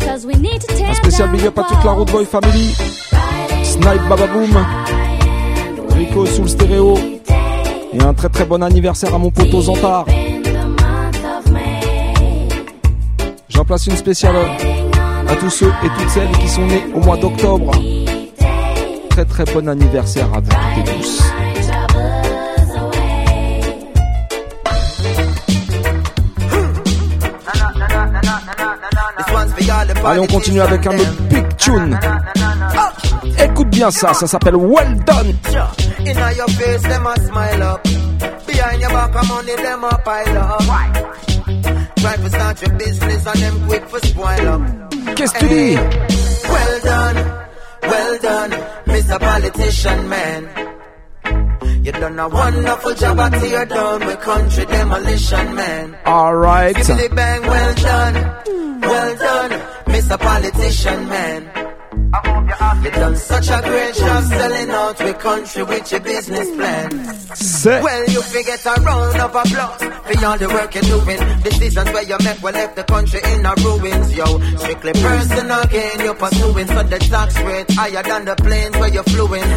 Cause 0.00 0.26
we 0.26 0.34
need 0.34 0.60
to 0.60 0.66
tear 0.76 0.88
Un 0.88 0.94
spécial 0.94 1.28
big 1.32 1.46
up 1.46 1.58
à 1.58 1.64
toute 1.64 1.84
la 1.84 1.92
Road 1.92 2.10
Boy 2.10 2.24
Family. 2.24 2.74
Snipe 3.64 4.08
Baba 4.08 4.26
Sous 6.12 6.42
le 6.42 6.48
stéréo. 6.48 6.94
Et 7.92 8.02
un 8.02 8.12
très 8.12 8.28
très 8.28 8.44
bon 8.44 8.60
anniversaire 8.62 9.14
à 9.14 9.18
mon 9.18 9.30
poteau 9.30 9.60
Zantar. 9.60 10.04
J'en 13.48 13.64
place 13.64 13.86
une 13.86 13.96
spéciale 13.96 14.34
à 15.28 15.36
tous 15.36 15.50
ceux 15.50 15.68
et 15.68 15.88
toutes 15.96 16.08
celles 16.10 16.30
qui 16.32 16.48
sont 16.48 16.66
nés 16.66 16.82
au 16.94 17.00
mois 17.00 17.16
d'octobre. 17.16 17.70
Très 19.10 19.24
très 19.24 19.44
bon 19.44 19.68
anniversaire 19.68 20.26
à 20.34 20.40
vous 20.40 20.80
et 20.80 20.84
tous. 20.84 21.22
Allez, 30.04 30.20
on 30.20 30.26
continue 30.26 30.60
avec 30.60 30.86
un 30.86 30.98
autre 30.98 31.22
big 31.30 31.56
tune. 31.56 31.98
Écoute 33.42 33.68
bien 33.70 33.90
ça, 33.90 34.12
ça 34.14 34.26
s'appelle 34.26 34.56
Well 34.56 34.98
Done. 35.06 35.36
In 36.08 36.16
your 36.36 36.48
face, 36.48 36.82
them 36.84 37.06
a 37.06 37.16
smile 37.20 37.62
up. 37.64 37.82
Behind 38.46 38.80
your 38.80 38.90
back, 38.90 39.14
of 39.14 39.28
money, 39.28 39.56
them 39.56 39.84
a 39.84 39.98
pile 39.98 40.38
up. 40.38 40.62
Try 41.98 42.16
to 42.16 42.30
start 42.30 42.62
your 42.62 42.78
business 42.78 43.26
and 43.26 43.40
them 43.40 43.66
quick 43.66 43.84
for 43.90 43.98
spoil 44.00 44.48
up. 44.48 44.90
Que 45.16 45.26
tu 45.28 45.48
dis? 45.48 46.44
Well 46.48 46.80
done, 46.80 47.16
well 47.82 48.18
done, 48.20 48.50
Mr. 48.86 49.20
Politician 49.20 50.08
Man. 50.08 50.42
You 51.84 51.92
done 51.92 52.18
a 52.18 52.28
wonderful 52.28 52.94
job 52.94 53.20
at 53.20 53.32
tear 53.40 53.66
done 53.66 54.06
with 54.06 54.20
country 54.20 54.64
demolition, 54.64 55.54
man. 55.54 55.96
Alright. 56.06 56.76
Skibbly 56.76 57.14
bang, 57.14 57.42
well 57.42 57.74
done, 57.74 58.14
well 58.80 59.16
done, 59.16 59.50
Mr. 59.92 60.18
Politician 60.18 61.08
Man. 61.08 61.57
You 62.82 62.90
done 62.90 63.16
such 63.16 63.48
a 63.50 63.60
great 63.62 63.94
job 63.94 64.24
selling 64.24 64.70
out 64.70 64.98
with 64.98 65.18
country 65.18 65.62
with 65.64 65.90
your 65.92 66.00
business 66.00 66.50
plan. 66.56 66.90
C'est 67.34 67.82
Well, 67.82 68.04
you 68.08 68.22
forget 68.22 68.64
a 68.64 68.80
round 68.80 69.20
of 69.20 69.34
applause 69.34 69.82
for 70.08 70.26
all 70.26 70.38
the 70.38 70.48
work 70.48 70.74
you're 70.74 70.82
doing. 70.84 71.20
Decisions 71.42 71.90
where 71.92 72.04
you 72.04 72.16
make 72.24 72.40
will 72.42 72.52
left 72.52 72.76
the 72.76 72.84
country 72.84 73.20
in 73.32 73.44
a 73.44 73.52
ruins, 73.62 74.14
yo. 74.16 74.26
Strictly 74.56 74.92
personal 74.92 75.64
gain 75.66 76.00
you're 76.00 76.14
pursuing, 76.14 76.66
so 76.68 76.82
the 76.84 76.98
tax 76.98 77.38
rate 77.42 77.70
higher 77.72 78.02
than 78.02 78.24
the 78.24 78.36
planes 78.36 78.76
where 78.78 78.92
you're 78.94 79.04
fluing. 79.04 79.48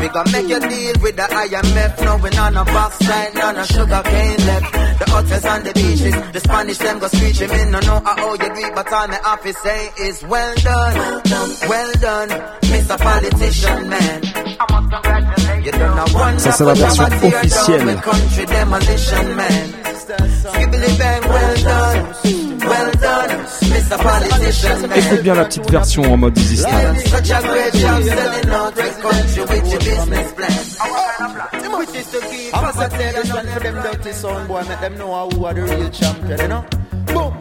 We 0.00 0.08
gonna 0.14 0.30
make 0.30 0.48
you 0.48 0.60
deal 0.60 0.94
with 1.02 1.16
the 1.16 1.26
IMF, 1.26 2.04
knowing 2.04 2.38
on 2.38 2.56
a 2.56 2.64
backside, 2.64 3.34
none 3.34 3.56
of 3.58 3.66
sugar 3.66 4.02
cane 4.04 4.46
left. 4.46 4.72
The 5.00 5.06
hotels 5.10 5.44
and 5.44 5.64
the 5.64 5.72
beaches, 5.72 6.14
the 6.32 6.40
Spanish 6.40 6.78
them 6.78 6.98
go 7.00 7.08
screeching 7.08 7.50
in. 7.50 7.70
No 7.72 7.80
know 7.80 8.00
owe 8.04 8.34
you 8.34 8.50
do 8.54 8.60
it, 8.66 8.74
but 8.74 8.92
all 8.92 9.08
my 9.08 9.18
office 9.24 9.58
say 9.58 9.90
is 9.98 10.22
well 10.22 10.54
done, 10.56 10.94
well 10.94 11.20
done, 11.22 11.50
well 11.68 11.92
done, 12.00 12.19
Politician 12.98 13.86
Man. 13.86 14.20
Ça 16.38 16.52
c'est 16.52 16.64
la 16.64 16.74
version 16.74 17.04
officielle. 17.04 17.96
Écoute 24.96 25.22
bien 25.22 25.34
la 25.34 25.44
petite 25.44 25.70
version 25.70 26.02
en 26.12 26.16
mode 26.16 26.36
Easy 26.38 26.62
Boom. 37.12 37.32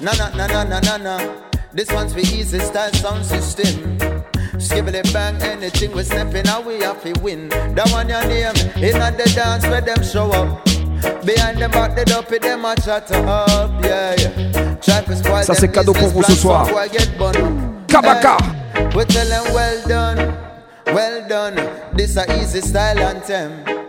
Na 0.00 0.12
na 0.12 0.46
na 0.48 0.64
na 0.64 0.80
na 0.80 0.98
na. 0.98 1.49
This 1.72 1.90
one's 1.92 2.12
for 2.12 2.18
easy 2.20 2.58
style 2.58 2.92
sound 2.94 3.24
system. 3.24 3.96
Skibbly 4.58 5.12
bang, 5.12 5.40
anything 5.42 5.92
we 5.92 6.02
stepping 6.02 6.48
out, 6.48 6.66
we 6.66 6.80
have 6.80 7.00
to 7.04 7.12
win. 7.20 7.48
That 7.48 7.88
one 7.92 8.08
your 8.08 8.26
name, 8.26 8.56
in 8.82 8.96
at 9.00 9.16
the 9.16 9.30
dance 9.34 9.64
where 9.66 9.80
them 9.80 10.02
show 10.02 10.30
up. 10.32 10.64
Behind 11.24 11.58
them 11.58 11.70
back 11.70 11.94
the 11.94 12.04
dopey, 12.04 12.38
them 12.38 12.64
a 12.64 12.74
chat 12.74 13.10
up, 13.12 13.84
yeah, 13.84 14.14
yeah. 14.18 14.74
Try 14.76 15.00
to 15.02 15.16
spoil 15.16 15.44
Ça, 15.44 15.54
c'est 15.54 15.68
cadeau 15.70 15.92
pour 15.92 16.08
vous 16.08 16.22
ce 16.24 16.34
soir. 16.34 16.66
boy, 16.66 16.88
get 16.88 17.16
bun 17.16 17.36
up. 17.36 17.86
Kabaka. 17.88 18.36
Hey, 18.74 18.86
we 18.96 19.04
tell 19.04 19.28
them 19.28 19.54
well 19.54 19.88
done, 19.88 20.36
well 20.86 21.28
done. 21.28 21.54
This 21.96 22.16
a 22.16 22.24
easy 22.42 22.60
style 22.60 22.98
anthem. 22.98 23.79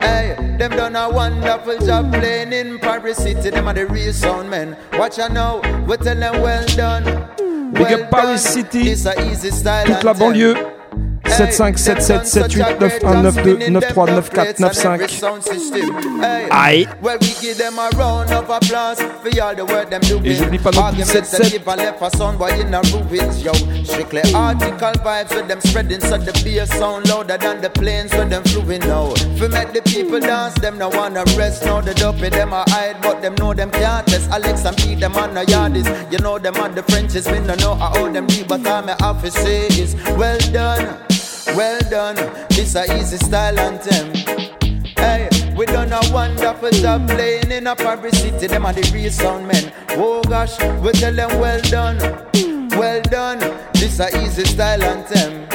Hey, 0.00 0.36
them 0.58 0.70
done 0.72 0.96
a 0.96 1.10
wonderful 1.10 1.78
job 1.86 2.12
playing 2.12 2.52
in 2.52 2.78
Paris 2.78 3.18
City. 3.18 3.50
Them 3.50 3.68
are 3.68 3.74
the 3.74 3.86
real 3.86 4.12
sound 4.12 4.50
men. 4.50 4.76
Watch 4.94 5.18
out 5.18 5.32
now, 5.32 5.60
we 5.86 5.96
tell 5.96 6.16
them 6.16 6.42
well 6.42 6.66
done. 6.68 7.04
Big 7.72 7.82
well 7.82 8.04
up 8.04 8.10
Paris 8.10 8.42
done. 8.44 8.52
City. 8.52 8.84
This 8.84 9.06
a 9.06 9.30
easy 9.30 9.50
style 9.50 9.86
Toute 9.86 10.04
la 10.04 10.14
banlieue. 10.14 10.73
75 11.26 11.78
77 11.78 12.26
78 12.26 12.80
91 12.80 13.22
92 13.22 13.70
93 13.70 14.54
94 14.58 15.40
95. 15.40 16.50
Aïe. 16.50 16.86
Well, 17.02 17.18
we 17.20 17.34
give 17.40 17.58
them 17.58 17.78
a 17.78 17.88
round 17.96 18.30
of 18.30 18.48
applause 18.50 19.00
for 19.00 19.42
all 19.42 19.54
the 19.54 19.64
work 19.64 19.90
them 19.90 20.00
doing. 20.02 20.24
Et 20.24 20.34
j'oublie 20.34 20.58
pas 20.58 20.70
non 20.70 20.92
plus 20.92 21.02
Arguments 21.02 21.12
77. 21.12 21.40
them 21.40 21.50
give 21.50 21.68
a 21.68 21.76
left 21.76 21.98
for 21.98 22.10
sound 22.16 22.38
boy 22.38 22.50
in 22.60 22.74
a 22.74 22.80
ruins, 22.92 23.42
yo. 23.42 23.52
Strictly 23.84 24.22
article 24.34 24.92
vibes 25.02 25.34
with 25.34 25.48
them 25.48 25.60
spreading 25.60 26.00
so 26.00 26.18
the 26.18 26.32
bass 26.44 26.70
sound 26.78 27.08
louder 27.08 27.38
than 27.38 27.60
the 27.60 27.70
planes 27.70 28.12
when 28.12 28.28
them 28.28 28.42
fluing 28.44 28.80
now. 28.80 29.14
For 29.38 29.48
make 29.48 29.72
the 29.72 29.82
people 29.82 30.20
dance, 30.20 30.54
them 30.60 30.78
no 30.78 30.88
wanna 30.88 31.24
rest. 31.36 31.64
Now 31.64 31.80
the 31.80 31.94
dopey 31.94 32.28
them 32.28 32.52
a 32.52 32.64
hide, 32.68 33.00
but 33.02 33.22
them 33.22 33.34
know 33.36 33.54
them 33.54 33.70
can't 33.70 34.06
test. 34.06 34.30
Alex 34.30 34.64
and 34.64 34.76
Pete 34.76 35.00
them 35.00 35.16
on 35.16 35.34
the 35.34 35.44
yardies. 35.46 35.88
You 36.12 36.18
know 36.18 36.38
them 36.38 36.56
on 36.56 36.74
the 36.74 36.82
Frenches, 36.84 37.26
me 37.28 37.40
no 37.40 37.54
know 37.56 37.74
how 37.74 38.10
them 38.12 38.26
do, 38.26 38.44
but 38.44 38.60
have 38.64 39.22
to 39.22 39.30
say 39.30 39.66
is 39.66 39.94
well 40.16 40.38
done. 40.52 41.04
Well 41.48 41.78
done, 41.90 42.16
this 42.48 42.74
a 42.74 42.84
easy 42.98 43.18
style 43.18 43.58
anthem. 43.58 44.12
Hey, 44.96 45.28
we 45.56 45.66
done 45.66 45.92
a 45.92 46.00
wonderful 46.12 46.70
job 46.70 47.08
playing 47.08 47.50
in 47.50 47.66
a 47.66 47.76
Paris 47.76 48.18
city. 48.20 48.46
Them 48.46 48.66
are 48.66 48.72
the 48.72 48.90
real 48.92 49.10
sound 49.10 49.46
men. 49.46 49.72
Oh 49.90 50.22
gosh, 50.22 50.58
we 50.82 50.92
tell 50.92 51.14
them 51.14 51.38
well 51.38 51.60
done, 51.62 51.98
well 52.70 53.02
done. 53.02 53.38
This 53.74 54.00
a 54.00 54.08
easy 54.24 54.44
style 54.44 54.82
anthem. 54.82 55.46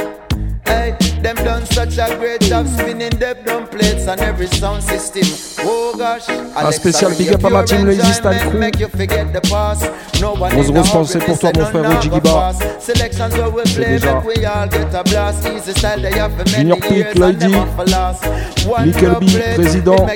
Hey, 0.65 0.95
them 1.21 1.35
done 1.37 1.65
such 1.65 1.97
a 1.97 2.15
great 2.17 2.41
job 2.41 2.67
spinning 2.67 3.17
them 3.19 3.35
drum 3.45 3.67
plates 3.67 4.07
on 4.07 4.19
every 4.19 4.47
sound 4.47 4.83
system. 4.83 5.23
Oh 5.67 5.93
gosh, 5.97 6.27
Un 6.29 6.71
spécial 6.71 7.13
big 7.17 7.31
up 7.33 7.43
à 7.45 7.49
ma 7.49 7.63
team, 7.63 7.89
Easy 7.89 8.13
Style 8.13 8.39
Crew. 8.49 8.59
Make 8.59 8.79
you 8.79 8.87
forget 8.87 9.31
the 9.33 9.41
past. 9.49 9.89
No 10.21 10.33
one 10.33 10.51
Grosse 10.51 10.71
grosse 10.71 10.89
pensée 10.91 11.19
pour 11.19 11.37
toi, 11.39 11.51
mon 11.55 11.65
frère 11.65 12.01
Jiggy 12.01 12.19
Bar. 12.19 12.53
Selections 12.79 13.29
where 13.37 13.49
we 13.49 13.63
play, 13.75 13.97
déjà. 13.97 14.15
make 14.15 14.37
we 14.37 14.45
all 14.45 14.67
get 14.67 14.93
a 14.93 15.03
blast. 15.03 15.45
Easy 15.47 15.71
style 15.71 16.01
they 16.01 16.11
have 16.17 16.31
for 16.31 16.45
many 16.51 16.69
Junior 16.69 16.75
Peak, 16.75 16.91
years 16.91 17.15
and 17.15 17.19
Lloydie. 17.19 17.51
never 17.51 17.71
for 17.75 17.85
last. 17.85 18.25
One 18.65 18.87
Nickel 18.87 19.13
dub 19.13 19.21
B, 19.21 19.31
président. 19.55 20.07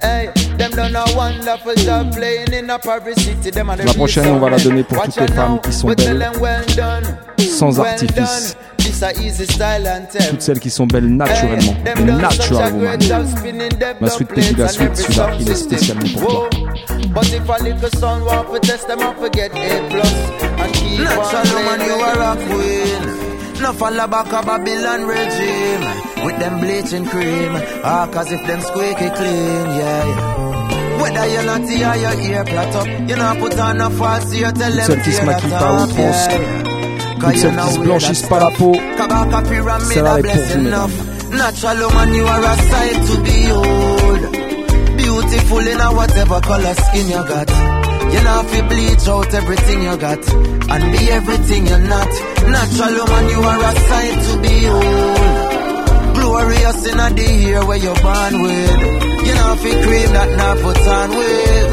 Hey, 0.00 0.30
them 0.56 0.70
done 0.72 0.96
a 0.96 1.04
wonderful 1.16 1.74
job 1.76 2.12
playing 2.12 2.52
in 2.52 2.70
a 2.70 2.78
Paris 2.78 3.24
city. 3.24 3.50
Them 3.50 3.70
are 3.70 3.76
the 3.76 3.84
La 3.84 3.92
real 3.92 3.98
prochaine, 3.98 4.26
on 4.26 4.40
va 4.40 4.50
la 4.50 4.58
sound 4.58 4.64
donner 4.64 4.76
men. 4.76 4.84
pour 4.84 4.98
Watch 4.98 5.14
toutes 5.14 5.16
les 5.16 5.22
out 5.22 5.34
femmes 5.34 5.54
now, 5.54 5.58
qui 5.58 5.72
sont 5.72 5.88
we 5.88 5.94
tell 5.96 6.18
belles. 6.18 6.32
them 6.32 6.40
well 6.42 6.64
done, 6.76 7.04
Sans 7.38 7.78
well 7.78 7.86
artifice. 7.86 8.54
done. 8.54 8.62
This 8.78 9.02
a 9.02 9.12
easy 9.22 9.46
style 9.46 9.86
anthem. 9.86 10.22
Toutes 10.30 10.42
celles 10.42 10.58
qui 10.60 10.70
sont 10.70 10.86
belles 10.88 11.06
naturellement. 11.08 11.72
Hey, 11.74 11.84
them 11.84 12.06
done 12.06 12.20
such 12.32 12.50
Natural 12.50 12.60
a 12.60 12.70
woman. 12.72 12.80
great 12.80 13.00
job 13.00 13.26
spinning 13.26 13.78
them 13.78 13.96
Ma 14.00 14.08
dub 14.08 14.16
sweet 14.16 14.28
plates 14.28 14.48
petit 14.48 14.56
la 14.58 14.64
and 14.64 14.72
suite, 14.72 14.90
every 14.90 14.96
celui-là, 15.04 15.14
sound 15.14 15.40
il 15.40 15.48
est 15.50 15.54
system. 15.54 15.78
spécialement 15.78 16.08
pour 16.20 16.30
toi. 16.30 16.48
Whoa. 16.50 17.08
But 17.14 17.32
if 17.32 17.48
a 17.48 17.62
little 17.62 17.90
son 18.00 18.24
want 18.24 18.52
to 18.52 18.58
test 18.60 18.88
them 18.88 19.00
up, 19.02 19.18
forget 19.20 19.52
A 19.54 19.88
plus 19.88 20.12
and 20.58 20.72
keep 20.74 20.98
on 21.00 21.04
Natural 21.04 21.42
playing 21.42 21.64
woman, 21.64 21.80
you 21.86 21.94
reggae. 21.94 22.16
are 22.16 22.22
a 22.22 22.36
queen. 22.48 23.62
No 23.62 23.72
fall 23.72 24.08
back 24.08 24.32
a 24.32 24.42
Babylon 24.44 25.06
regime 25.06 26.11
with 26.24 26.38
them 26.38 26.60
bleaching 26.60 27.06
cream. 27.06 27.52
Ah, 27.84 28.06
cause 28.12 28.30
if 28.32 28.46
them 28.46 28.60
squeaky 28.60 29.10
clean, 29.10 29.66
yeah. 29.80 30.52
Whether 31.00 31.26
you're 31.32 31.44
not 31.44 31.68
here 31.68 31.94
your 32.04 32.16
ear 32.30 32.44
plot 32.44 32.74
up, 32.76 32.86
you 32.86 33.16
know 33.16 33.34
put 33.40 33.58
on 33.58 33.80
a 33.80 33.90
false 33.90 34.32
ear, 34.34 34.52
tell 34.52 34.72
them 34.72 34.86
Celles 34.86 35.02
qui 35.02 35.12
se 35.12 35.16
tear 35.18 35.26
that 35.26 35.42
maquillent 35.42 35.58
pas 35.58 35.82
up, 35.82 35.90
yeah. 35.98 36.72
Toutes 37.20 37.36
celles 37.36 37.56
qui 37.56 37.72
se 37.72 37.78
blanchissent 37.78 38.28
pas 38.28 38.40
la 38.40 38.50
peau. 38.50 38.72
Kabaka 38.96 39.42
pyramid 39.48 39.86
Celle-là 39.88 40.12
a 40.12 40.18
est 40.18 40.22
pour 40.22 40.32
vous, 40.32 40.38
blessing 40.38 40.66
enough. 40.66 41.12
Natural 41.32 41.78
woman, 41.86 42.14
you 42.14 42.26
are 42.26 42.44
a 42.44 42.56
sight 42.70 43.06
to 43.06 43.16
behold. 43.22 44.22
Beautiful 44.96 45.66
in 45.66 45.80
a 45.80 45.92
whatever 45.92 46.40
color 46.40 46.74
skin 46.74 47.08
you 47.08 47.24
got. 47.24 47.50
You 48.12 48.20
know 48.24 48.42
if 48.44 48.54
you 48.54 48.62
bleach 48.64 49.08
out 49.08 49.32
everything 49.32 49.82
you 49.82 49.96
got 49.96 50.22
and 50.72 50.92
be 50.92 51.10
everything 51.10 51.66
you're 51.66 51.78
not. 51.78 52.08
Natural 52.46 52.94
woman, 53.00 53.24
you 53.30 53.40
are 53.40 53.62
a 53.64 53.72
sight 53.88 54.18
to 54.26 54.32
behold. 54.42 55.31
Glorious 56.32 56.86
in 56.88 56.96
the 56.96 57.28
year 57.44 57.60
where 57.66 57.76
you're 57.76 58.00
born 58.00 58.40
with. 58.40 58.80
You 59.28 59.34
know 59.36 59.52
if 59.52 59.64
you 59.68 59.76
cream 59.84 60.10
that 60.16 60.30
now 60.40 60.54
put 60.64 60.80
on 60.80 61.10
with. 61.12 61.72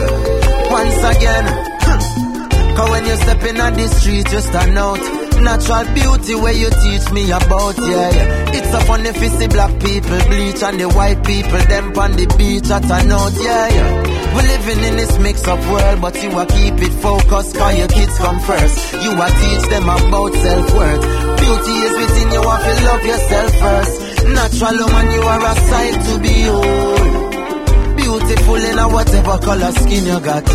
Once 0.68 1.00
again, 1.16 1.46
cause 2.76 2.90
when 2.92 3.06
you 3.08 3.16
step 3.24 3.44
in 3.48 3.56
on 3.56 3.74
the 3.80 3.88
street, 3.88 4.28
you 4.28 4.42
stand 4.42 4.78
out. 4.78 5.00
Natural 5.40 5.86
beauty 5.96 6.36
where 6.36 6.52
you 6.52 6.68
teach 6.76 7.08
me 7.16 7.32
about, 7.32 7.78
yeah, 7.80 8.12
yeah. 8.12 8.60
It's 8.60 8.74
a 8.76 8.82
funny 8.84 9.08
if 9.08 9.24
you 9.24 9.30
see 9.30 9.48
black 9.48 9.72
people 9.80 10.20
bleach 10.28 10.62
and 10.62 10.76
the 10.76 10.90
white 10.92 11.24
people 11.24 11.64
them 11.72 11.96
on 11.96 12.12
the 12.20 12.28
beach 12.36 12.68
at 12.68 12.84
a 12.84 13.00
note, 13.08 13.40
yeah, 13.40 13.68
yeah. 13.72 14.36
We're 14.36 14.44
living 14.44 14.84
in 14.84 14.98
this 15.00 15.18
mix 15.20 15.48
up 15.48 15.64
world, 15.72 16.02
but 16.04 16.22
you 16.22 16.36
a 16.36 16.44
keep 16.46 16.76
it 16.84 16.96
focused, 17.00 17.56
cause 17.56 17.78
your 17.80 17.88
kids 17.88 18.18
come 18.20 18.40
first. 18.44 18.76
You 18.92 19.16
a 19.16 19.28
teach 19.40 19.66
them 19.72 19.88
about 19.88 20.36
self-worth. 20.36 21.04
Beauty 21.40 21.76
is 21.80 21.96
within 21.96 22.28
you, 22.36 22.44
have 22.44 22.60
to 22.60 22.74
love 22.84 23.06
yourself 23.08 23.52
first. 23.56 24.09
Natural 24.34 24.78
woman, 24.78 25.08
you 25.14 25.22
are 25.22 25.46
a 25.46 25.56
sight 25.70 25.98
to 26.06 26.20
behold. 26.20 27.96
Beautiful 27.98 28.56
in 28.56 28.80
a 28.80 28.88
whatever 28.90 29.38
color 29.40 29.72
skin 29.72 30.06
you 30.06 30.20
got. 30.20 30.48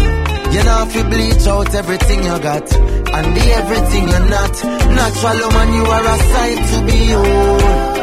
You 0.55 0.63
know 0.63 0.85
if 0.87 0.95
you 0.95 1.05
bleach 1.05 1.47
out 1.47 1.75
everything 1.75 2.23
you 2.25 2.39
got 2.39 2.73
and 2.77 3.35
be 3.35 3.41
everything 3.53 4.09
you're 4.09 4.29
not. 4.31 4.55
Natural 4.99 5.39
woman, 5.45 5.69
you 5.75 5.85
are 5.97 6.07
a 6.07 6.17
sight 6.33 6.61
to 6.71 6.79
behold. 6.87 7.95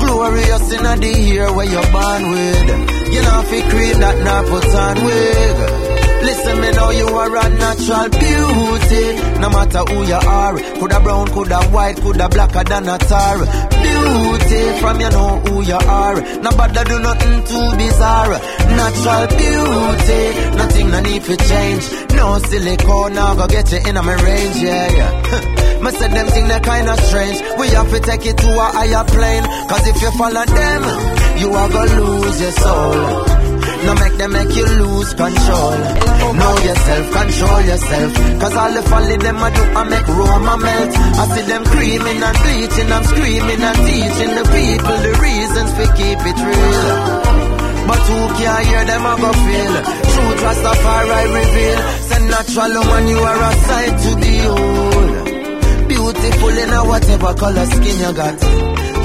Glorious 0.00 0.72
in 0.72 0.86
a 0.86 0.96
the 0.96 1.20
year 1.20 1.52
where 1.52 1.66
you're 1.66 1.92
born 1.92 2.30
with. 2.30 2.68
You 3.14 3.22
know 3.22 3.40
if 3.42 3.52
you 3.52 3.62
cream 3.70 4.00
that 4.00 4.16
now 4.24 4.42
put 4.48 4.74
on 4.74 4.96
wig. 5.04 5.87
Listen, 6.22 6.60
me 6.60 6.70
know 6.72 6.90
you 6.90 7.06
are 7.08 7.36
a 7.36 7.48
natural 7.50 8.08
beauty. 8.10 9.04
No 9.40 9.48
matter 9.50 9.82
who 9.88 10.04
you 10.04 10.14
are, 10.14 10.58
coulda 10.78 11.00
brown, 11.00 11.26
coulda 11.28 11.62
white, 11.70 11.96
coulda 12.00 12.28
blacker 12.28 12.64
than 12.64 12.88
a 12.88 12.98
tar. 12.98 13.38
Beauty 13.38 14.80
from 14.80 15.00
you 15.00 15.10
know 15.10 15.38
who 15.46 15.62
you 15.62 15.74
are. 15.74 16.20
No 16.42 16.50
bother 16.50 16.84
do 16.84 16.98
nothing 17.00 17.44
too 17.44 17.76
bizarre. 17.78 18.38
Natural 18.78 19.26
beauty, 19.38 20.56
nothing 20.56 20.90
no 20.90 21.00
need 21.00 21.22
for 21.22 21.36
change. 21.36 21.84
No 22.14 22.38
silicone, 22.38 23.14
now 23.14 23.34
go 23.34 23.46
get 23.46 23.70
you 23.72 23.78
in 23.88 23.96
a 23.96 24.02
my 24.02 24.14
range, 24.22 24.56
yeah, 24.56 24.88
yeah. 24.98 25.54
Me 25.82 25.90
said 25.92 26.10
them 26.10 26.26
thing 26.26 26.48
they 26.48 26.58
kinda 26.60 26.96
strange. 27.02 27.38
We 27.58 27.68
have 27.68 27.88
to 27.90 28.00
take 28.00 28.26
it 28.26 28.36
to 28.36 28.50
a 28.50 28.66
higher 28.74 29.04
plane. 29.04 29.44
Cause 29.68 29.86
if 29.86 30.02
you 30.02 30.10
follow 30.18 30.44
them, 30.44 30.82
you 31.38 31.52
are 31.52 31.68
gonna 31.68 32.00
lose 32.00 32.40
your 32.40 32.50
soul. 32.50 33.57
No 33.86 33.94
make 33.94 34.16
them 34.18 34.32
make 34.32 34.54
you 34.56 34.66
lose 34.66 35.14
control. 35.14 35.78
Know 36.38 36.54
yourself, 36.66 37.04
control 37.12 37.60
yourself. 37.62 38.10
Cause 38.40 38.56
all 38.56 38.72
the 38.72 38.82
folly 38.82 39.16
them 39.16 39.38
I 39.38 39.50
do, 39.50 39.62
I 39.62 39.82
make 39.84 40.08
Roma 40.08 40.54
melt. 40.58 40.92
I 40.94 41.24
see 41.34 41.46
them 41.46 41.64
creaming 41.64 42.22
and 42.22 42.36
bleaching, 42.42 42.90
I'm 42.92 43.04
screaming 43.04 43.62
and 43.62 43.78
teaching 43.86 44.32
the 44.38 44.44
people 44.54 44.96
the 45.06 45.12
reasons 45.22 45.70
we 45.78 45.86
keep 45.98 46.20
it 46.30 46.38
real. 46.38 47.38
But 47.88 48.00
who 48.04 48.20
can 48.36 48.64
hear 48.68 48.84
them 48.84 49.00
I 49.06 49.16
go 49.16 49.32
feel 49.32 49.74
Truth 50.12 50.40
Rastafari 50.44 51.24
reveal 51.32 51.78
Say 52.04 52.20
natural 52.28 52.72
woman 52.84 53.08
you 53.08 53.16
are 53.16 53.42
a 53.48 53.52
sight 53.64 53.94
to 54.04 54.10
behold 54.20 55.88
Beautiful 55.88 56.50
in 56.50 56.68
a 56.68 56.84
whatever 56.84 57.32
color 57.32 57.64
skin 57.64 57.96
you 58.04 58.12
got 58.12 58.36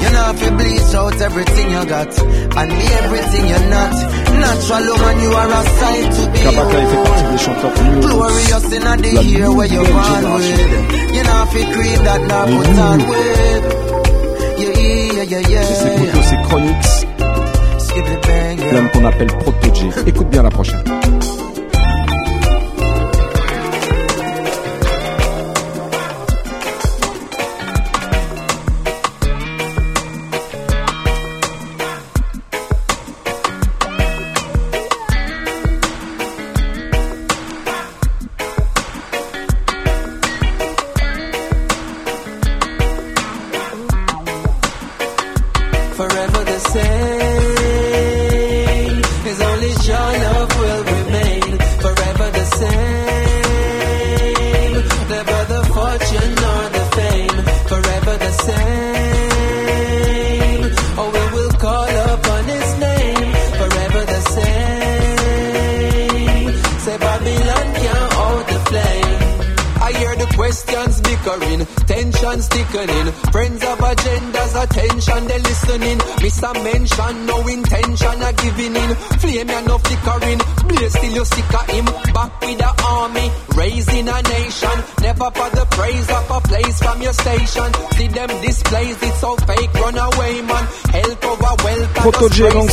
You 0.04 0.08
know 0.12 0.32
if 0.36 0.42
you 0.44 0.50
bleach 0.60 0.94
out 1.00 1.18
everything 1.18 1.70
you 1.70 1.84
got 1.86 2.12
And 2.60 2.70
be 2.76 2.86
everything 3.00 3.44
you're 3.48 3.68
not 3.72 3.96
Natural 4.44 4.84
woman 4.92 5.16
you 5.24 5.30
are 5.32 5.50
a 5.50 5.62
sight 5.78 6.10
to 6.16 6.22
Kabaka 6.44 6.78
il 6.80 6.86
fait 6.86 7.02
partie 7.04 7.24
des 7.32 7.38
chanteurs 7.38 7.72
plus 7.74 8.00
Glorious 8.00 8.64
in 8.76 8.86
a 8.86 8.96
the 8.96 9.12
la 9.14 9.22
year 9.22 9.50
where 9.52 9.66
you're 9.66 9.82
nouvelle 9.82 9.94
born 9.94 10.14
génération. 10.14 10.58
with 10.58 11.14
You 11.16 11.22
know 11.24 11.44
if 11.44 11.54
you 11.54 11.64
cream 11.74 12.04
that 12.04 12.20
now 12.28 12.44
Les 12.46 12.56
put 12.56 12.78
on 12.78 12.98
lourds. 12.98 13.10
with 13.10 13.64
Yeah, 14.58 14.70
yeah, 14.76 15.22
yeah, 15.24 15.48
yeah, 15.48 15.62
C'est 15.64 15.94
plutôt 15.96 16.22
ces 16.22 16.36
yeah. 18.58 18.72
l'homme 18.72 18.90
qu'on 18.90 19.04
appelle 19.06 19.26
Proto-J. 19.28 19.88
Écoute 20.06 20.28
bien 20.28 20.42
la 20.42 20.50
prochaine. 20.50 20.82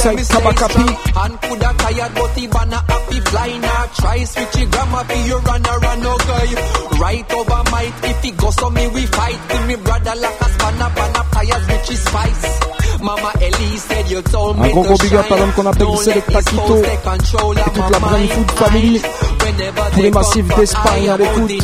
Protoje 0.01 0.21
us 0.21 0.27
grace 0.27 0.31
alongside 0.31 0.41
and 0.41 0.49
mistakes, 0.49 0.61
Kabaka 0.61 0.67
P. 0.67 0.77
man. 0.77 1.31
And 1.31 1.41
coulda 1.41 1.73
tired, 1.77 2.13
but 2.15 2.37
happy 2.89 3.19
fly 3.21 3.57
now. 3.57 3.85
Try 3.95 4.23
switch 4.23 4.55
your 4.57 4.69
grammar 4.69 5.03
for 5.05 5.19
you 5.27 5.37
run 5.37 5.65
a 5.65 5.77
run 5.77 5.99
no 6.01 6.17
guy. 6.17 6.49
Right 6.99 7.33
over 7.33 7.63
might 7.71 7.93
if 8.03 8.23
he 8.23 8.31
go 8.31 8.49
so 8.51 8.69
me 8.69 8.87
we 8.87 9.05
fight. 9.05 9.39
With 9.51 9.67
me 9.67 9.75
brother 9.75 10.15
like 10.15 10.41
a 10.41 10.49
spanner, 10.49 10.89
tires 11.31 11.67
which 11.67 11.91
is 11.91 12.01
spice. 12.03 12.59
Mama 13.01 13.31
Ellie 13.41 13.77
said 13.77 14.11
you 14.11 14.21
told 14.21 14.59
me 14.59 14.69
Un 14.69 14.71
gros 14.73 14.83
to 14.83 14.87
gros 14.89 15.01
big 15.01 15.13
up 15.15 15.25
à 15.25 15.27
shine. 15.27 15.39
l'homme 15.39 15.53
qu'on 15.53 15.65
appelle 15.65 15.87
Don't 15.87 15.97
Selecta 15.97 16.33
let 16.33 16.45
these 16.45 16.59
Quito 16.59 16.81
take 16.81 17.01
control 17.03 17.57
et 17.57 17.61
of 17.61 17.73
toute 17.73 17.77
my 17.77 17.89
la 17.89 17.99
Brain 17.99 18.19
mind. 18.19 18.31
Food 18.31 18.51
Family. 18.51 19.01
Whenever 19.41 19.81
Tous 19.89 19.95
they 19.95 20.01
les 20.03 20.11
massifs 20.11 20.47
come 20.47 20.59
d'Espagne 20.59 20.83
for 20.83 20.93
à 20.93 21.01
I 21.01 21.09
about 21.09 21.47
the 21.47 21.53
l'écoute. 21.53 21.61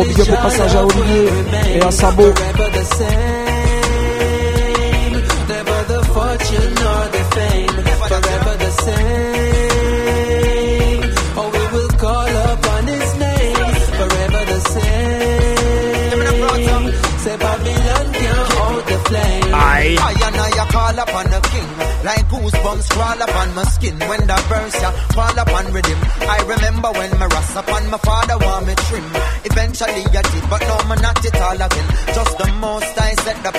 Gros 0.00 0.08
only 0.08 0.14
big 0.14 0.20
up 0.20 0.28
au 0.28 0.32
your 0.32 0.40
passage 0.42 0.74
à 0.74 0.84
Olivier 0.84 1.28
et 1.74 1.82
à 1.82 1.90
Sabo. 1.90 2.22
Forever 2.22 2.70
the 2.72 2.84
same. 2.84 3.08
Never 5.48 5.84
the 5.88 6.00
fortune 6.14 6.74
nor 6.82 7.08
the 7.16 7.24
fame. 7.34 7.76
Forever 8.08 8.54
the 8.58 8.70
same. 8.84 9.80
Oh, 11.36 11.48
we 11.54 11.64
will 11.74 11.92
call 11.98 12.32
upon 12.52 12.82
his 12.86 13.10
name. 13.18 13.74
Forever 13.98 14.42
the 14.52 14.60
same. 14.70 14.88
Say 17.20 17.36
Babylon 17.36 18.06
can't 18.14 18.52
hold 18.54 18.84
the 18.86 18.98
flame. 19.08 19.54
I 19.54 19.96
and 20.26 20.36
I 20.36 20.60
call 20.70 20.98
upon 20.98 21.26
the 21.34 21.40
king 21.50 21.68
Like 22.06 22.24
goosebumps 22.30 22.88
crawl 22.90 23.20
upon 23.20 23.54
my 23.54 23.64
skin 23.64 23.96
When 24.08 24.22
the 24.26 24.38
verse 24.48 24.80
ya 24.80 24.90
fall 25.16 25.36
upon 25.38 25.64
rhythm 25.74 25.98
I 26.36 26.38
remember 26.46 26.90
when 26.98 27.10
my 27.18 27.26
rust 27.26 27.56
upon 27.56 27.82
my 27.90 27.98
father 27.98 28.36
want 28.38 28.66
me 28.66 28.74
trim 28.86 29.06
Eventually 29.50 30.04
I 30.06 30.22
did 30.22 30.44
but 30.50 30.62
no 30.62 30.76
me 30.88 30.96
not 31.02 31.24
it 31.24 31.36
all 31.40 31.60
again. 31.60 31.88
Just 32.14 32.38
the 32.38 32.46
most 32.60 32.94
I 32.98 33.14
set 33.24 33.38
the 33.42 33.52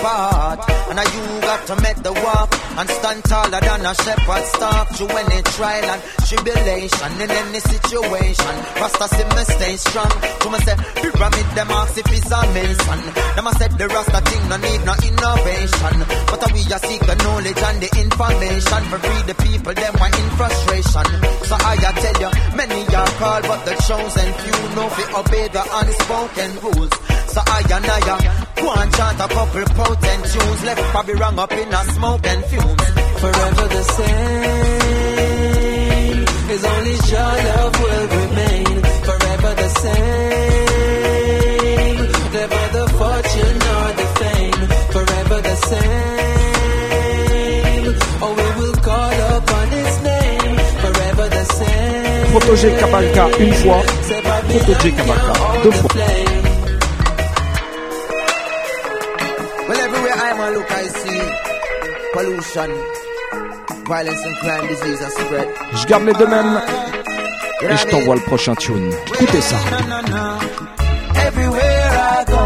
And 0.89 0.95
now 0.95 1.07
you 1.07 1.23
got 1.41 1.61
to 1.67 1.75
make 1.81 1.99
the 2.03 2.13
walk 2.13 2.49
And 2.79 2.89
stand 2.89 3.23
taller 3.25 3.59
than 3.59 3.85
a 3.85 3.93
shepherd 3.95 4.45
stalk 4.55 4.87
Through 4.95 5.11
any 5.11 5.41
trial 5.55 5.85
and 5.91 6.01
tribulation 6.27 7.11
In 7.21 7.31
any 7.31 7.59
situation. 7.59 8.55
Rasta 8.79 9.07
see 9.11 9.27
me 9.35 9.43
stay 9.55 9.75
strong. 9.77 10.13
To 10.41 10.47
me 10.51 10.59
say 10.63 10.75
pyramid 11.01 11.47
them 11.55 11.71
ask 11.71 11.97
if 11.97 12.07
it's 12.11 12.31
a 12.31 12.39
mason 12.55 12.99
Them 13.35 13.47
a 13.47 13.51
said 13.59 13.71
the 13.77 13.87
Rasta 13.87 14.19
thing 14.29 14.43
no 14.47 14.57
need 14.57 14.81
no 14.87 14.93
innovation. 15.03 15.95
But 16.31 16.41
we 16.53 16.61
a 16.71 16.79
seek 16.79 17.01
the 17.03 17.15
knowledge 17.23 17.61
and 17.61 17.77
the 17.83 17.89
information. 17.99 18.81
For 18.91 18.99
free 18.99 19.23
the 19.27 19.35
people 19.43 19.73
them 19.75 19.93
were 19.99 20.11
in 20.11 20.27
frustration. 20.39 21.07
So 21.47 21.55
I 21.59 21.75
tell 21.99 22.17
you 22.23 22.31
many 22.55 22.81
are 22.95 23.11
called 23.19 23.43
but 23.47 23.61
the 23.65 23.75
chosen 23.87 24.29
few 24.43 24.59
know 24.75 24.87
fi 24.89 25.03
obey 25.19 25.47
the 25.47 25.63
unspoken 25.81 26.51
rules 26.63 26.93
So 27.31 27.39
I 27.47 27.61
and 27.75 27.85
I 27.85 27.99
go 28.59 28.73
and 28.75 28.91
chant 28.93 29.19
a 29.19 29.27
couple 29.27 29.63
potent 29.79 30.25
tunes. 30.31 30.61
Left 30.65 30.81
probably 30.91 31.13
rung 31.15 31.39
up 31.39 31.51
in 31.53 31.73
a 31.73 31.83
smoke 31.95 32.27
and 32.27 32.43
fumes. 32.45 32.83
Forever 33.21 33.67
the 33.75 33.83
same. 33.95 35.31
Is 36.53 36.63
only 36.73 36.95
your 37.11 37.33
love 37.47 37.73
will 37.83 38.07
remain. 38.19 38.75
Forever 39.07 39.51
the 39.63 39.69
same. 39.83 40.81
Never 42.35 42.63
the 42.75 42.85
fortune 42.99 43.59
the 43.99 44.07
fame. 44.19 44.61
Forever 44.95 45.37
the 45.49 45.55
same. 45.69 46.21
Oh, 48.23 48.31
we 48.39 48.47
will 48.59 48.77
call 48.87 49.17
upon 49.37 49.67
his 49.79 49.93
name. 50.09 50.55
Forever 50.83 51.25
the 51.29 51.45
same. 51.45 52.01
Kabaka 52.79 53.29
une 53.39 53.53
fois, 53.53 53.81
Protégé 54.51 54.91
Kabalka 54.91 55.33
deux 55.63 55.71
fois. 55.71 55.89
Well, 59.67 59.79
everywhere 59.79 60.13
I 60.13 60.33
man 60.37 60.53
look, 60.53 60.71
I 60.71 60.87
see 61.01 61.21
pollution, 62.13 62.71
violence 63.87 64.25
and 64.25 64.35
crime, 64.41 64.67
disease 64.67 65.01
are 65.01 65.11
spread. 65.11 65.47
Je 65.73 65.85
garde 65.87 66.03
les 66.05 66.13
deux 66.13 66.27
mêmes 66.27 66.61
et 67.61 67.77
je 67.77 67.85
t'envoie 67.87 68.15
le 68.15 68.21
prochain 68.21 68.55
tune. 68.55 68.91
Écoutez 69.13 69.41
ça. 69.41 69.55
Everywhere 71.27 71.91
I 71.93 72.25
go, 72.27 72.43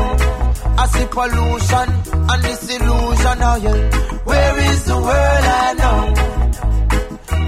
I 0.78 0.88
see 0.94 1.06
pollution 1.08 1.88
and 2.30 2.42
disillusion. 2.44 3.38
Oh 3.42 3.56
yeah, 3.64 3.80
where 4.26 4.60
is 4.72 4.84
the 4.86 4.96
world 4.96 5.46
I 5.46 5.74
know? 5.80 6.14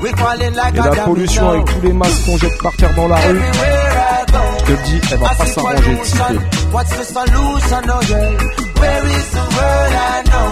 We 0.01 0.10
falling 0.12 0.53
like 0.55 0.76
Et 0.76 0.80
a 0.80 0.95
la 0.95 1.03
pollution 1.03 1.49
avec 1.49 1.66
tous 1.66 1.82
les 1.82 1.93
masques 1.93 2.26
qu'on 2.26 2.38
jette 2.38 2.58
par 2.62 2.76
terre 2.78 2.93
dans 2.95 3.08
la 3.08 3.16
rue, 3.18 3.41
te 4.68 4.72
le 4.72 4.78
dis, 4.84 5.01
elle 5.11 5.18
va 5.20 5.30
pas 5.30 5.45
s'arranger 5.45 5.95
de. 5.95 6.74
What's 6.74 6.91
the 6.97 7.03
solution? 7.03 7.82
Oh 7.89 8.01
yeah, 8.09 8.38
where 8.82 9.05
is 9.18 9.32
the 9.32 9.45
world 9.55 9.93
I 9.95 10.24
know? 10.28 10.49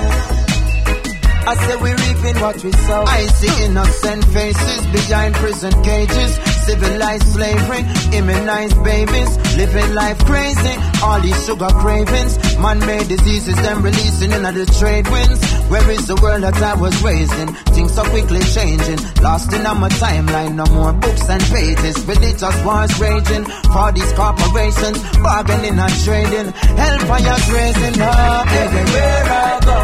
I 1.47 1.55
say 1.55 1.75
we 1.75 1.91
reaping 1.91 2.41
what 2.41 2.63
we 2.63 2.71
sow. 2.71 3.03
I 3.05 3.27
see 3.27 3.65
innocent 3.65 4.25
faces 4.25 4.85
behind 4.87 5.35
prison 5.35 5.73
cages. 5.83 6.54
Civilized 6.65 7.27
slavery, 7.33 7.85
immunized 8.17 8.83
babies, 8.83 9.31
living 9.55 9.93
life 9.93 10.17
crazy. 10.25 10.75
All 11.03 11.21
these 11.21 11.45
sugar 11.45 11.69
cravings, 11.77 12.57
man-made 12.57 13.07
diseases, 13.07 13.55
them 13.55 13.83
releasing 13.83 14.31
into 14.31 14.51
the 14.51 14.65
trade 14.79 15.07
winds. 15.09 15.39
Where 15.69 15.87
is 15.91 16.07
the 16.07 16.15
world 16.15 16.41
that 16.41 16.57
I 16.61 16.73
was 16.73 16.95
raised 17.03 17.37
in? 17.37 17.53
Things 17.73 17.93
so 17.93 18.03
quickly 18.05 18.41
changing, 18.57 18.97
lost 19.21 19.53
in 19.53 19.65
on 19.65 19.79
my 19.79 19.89
timeline. 19.89 20.55
No 20.55 20.65
more 20.73 20.93
books 20.93 21.29
and 21.29 21.43
pages, 21.53 22.03
religious 22.05 22.57
wars 22.65 22.99
raging. 22.99 23.45
For 23.69 23.91
these 23.93 24.11
corporations, 24.13 24.97
bargaining 25.21 25.77
and 25.77 25.95
trading. 26.01 26.49
Hellfires 26.81 27.45
raising 27.53 28.01
up 28.01 28.47
everywhere 28.49 29.23
I 29.29 29.59
go. 29.69 29.79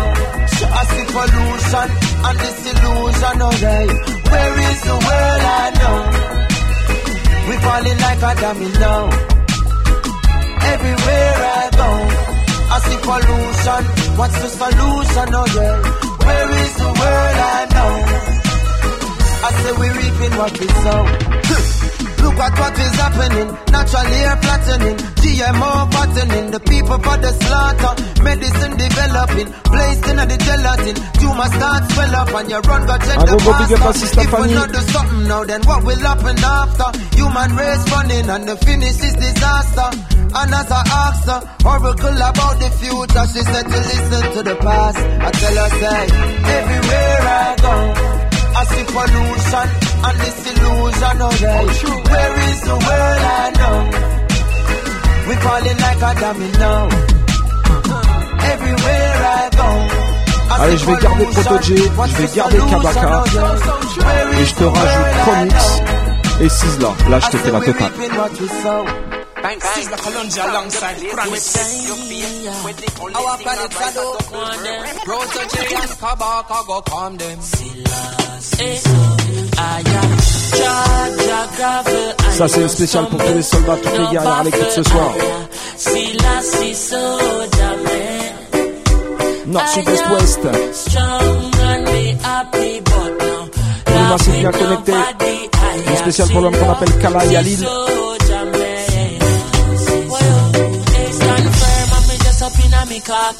I 0.65 0.82
see 0.89 1.05
pollution 1.13 1.88
and 2.25 2.38
disillusion, 2.41 3.38
yeah. 3.61 3.86
Where 4.34 4.55
is 4.65 4.82
the 4.82 4.97
world 4.97 5.43
I 5.45 5.69
know? 5.77 6.41
We 7.48 7.56
falling 7.66 8.00
like 8.06 8.22
a 8.30 8.34
domino. 8.42 8.94
Everywhere 10.74 11.36
I 11.60 11.70
go, 11.82 11.89
I 12.74 12.78
see 12.86 13.00
pollution. 13.08 13.84
What's 14.20 14.38
the 14.42 14.50
solution, 14.62 15.28
oh 15.39 15.48
yeah? 15.58 15.76
Where 16.26 16.50
is 16.64 16.74
the 16.82 16.89
world 17.00 17.38
I 17.58 17.62
know? 17.76 17.94
I 19.48 19.50
say 19.62 19.72
we 19.82 19.88
reaping 20.00 20.34
what 20.38 20.54
we 20.60 20.68
sow. 20.84 21.02
Look 22.22 22.38
at 22.38 22.53
what 22.59 22.78
is 22.80 22.95
happening. 23.01 23.49
Natural 23.72 24.13
air 24.22 24.36
flattening. 24.41 24.97
GMO 25.22 25.72
fattening. 25.93 26.51
The 26.51 26.59
people 26.61 26.99
for 27.01 27.17
the 27.17 27.32
slaughter. 27.41 27.93
Medicine 28.24 28.74
developing. 28.78 29.47
Placed 29.65 30.05
in 30.11 30.17
the 30.17 30.38
gelatin. 30.38 30.95
Tumor 31.19 31.49
start 31.55 31.84
swell 31.91 32.15
up 32.15 32.34
and 32.34 32.49
you 32.49 32.59
run 32.59 32.84
go 32.88 32.95
check 32.97 33.19
the 33.19 33.26
gros 33.26 33.43
gros 33.43 33.57
big 33.61 33.74
up 33.74 33.82
à 33.82 33.86
pastor. 33.86 33.99
Sister 34.05 34.21
If 34.21 34.32
we 34.39 34.54
not 34.54 34.70
do 34.71 34.82
something 34.93 35.28
now, 35.28 35.43
then 35.43 35.62
what 35.63 35.83
will 35.83 36.00
happen 36.00 36.37
after? 36.39 36.87
Human 37.17 37.50
race 37.55 37.83
running 37.91 38.29
and 38.29 38.43
the 38.47 38.55
finish 38.58 38.97
is 39.01 39.13
disaster. 39.13 39.89
And 40.33 40.54
as 40.54 40.71
I 40.71 40.82
asked 41.05 41.25
her, 41.28 41.41
oracle 41.67 42.16
about 42.16 42.55
the 42.63 42.70
future, 42.79 43.25
she 43.33 43.41
said 43.43 43.66
to 43.67 43.79
listen 43.91 44.24
to 44.36 44.41
the 44.43 44.55
past. 44.55 44.97
I 44.97 45.29
tell 45.32 45.55
her, 45.59 45.70
say, 45.82 46.01
everywhere 46.55 47.21
I 47.21 47.55
go, 47.59 48.30
I 48.53 48.63
see 48.71 48.83
pollution 48.93 49.67
and 50.05 50.17
disillusion, 50.21 51.17
oh 51.23 51.33
yeah. 51.41 51.61
Where 52.11 52.33
is 52.49 52.59
the 52.67 52.75
world 52.86 53.21
I 53.32 53.47
know? 53.59 53.78
We 55.28 55.36
falling 55.45 55.79
like 55.86 56.01
a 56.01 56.11
domino. 56.21 56.73
Everywhere 58.51 59.13
I 59.32 59.49
go. 59.59 59.69
I 60.51 60.63
Allez, 60.63 60.78
see 60.78 60.78
je 60.78 60.86
vais 60.86 60.99
garder 61.01 61.25
What's 61.95 62.11
je 62.11 62.17
vais 62.17 62.36
garder 62.36 62.57
Kabaka 62.69 63.23
oh 63.23 64.39
et 64.39 64.45
je 64.45 64.55
te 64.55 64.63
rajoute 64.63 65.21
know? 65.23 66.41
et 66.41 66.49
Sizzla. 66.49 66.89
Là, 67.09 67.19
je 67.19 67.28
te 67.29 67.37
fais 67.37 67.51
la 67.51 67.61
totale. 67.61 67.91
Reaping 69.43 69.59
what 69.59 69.76
we 69.76 69.82
sow. 69.82 69.82
Sizzla 69.82 69.97
Kalonji 69.97 70.39
alongside 70.39 70.97
Promise. 71.12 71.58
Our 73.16 73.38
planets 73.38 73.82
are 73.82 73.93
dope. 73.93 74.20
Protoje 75.05 75.62
and 75.82 75.93
Kabaka 76.00 76.59
go 76.68 76.82
calm 76.82 77.18
them. 77.18 77.39
Ça, 82.32 82.47
c'est 82.47 82.62
une 82.62 82.70
spéciale 82.70 83.08
pour 83.08 83.20
tous 83.24 83.34
les 83.34 83.42
soldats, 83.42 83.78
toutes 83.82 83.97
les 83.97 84.08
guerrières 84.12 84.34
à 84.34 84.43
l'écoute 84.43 84.72
ce 84.72 84.84
soir. 84.84 85.12
Nord, 89.47 89.68
sud, 89.70 89.89
est, 89.89 90.08
ouest. 90.09 90.42
Tous 93.86 93.93
les 93.93 94.08
massifs 94.09 94.39
bien 94.39 94.51
connectés. 94.51 94.93
Une 95.88 95.97
spéciale 95.97 96.30
pour 96.30 96.42
l'homme 96.42 96.58
qu'on 96.58 96.72
appelle 96.72 96.92
Kala 103.00 103.34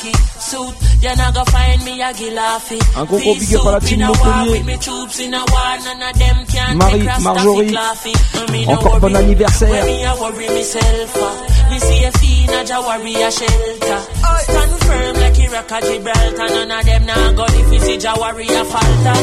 Yalil. 1.98 2.40
Un 2.95 3.03
gros 3.06 3.19
gros 3.19 3.36
big 3.36 3.56
up 3.56 3.65
à 3.68 3.72
la 3.72 3.80
team 3.80 3.99
Montpellier. 3.99 4.64
Marie, 6.76 7.07
Marjorie, 7.22 7.76
encore 8.68 8.99
bon 8.99 9.15
anniversaire. 9.15 9.86
Me 11.72 11.80
see 11.80 12.03
a 12.03 12.11
fiend, 12.11 12.69
a 12.72 12.82
warrior 12.82 13.32
shelter. 13.32 14.02
Stand 14.41 14.72
firm 14.84 15.15
like 15.22 15.40
Iraq 15.40 15.72
or 15.72 15.82
Gibraltar. 15.82 16.48
None 16.49 16.72
of 16.72 16.86
them 16.86 17.06
now 17.06 17.32
go 17.34 17.45
if 17.45 17.69
we 17.69 17.80
see 17.80 17.98
Jah 17.98 18.14
warrior 18.18 18.65
falter. 18.65 19.18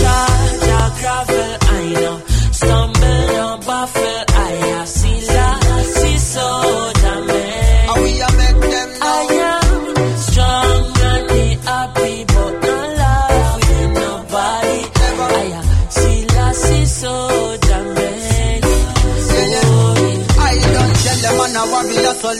Jah, 0.00 0.28
Jah 0.66 0.90
gravel, 1.00 1.56
I 1.60 1.92
know. 1.92 2.20
Stumble, 2.52 3.26
no 3.36 3.58
baffle, 3.66 4.24
I 4.28 4.50
have 4.64 4.88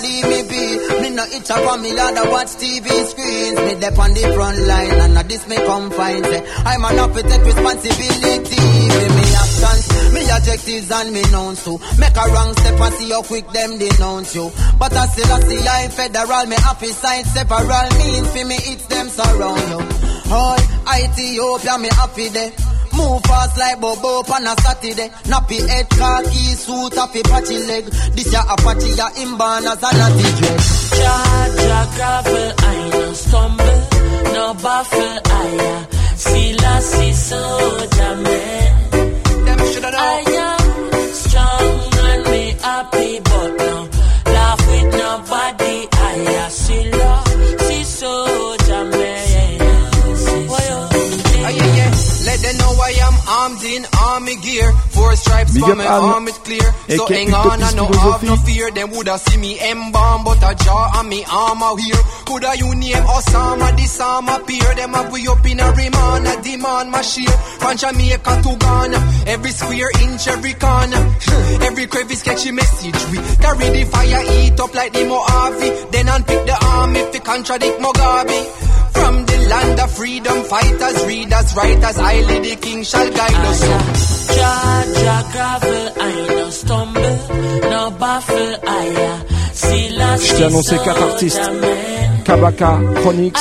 leave 0.03 0.27
me 0.27 0.41
be. 0.49 0.63
Me 1.03 1.11
no 1.11 1.25
itch 1.25 1.51
up 1.51 1.67
on 1.67 1.83
me 1.83 1.93
lad, 1.93 2.17
I 2.17 2.29
watch 2.31 2.53
TV 2.59 2.87
screens. 3.07 3.59
Me 3.61 3.75
dep 3.81 3.99
on 3.99 4.15
the 4.15 4.25
front 4.35 4.59
line, 4.67 5.01
and 5.01 5.19
at 5.19 5.29
this 5.29 5.47
me 5.49 5.57
come 5.57 5.91
find 5.91 6.25
say 6.25 6.43
I'm 6.65 6.85
an 6.85 6.99
up 6.99 7.13
to 7.15 7.23
take 7.23 7.45
responsibility. 7.45 8.65
With 8.95 9.15
me 9.15 9.27
actions, 9.35 9.85
me 10.15 10.23
objectives 10.31 10.91
and 10.91 11.13
me 11.13 11.23
knowns 11.31 11.65
too. 11.65 11.79
Make 11.99 12.17
a 12.17 12.27
wrong 12.33 12.53
step 12.55 12.81
and 12.81 12.95
see 12.95 13.11
how 13.11 13.23
quick 13.23 13.47
them 13.51 13.79
denounce 13.79 14.35
you. 14.35 14.51
But 14.79 14.93
I 14.93 15.07
still 15.07 15.33
I 15.33 15.41
see 15.41 15.63
I 15.67 15.89
federal, 15.89 16.47
me 16.47 16.57
happy 16.57 16.93
side 16.93 17.27
separal 17.27 17.89
means 17.99 18.29
for 18.31 18.45
me 18.47 18.57
it's 18.73 18.87
them 18.87 19.09
surround 19.09 19.69
you. 19.71 19.83
All 20.33 20.59
Ethiopia, 20.95 21.79
me 21.79 21.89
happy 21.93 22.29
there. 22.29 22.74
Move 22.97 23.23
fast 23.23 23.59
like 23.59 23.81
Bobo 23.81 24.23
on 24.33 24.47
a 24.47 24.55
Saturday. 24.63 25.09
Nappy 25.31 25.59
head, 25.69 25.89
khaki 25.91 26.55
suit, 26.55 26.95
happy 26.95 27.23
patchy 27.23 27.59
leg. 27.67 27.85
This 28.15 28.33
ya 28.33 28.43
Apache, 28.43 28.91
ya 28.95 29.09
inborn 29.23 29.67
as 29.67 29.83
a 29.83 29.91
natty. 29.99 30.29
Jah, 30.99 31.51
Jah 31.67 31.87
gravel, 31.97 32.53
I 32.59 32.89
no 32.91 33.13
stumble, 33.13 33.81
no 34.35 34.55
baffle, 34.55 35.19
I 35.25 35.47
am 35.71 35.95
see 36.17 36.55
la, 36.55 36.81
see 36.81 37.13
soldier 37.13 38.15
man. 38.25 38.91
Them 39.45 39.59
shoulda 39.71 39.91
know. 39.91 40.64
On, 55.65 55.79
my 55.79 55.87
arm 55.87 56.29
is 56.29 56.39
clear. 56.39 56.61
So 56.97 57.07
hang 57.07 57.33
on, 57.35 57.63
I 57.63 57.71
no 57.73 57.83
Utopist 57.87 58.01
have 58.01 58.23
no 58.23 58.37
Philosophie. 58.37 58.53
fear. 58.53 58.71
Them 58.71 58.91
woulda 58.91 59.19
see 59.19 59.39
me 59.39 59.59
embalm, 59.61 60.25
but 60.25 60.43
a 60.43 60.55
jaw 60.65 60.91
and 61.01 61.09
me 61.09 61.25
arm 61.31 61.63
out 61.63 61.81
here. 61.81 62.03
Coulda 62.27 62.53
you 62.57 62.75
name 62.75 63.05
Osama, 63.05 63.77
this 63.77 64.01
arm 64.01 64.29
appear. 64.29 64.75
Them 64.75 64.93
have 64.95 65.13
we 65.13 65.27
up 65.29 65.45
in 65.47 65.61
a 65.61 65.71
remand, 65.73 66.27
a 66.27 66.43
demand 66.43 66.91
my 66.91 67.03
share. 67.03 67.37
From 67.61 67.77
Jamaica 67.77 68.43
to 68.43 68.57
Ghana, 68.59 68.99
every 69.27 69.51
square 69.51 69.91
inch, 70.03 70.27
every 70.29 70.55
corner, 70.55 71.03
every 71.69 71.87
crevice 71.87 72.23
catch 72.23 72.47
a 72.47 72.53
message. 72.53 72.99
We 73.11 73.19
carry 73.43 73.69
the 73.71 73.85
fire, 73.91 74.23
eat 74.43 74.61
up 74.61 74.75
like 74.75 74.93
the 74.93 75.05
Mojave. 75.05 75.91
Then 75.93 76.09
unpick 76.09 76.47
the 76.47 76.57
arm 76.65 76.97
if 76.97 77.15
it 77.15 77.25
contradict 77.25 77.79
Mugabe. 77.81 78.41
From 78.95 79.27
the 79.27 79.39
land 79.51 79.81
of 79.81 79.91
freedom, 79.97 80.45
fighters, 80.45 81.07
readers, 81.07 81.57
writers, 81.57 81.97
highly 81.97 82.39
the 82.51 82.57
king 82.57 82.83
shall 82.85 83.11
guide 83.11 83.35
us. 83.35 84.24
Jah, 84.35 84.85
Jah 85.03 85.23
gravel, 85.33 85.93
I 86.01 86.27
no 86.37 86.51
stumble, 86.51 87.19
no 87.71 87.91
baffle, 87.93 88.57
I 88.67 89.23
see 89.53 89.89
last 89.97 90.27
Je 90.27 90.35
t'ai 90.35 90.45
annoncé 90.45 90.77
quatre 90.85 91.03
artistes. 91.03 91.51
Kabaka, 92.25 92.79
Chronix, 92.97 93.41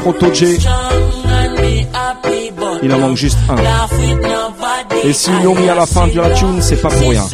Proto 0.00 0.32
J. 0.32 0.58
Il 2.82 2.94
en 2.94 2.98
manque 2.98 3.16
juste 3.16 3.38
un. 3.48 3.56
Et 5.04 5.12
s'ils 5.12 5.42
l'ont 5.42 5.54
mis 5.54 5.68
à 5.68 5.74
la 5.74 5.86
fin 5.86 6.06
de 6.08 6.20
la 6.20 6.30
tune, 6.30 6.60
c'est 6.60 6.80
pas 6.80 6.88
pour 6.88 7.10
rien. 7.10 7.24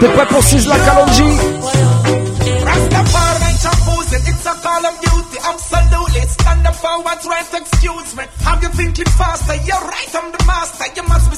T'es 0.00 0.08
prêt 0.08 0.26
pour 0.26 0.42
Sizzla 0.42 0.76
Kalonji 0.78 1.22
Rastafari 2.64 3.50
opposing, 3.66 4.24
it's 4.26 4.46
a 4.46 4.54
call 4.62 4.84
of 4.86 4.94
duty, 5.00 5.38
absolutely. 5.44 6.22
Stand 6.28 6.66
up 6.66 6.74
for 6.76 7.02
what's 7.02 7.26
right, 7.26 7.54
excuse 7.54 8.16
me. 8.16 8.24
Have 8.44 8.62
you 8.62 8.68
thinking 8.70 9.10
faster? 9.18 9.54
You're 9.54 9.84
right, 9.84 10.10
I'm 10.14 10.32
the 10.32 10.44
master. 10.46 10.86
You 10.96 11.02
must 11.08 11.30
be 11.30 11.36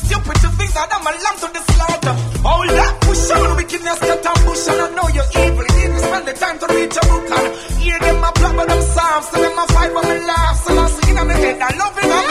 to 0.76 1.48
the 1.52 1.62
slaughter. 1.72 2.14
Hold 2.44 2.70
up, 2.70 3.00
push 3.02 3.30
on, 3.30 3.56
wickedness 3.56 3.98
get 4.00 4.26
ambush, 4.26 4.66
and 4.68 4.80
I 4.80 4.88
know 4.96 5.08
you're 5.16 5.30
evil. 5.44 5.64
You 5.64 5.76
didn't 5.82 5.98
spend 6.00 6.26
the 6.28 6.32
time 6.32 6.58
to 6.60 6.66
reach 6.74 6.96
a 6.96 7.04
book 7.06 7.30
and 7.30 7.46
hear 7.82 7.98
them 8.00 8.24
a 8.24 8.32
plug 8.32 8.56
with 8.56 8.68
them 8.68 8.82
psalms, 8.82 9.26
so 9.28 9.36
them 9.42 9.58
a 9.58 9.66
fight 9.72 9.92
when 9.94 10.04
me 10.08 10.26
laugh. 10.26 10.56
So 10.64 10.78
I 10.78 10.86
see 10.88 11.10
in 11.10 11.26
my 11.28 11.34
head, 11.34 11.58
I 11.60 11.70
love 11.76 11.98
it, 12.02 12.10
I'm 12.18 12.28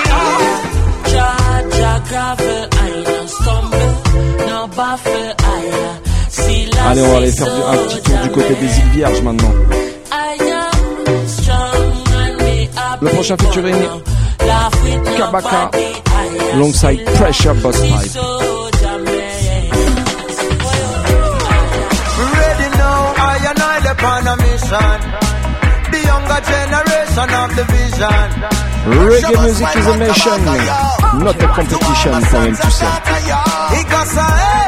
Jah, 1.12 1.78
Jah 1.78 2.00
gravel, 2.10 2.68
I 2.72 2.90
no 3.06 3.26
stumble, 3.28 3.92
no 4.48 4.68
baffle, 4.76 5.34
I 5.40 6.00
see 6.30 6.66
last 6.72 6.88
Allez, 6.92 7.02
on 7.04 7.12
va 7.12 7.18
aller 7.18 7.32
faire 7.32 7.48
du- 7.56 7.62
un 7.62 7.78
petit 7.88 8.02
tour 8.02 8.18
du 8.24 8.30
côté 8.32 8.56
des 8.56 8.78
îles 8.80 8.90
Vierges 8.92 9.22
maintenant. 9.22 9.54
Le 13.04 13.10
prochain 13.10 13.36
featuring, 13.38 13.76
Kabaka, 14.42 15.70
alongside 16.54 17.06
Pressure 17.18 17.54
Busspipe. 17.54 18.16
Ready 22.34 22.68
now, 22.78 23.14
I 23.18 23.38
and 23.50 23.62
I 23.62 23.78
upon 23.94 24.28
a 24.28 24.36
mission. 24.42 24.98
The 25.94 26.00
younger 26.10 26.42
generation 26.52 27.30
of 27.42 27.50
the 27.58 27.66
vision. 27.70 28.28
Reggae 28.98 29.38
music 29.46 29.72
is 29.78 29.88
a 29.88 29.98
mission, 29.98 30.40
not 31.22 31.38
a 31.38 31.48
competition 31.54 32.22
for 32.32 32.42
him 32.42 32.56
to 32.56 32.70
say. 32.72 32.92
He 33.74 33.82
got 33.94 34.08
say, 34.10 34.66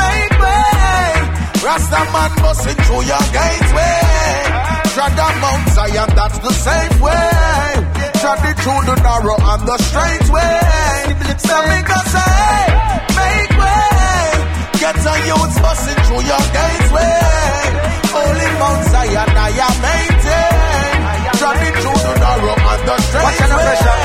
make 0.00 0.34
way. 0.40 1.12
Rasta 1.60 2.00
man 2.14 2.32
busting 2.40 2.78
through 2.88 3.04
your 3.04 3.24
gateway. 3.36 4.00
Tread 4.94 5.12
the 5.12 5.28
Mount 5.42 5.68
Zion, 5.76 6.08
that's 6.16 6.38
the 6.38 6.52
safe 6.52 7.00
way. 7.02 7.89
It 8.22 8.56
through 8.60 8.84
the 8.84 8.96
narrow 9.00 9.36
and 9.40 9.62
the 9.66 9.76
straight 9.80 10.28
way. 10.28 10.60
So 11.40 11.56
me 11.66 11.78
go 11.88 11.98
say, 12.12 12.68
make 13.16 13.52
way. 13.56 14.28
Get 14.76 15.00
a 15.00 15.14
youth 15.24 15.56
busting 15.64 16.00
through 16.04 16.24
your 16.28 16.44
gateway. 16.52 17.16
Holy 18.12 18.48
Mount 18.60 18.82
Zion, 18.92 19.30
I 19.40 19.50
am 19.64 19.76
maintain. 19.80 21.00
Tread 21.40 21.64
it 21.64 21.74
through 21.80 22.00
the 22.04 22.14
narrow 22.20 22.56
and 22.60 22.82
the 22.88 22.96
straight 23.08 23.24
Watch 23.24 23.40
the 23.40 23.56
way. 23.56 23.64
pressure. 23.64 23.98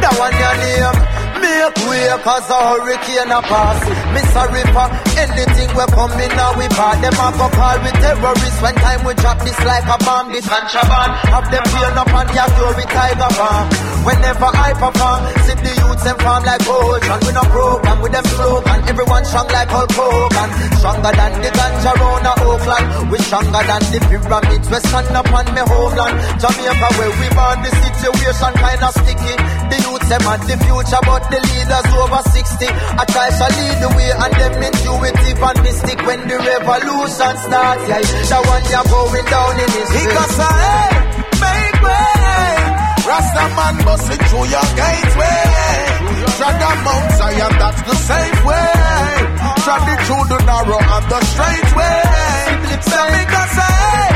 That 0.00 0.14
one 0.16 0.36
your 0.40 0.54
name. 0.64 1.17
Make 1.58 1.74
way 1.90 2.06
cause 2.22 2.46
a 2.54 2.58
hurricane 2.70 3.34
a 3.34 3.42
pass. 3.42 3.82
Me 4.14 4.22
sorry 4.30 4.62
for 4.70 4.86
anything 5.18 5.66
we 5.74 5.84
come 5.90 6.14
in 6.22 6.30
now 6.38 6.54
we 6.54 6.70
part. 6.70 7.02
Them 7.02 7.18
a 7.18 7.28
go 7.34 7.50
call 7.50 7.78
with 7.82 7.98
terrorists 7.98 8.62
when 8.62 8.78
time 8.78 9.02
we 9.02 9.10
drop 9.18 9.42
this 9.42 9.58
like 9.66 9.82
a 9.90 9.98
bomb. 10.06 10.30
This 10.30 10.46
contraband. 10.46 11.18
Have 11.34 11.50
them 11.50 11.64
fear 11.74 11.90
up 11.98 12.14
and 12.14 12.30
your 12.30 12.46
glory 12.54 12.86
tiger 12.86 13.30
farm. 13.34 13.66
Whenever 14.06 14.50
I 14.54 14.70
perform, 14.78 15.20
see 15.50 15.58
the 15.58 15.72
youths 15.82 16.04
them 16.06 16.16
farm 16.22 16.46
like 16.46 16.62
ocean. 16.62 17.18
We 17.26 17.32
no 17.34 17.42
program 17.50 17.98
with 18.06 18.14
them 18.14 18.26
slogan. 18.38 18.78
Everyone 18.86 19.24
strong 19.26 19.50
like 19.50 19.66
Hulk 19.74 19.90
Hogan. 19.98 20.48
Stronger 20.78 21.10
than 21.10 21.32
the 21.42 21.50
ganja 21.58 21.92
round 21.98 22.22
a 22.22 22.32
Oakland. 22.38 22.86
We 23.10 23.18
stronger 23.18 23.62
than 23.66 23.82
the 23.90 23.98
pyramids. 24.06 24.66
We 24.70 24.78
stand 24.78 25.10
up 25.10 25.26
on 25.34 25.46
me 25.50 25.62
homeland. 25.66 26.22
Jamaica 26.38 26.88
where 27.02 27.12
we 27.18 27.26
born 27.34 27.58
the 27.66 27.70
situation 27.82 28.52
kinda 28.62 28.88
sticky. 28.94 29.34
The 29.68 29.76
youths 29.84 30.08
them 30.08 30.24
at 30.24 30.40
the 30.48 30.56
future 30.64 31.02
but 31.04 31.22
the 31.28 31.38
leaders 31.44 31.88
over 31.92 32.22
60. 32.24 32.66
I 32.68 33.04
try 33.04 33.28
to 33.28 33.46
lead 33.52 33.76
the 33.84 33.88
way 33.92 34.10
and 34.16 34.32
them 34.32 34.54
intuitive 34.64 35.42
and 35.44 35.58
mystic 35.60 35.98
when 36.08 36.20
the 36.24 36.36
revolution 36.40 37.34
starts. 37.44 37.84
Yeah, 37.84 38.00
the 38.00 38.38
one 38.48 38.64
you're 38.72 38.88
going 38.88 39.26
down 39.28 39.60
in. 39.60 39.68
He 39.68 40.02
got 40.08 40.30
say, 40.32 40.54
hey, 40.56 40.92
make 41.36 41.78
way. 41.84 42.48
Rasta 43.08 43.44
man 43.56 43.76
busting 43.84 44.22
through 44.28 44.48
your 44.52 44.68
gateway. 44.76 45.88
Tread 46.36 46.56
the 46.60 46.70
Mount 46.84 47.08
Zion, 47.18 47.52
that's 47.60 47.80
the 47.88 47.96
safe 48.08 48.40
way. 48.48 48.72
Tread 49.64 49.84
it 49.92 50.00
through 50.08 50.26
the 50.32 50.38
narrow 50.48 50.80
and 50.80 51.06
the 51.12 51.20
straight 51.32 51.70
way. 51.76 52.00
So 52.88 52.96
say, 52.96 53.76
hey, 53.84 54.08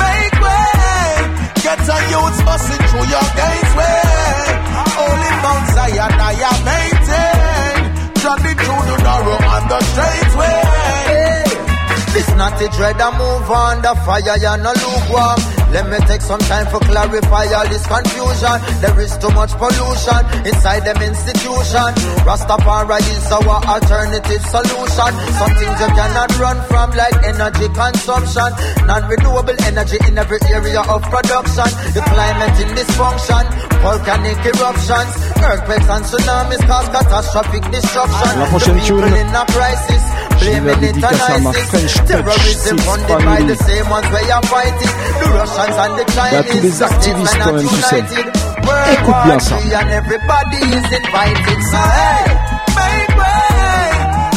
make 0.00 0.36
way. 0.44 1.16
Get 1.64 1.80
a 1.80 1.96
youth 2.12 2.38
busting 2.44 2.84
through 2.88 3.08
your 3.08 3.26
gateway. 3.36 4.57
Holy 5.08 5.32
Mount 5.44 5.66
Zion, 5.74 6.12
I 6.30 6.34
am 6.48 6.58
maintain. 6.68 7.80
Tread 8.20 8.44
through 8.60 8.84
the 8.88 8.96
narrow 9.06 9.38
and 9.54 9.66
the 9.72 9.80
straight 9.90 10.32
way. 10.40 10.78
This 12.12 12.28
not 12.36 12.60
a 12.60 12.68
dread, 12.76 13.00
I 13.00 13.08
move 13.16 13.50
on 13.50 13.82
the 13.82 13.94
fire, 14.04 14.36
you 14.44 14.54
no 14.62 14.72
lukewarm. 14.82 15.57
Let 15.68 15.84
me 15.92 15.98
take 16.08 16.22
some 16.22 16.40
time 16.40 16.66
for 16.72 16.80
clarify 16.80 17.44
all 17.52 17.68
this 17.68 17.84
confusion. 17.84 18.56
There 18.80 18.98
is 19.04 19.12
too 19.20 19.28
much 19.36 19.52
pollution 19.60 20.20
inside 20.48 20.88
them 20.88 20.96
institution. 21.04 21.92
Rastafari 22.24 23.04
is 23.04 23.28
our 23.28 23.60
alternative 23.68 24.42
solution. 24.48 25.10
Some 25.36 25.52
things 25.60 25.76
you 25.76 25.90
cannot 25.92 26.32
run 26.40 26.58
from, 26.72 26.88
like 26.96 27.16
energy 27.20 27.68
consumption. 27.76 28.48
Non-renewable 28.88 29.58
energy 29.68 29.98
in 30.08 30.16
every 30.16 30.40
area 30.48 30.80
of 30.88 31.04
production. 31.04 31.68
The 31.92 32.00
climate 32.00 32.56
in 32.64 32.68
dysfunction, 32.72 33.44
volcanic 33.84 34.40
eruptions, 34.48 35.12
earthquakes 35.36 35.88
and 35.88 36.04
tsunamis 36.08 36.62
cause 36.64 36.88
catastrophic 36.88 37.64
destruction. 37.68 38.40
La 38.40 38.46
prochaine 38.48 38.74
the 38.74 38.80
people 38.80 39.04
tune, 39.04 39.28
in 40.42 40.46
a 40.46 40.46
crisis, 40.46 40.46
je 40.46 40.50
vais 40.50 40.60
la 40.60 40.62
blaming 40.62 40.70
it 40.70 40.76
on 40.76 40.80
dédicacer 40.80 41.32
à 41.32 41.38
ma 41.38 41.50
ISIS. 41.50 41.94
Terrorism 42.06 42.78
funded 42.78 43.24
by 43.24 43.40
the 43.42 43.56
same 43.56 43.88
ones 43.90 44.08
where 44.10 44.26
you're 44.26 44.46
fighting. 44.46 44.92
The 45.18 45.28
Russians 45.34 45.76
and 45.78 45.92
the 45.98 46.04
Chinese. 46.12 46.50
tous 46.50 46.60
les 46.62 46.82
activistes 46.82 47.38
quand 47.42 47.52
même, 47.52 47.66
are 47.66 47.70
tu 47.70 47.82
sais. 47.82 48.04
Écoute 48.92 49.20
bien 49.24 49.38
ça. 49.38 49.56
And 49.56 49.90
everybody 49.90 50.58
is 50.58 50.88
invited. 50.92 51.58
So 51.70 51.78
hey, 51.78 52.24
make 52.76 53.12
way. 53.18 53.90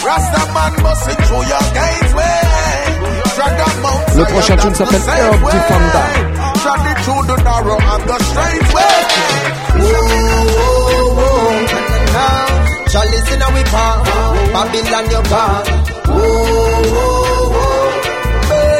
Rasta 0.05 0.41
man 0.53 0.73
busting 0.83 1.21
through 1.25 1.45
your 1.47 1.65
gateway. 1.73 2.41
Tread 3.35 3.53
the 3.57 3.67
Mount 3.81 4.15
Le 4.15 4.25
prochain 4.25 4.57
tune 4.57 4.75
s'appelle 4.75 5.01
Herb. 5.07 5.41
Defender. 5.51 6.07
Tread 6.61 6.85
it 6.91 6.97
through 7.03 7.23
the 7.27 7.37
narrow 7.43 7.79
and 7.79 8.03
the 8.09 8.17
straight 8.23 8.67
way. 8.73 9.21
Chalice 12.91 13.33
in 13.33 13.41
our 13.41 13.63
palm, 13.71 14.03
ah. 14.05 14.33
Babylon 14.51 15.09
your 15.09 15.23
palm. 15.23 15.80
Whoa, 16.07 16.81
whoa, 16.95 17.55
whoa. 17.55 18.01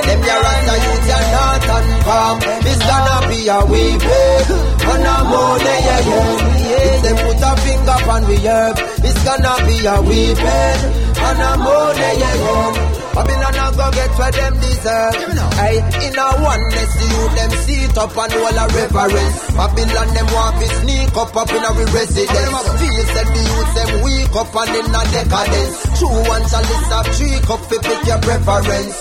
Them 0.07 0.22
your 0.27 0.39
rasta 0.45 0.76
youth, 0.85 1.06
you're 1.10 1.27
not 1.35 1.61
unfarm. 1.76 2.38
It's 2.69 2.81
gonna 2.89 3.18
be 3.30 3.39
a 3.48 3.60
weeping, 3.72 4.48
and 4.91 5.06
a 5.11 5.15
more 5.30 5.57
yeah, 5.60 5.80
yeah. 5.85 6.49
If 6.72 7.02
them 7.03 7.18
put 7.22 7.41
a 7.41 7.52
finger 7.61 7.99
on 8.11 8.23
we 8.27 8.38
herb, 8.48 8.76
it's 9.06 9.22
gonna 9.23 9.53
be 9.68 9.76
a 9.85 9.95
weeping, 10.02 10.80
and 11.22 11.41
a 11.41 11.52
more 11.57 11.93
yeah, 11.95 12.14
yeah. 12.22 12.88
Babylon 13.11 13.60
a 13.60 13.65
go 13.76 13.91
get 13.91 14.11
what 14.18 14.34
them 14.34 14.53
deserve. 14.56 15.15
Hey, 15.60 15.77
in 16.07 16.15
a 16.15 16.26
oneness, 16.41 16.91
the 16.95 17.06
youth 17.11 17.34
them 17.35 17.52
sit 17.68 17.98
up 17.99 18.15
and 18.15 18.34
all 18.39 18.56
a 18.56 18.65
reverence. 18.72 19.38
Babylon 19.52 20.10
them 20.15 20.27
want 20.31 20.56
to 20.64 20.68
sneak 20.80 21.11
up 21.19 21.35
up 21.35 21.52
in 21.52 21.60
our 21.60 21.85
residence. 21.91 22.72
Feel 22.80 23.03
said 23.11 23.27
the 23.35 23.41
youth 23.52 23.72
them 23.76 23.91
weak 24.07 24.31
up 24.31 24.56
and 24.56 24.76
in 24.80 24.95
a 24.95 25.02
decadence. 25.11 25.90
True 26.02 26.10
one 26.10 26.41
shall 26.49 26.65
list 26.65 26.91
of 26.98 27.06
three 27.14 27.38
cup 27.45 27.61
fi 27.69 27.78
pick 27.78 28.02
your 28.10 28.18
preference. 28.26 28.98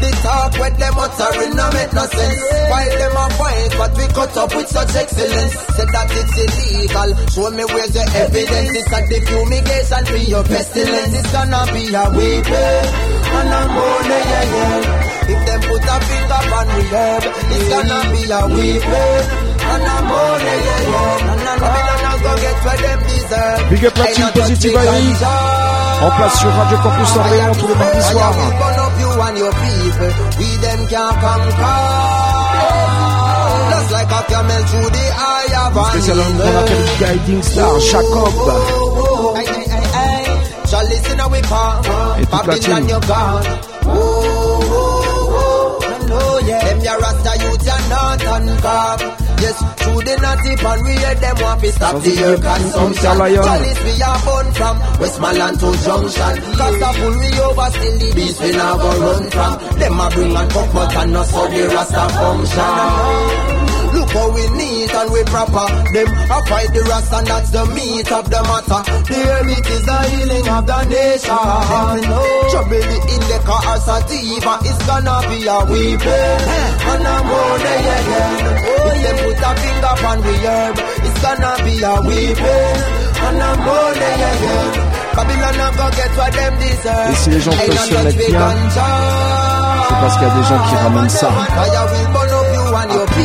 The 0.00 0.10
talk 0.24 0.56
with 0.56 0.76
them 0.80 0.96
uttering 0.96 1.52
no 1.60 1.66
make 1.76 1.92
no 1.92 2.04
sense. 2.08 2.40
While 2.72 2.94
them 2.96 3.20
a 3.20 3.26
fight, 3.36 3.72
but 3.76 3.92
we 4.00 4.06
cut 4.16 4.32
up 4.40 4.48
with 4.56 4.68
such 4.72 4.96
excellence. 4.96 5.52
Said 5.76 5.92
that 5.92 6.08
it's 6.08 6.32
illegal. 6.40 7.10
Show 7.36 7.52
me 7.52 7.64
where's 7.68 7.92
the 7.92 8.04
evidence. 8.16 8.72
It's 8.80 8.88
a 8.96 9.00
the 9.12 9.18
fumigation 9.28 10.02
for 10.08 10.22
your 10.24 10.44
pestilence. 10.48 11.12
It's 11.20 11.32
gonna 11.36 11.62
be 11.68 11.84
a 11.92 12.04
weeping 12.16 12.48
eh? 12.48 13.36
and 13.36 13.52
a 13.52 13.60
mourning, 13.76 14.08
eh, 14.08 14.32
yeah, 14.32 14.56
yeah. 14.56 15.36
If 15.36 15.40
them 15.44 15.60
put 15.68 15.84
a 15.84 15.96
finger 16.00 16.42
on 16.48 16.66
the 16.72 16.82
herb, 16.96 17.24
it's 17.28 17.68
gonna 17.68 18.00
be 18.08 18.22
a 18.32 18.40
weeping 18.56 18.88
eh? 18.88 19.68
and 19.68 19.84
a 19.84 19.96
mourning, 20.08 20.64
yeah, 20.64 20.80
yeah. 20.80 21.28
A 21.28 21.36
go 21.36 21.50
get 21.52 21.60
what 21.60 21.76
them 21.76 22.00
deserve. 22.00 22.11
Big 23.70 23.84
up 23.84 23.96
la 23.96 24.06
team 24.06 24.26
Positive 24.34 24.72
Ivy. 24.72 25.14
En 26.02 26.10
place 26.10 26.38
sur 26.40 26.52
Radio 26.52 26.78
Campus 26.78 27.16
Orléans 27.16 27.54
tous 27.58 27.68
les 27.68 27.74
mardis 27.74 28.02
soirs. 28.02 28.34
you 29.00 29.10
and 29.20 29.36
your 29.38 29.52
people, 29.52 30.12
we 30.38 30.56
them 30.58 30.86
can't 30.88 31.20
conquer. 31.20 31.52
Just 33.70 33.90
like 33.92 34.12
a 34.12 34.22
camel 34.28 34.62
through 34.66 34.90
the 34.90 35.06
eye 35.16 35.52
of 35.66 35.76
an 35.76 35.84
Spécial 35.90 36.16
qu'on 36.16 36.56
appelle 36.58 36.88
Guiding 37.00 37.42
Star, 37.42 37.80
Jacob. 37.80 38.34
Et 42.20 42.26
toute 42.26 42.46
la 42.46 42.58
team. 42.58 42.86
Them 46.44 46.80
your 46.80 46.98
Rasta 47.00 47.32
youth, 47.42 47.64
you're 47.64 47.88
not. 47.88 49.21
Yes, 49.42 49.58
through 49.82 50.02
the 50.06 50.14
natty 50.22 50.54
pan, 50.54 50.78
we 50.86 50.92
hear 51.02 51.14
them 51.18 51.36
want 51.42 51.60
to 51.62 51.72
stop 51.72 52.00
the 52.02 52.12
air 52.22 52.36
consumption. 52.38 53.18
Lion. 53.18 53.42
Chalice 53.42 53.82
we 53.82 54.02
are 54.02 54.20
born 54.22 54.46
from 54.54 54.74
Westmoreland 55.02 55.58
to 55.58 55.68
Junction. 55.82 56.34
Cause 56.54 56.76
the 56.78 56.90
pull 56.94 57.14
we 57.18 57.30
over, 57.42 57.68
still 57.74 57.96
the 57.98 58.08
beast 58.14 58.40
we 58.40 58.52
now 58.52 58.76
go 58.78 58.90
run 59.02 59.24
from. 59.34 59.52
Them 59.80 59.98
a 59.98 60.06
bring 60.14 60.36
and 60.36 60.50
cook, 60.52 60.68
but 60.72 60.94
and 60.94 61.12
not 61.12 61.26
so 61.26 61.42
the 61.48 61.62
Rasta 61.74 62.04
function. 62.14 63.81
How 64.12 64.28
we 64.28 64.44
neat 64.58 64.92
and 64.92 65.10
we 65.10 65.22
proper. 65.24 65.66
Them 65.92 66.08
a 66.08 66.38
fight 66.48 66.70
the 66.72 66.82
rust 66.88 67.12
and 67.12 67.26
that's 67.26 67.50
the 67.50 67.64
meat 67.72 68.12
of 68.12 68.28
the 68.28 68.40
matter. 68.44 68.80
The 69.08 69.18
hermit 69.24 69.66
is 69.72 69.82
the 69.88 69.98
healing 70.12 70.48
of 70.48 70.64
the 70.68 70.80
nation. 70.92 71.96
Trouble 72.52 72.84
the 72.92 72.98
indica 73.08 73.56
or 73.56 73.78
sativa 73.80 74.54
is 74.68 74.78
gonna 74.84 75.16
be 75.28 75.38
a 75.48 75.58
weeping 75.64 76.40
and 76.92 77.06
a 77.08 77.16
mourning 77.24 77.86
again. 77.96 78.36
If 78.62 78.96
them 79.02 79.16
put 79.24 79.40
a 79.40 79.50
finger 79.60 79.94
on 80.06 80.18
the 80.20 80.34
herb, 80.44 80.76
it's 81.08 81.18
gonna 81.24 81.52
be 81.64 81.74
a 81.80 81.94
weeping 82.04 82.76
and 83.22 83.40
a 83.40 83.50
mourning 83.64 84.22
again. 84.32 84.70
Babylon 85.12 85.60
a 85.60 85.68
go 85.76 85.86
get 85.96 86.12
what 86.16 86.32
them 86.32 86.54
deserve. 86.60 87.12
Et 87.12 87.16
si 87.16 87.30
les 87.30 87.40
gens 87.40 87.50
peuvent 87.52 87.78
se 87.78 87.94
mettre 87.94 88.16
bien, 88.16 88.50
c'est 88.72 89.96
parce 90.00 90.14
qu'il 90.16 90.26
y 90.26 90.30
a 90.30 90.34
des 90.34 90.42
gens 90.48 90.60
qui 90.68 90.76
ramènent 90.76 91.08
ça 91.10 91.28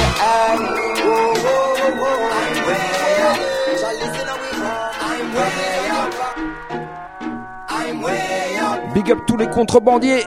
Big 8.95 9.11
up 9.11 9.19
tous 9.27 9.37
les 9.37 9.47
contrebandiers. 9.49 10.27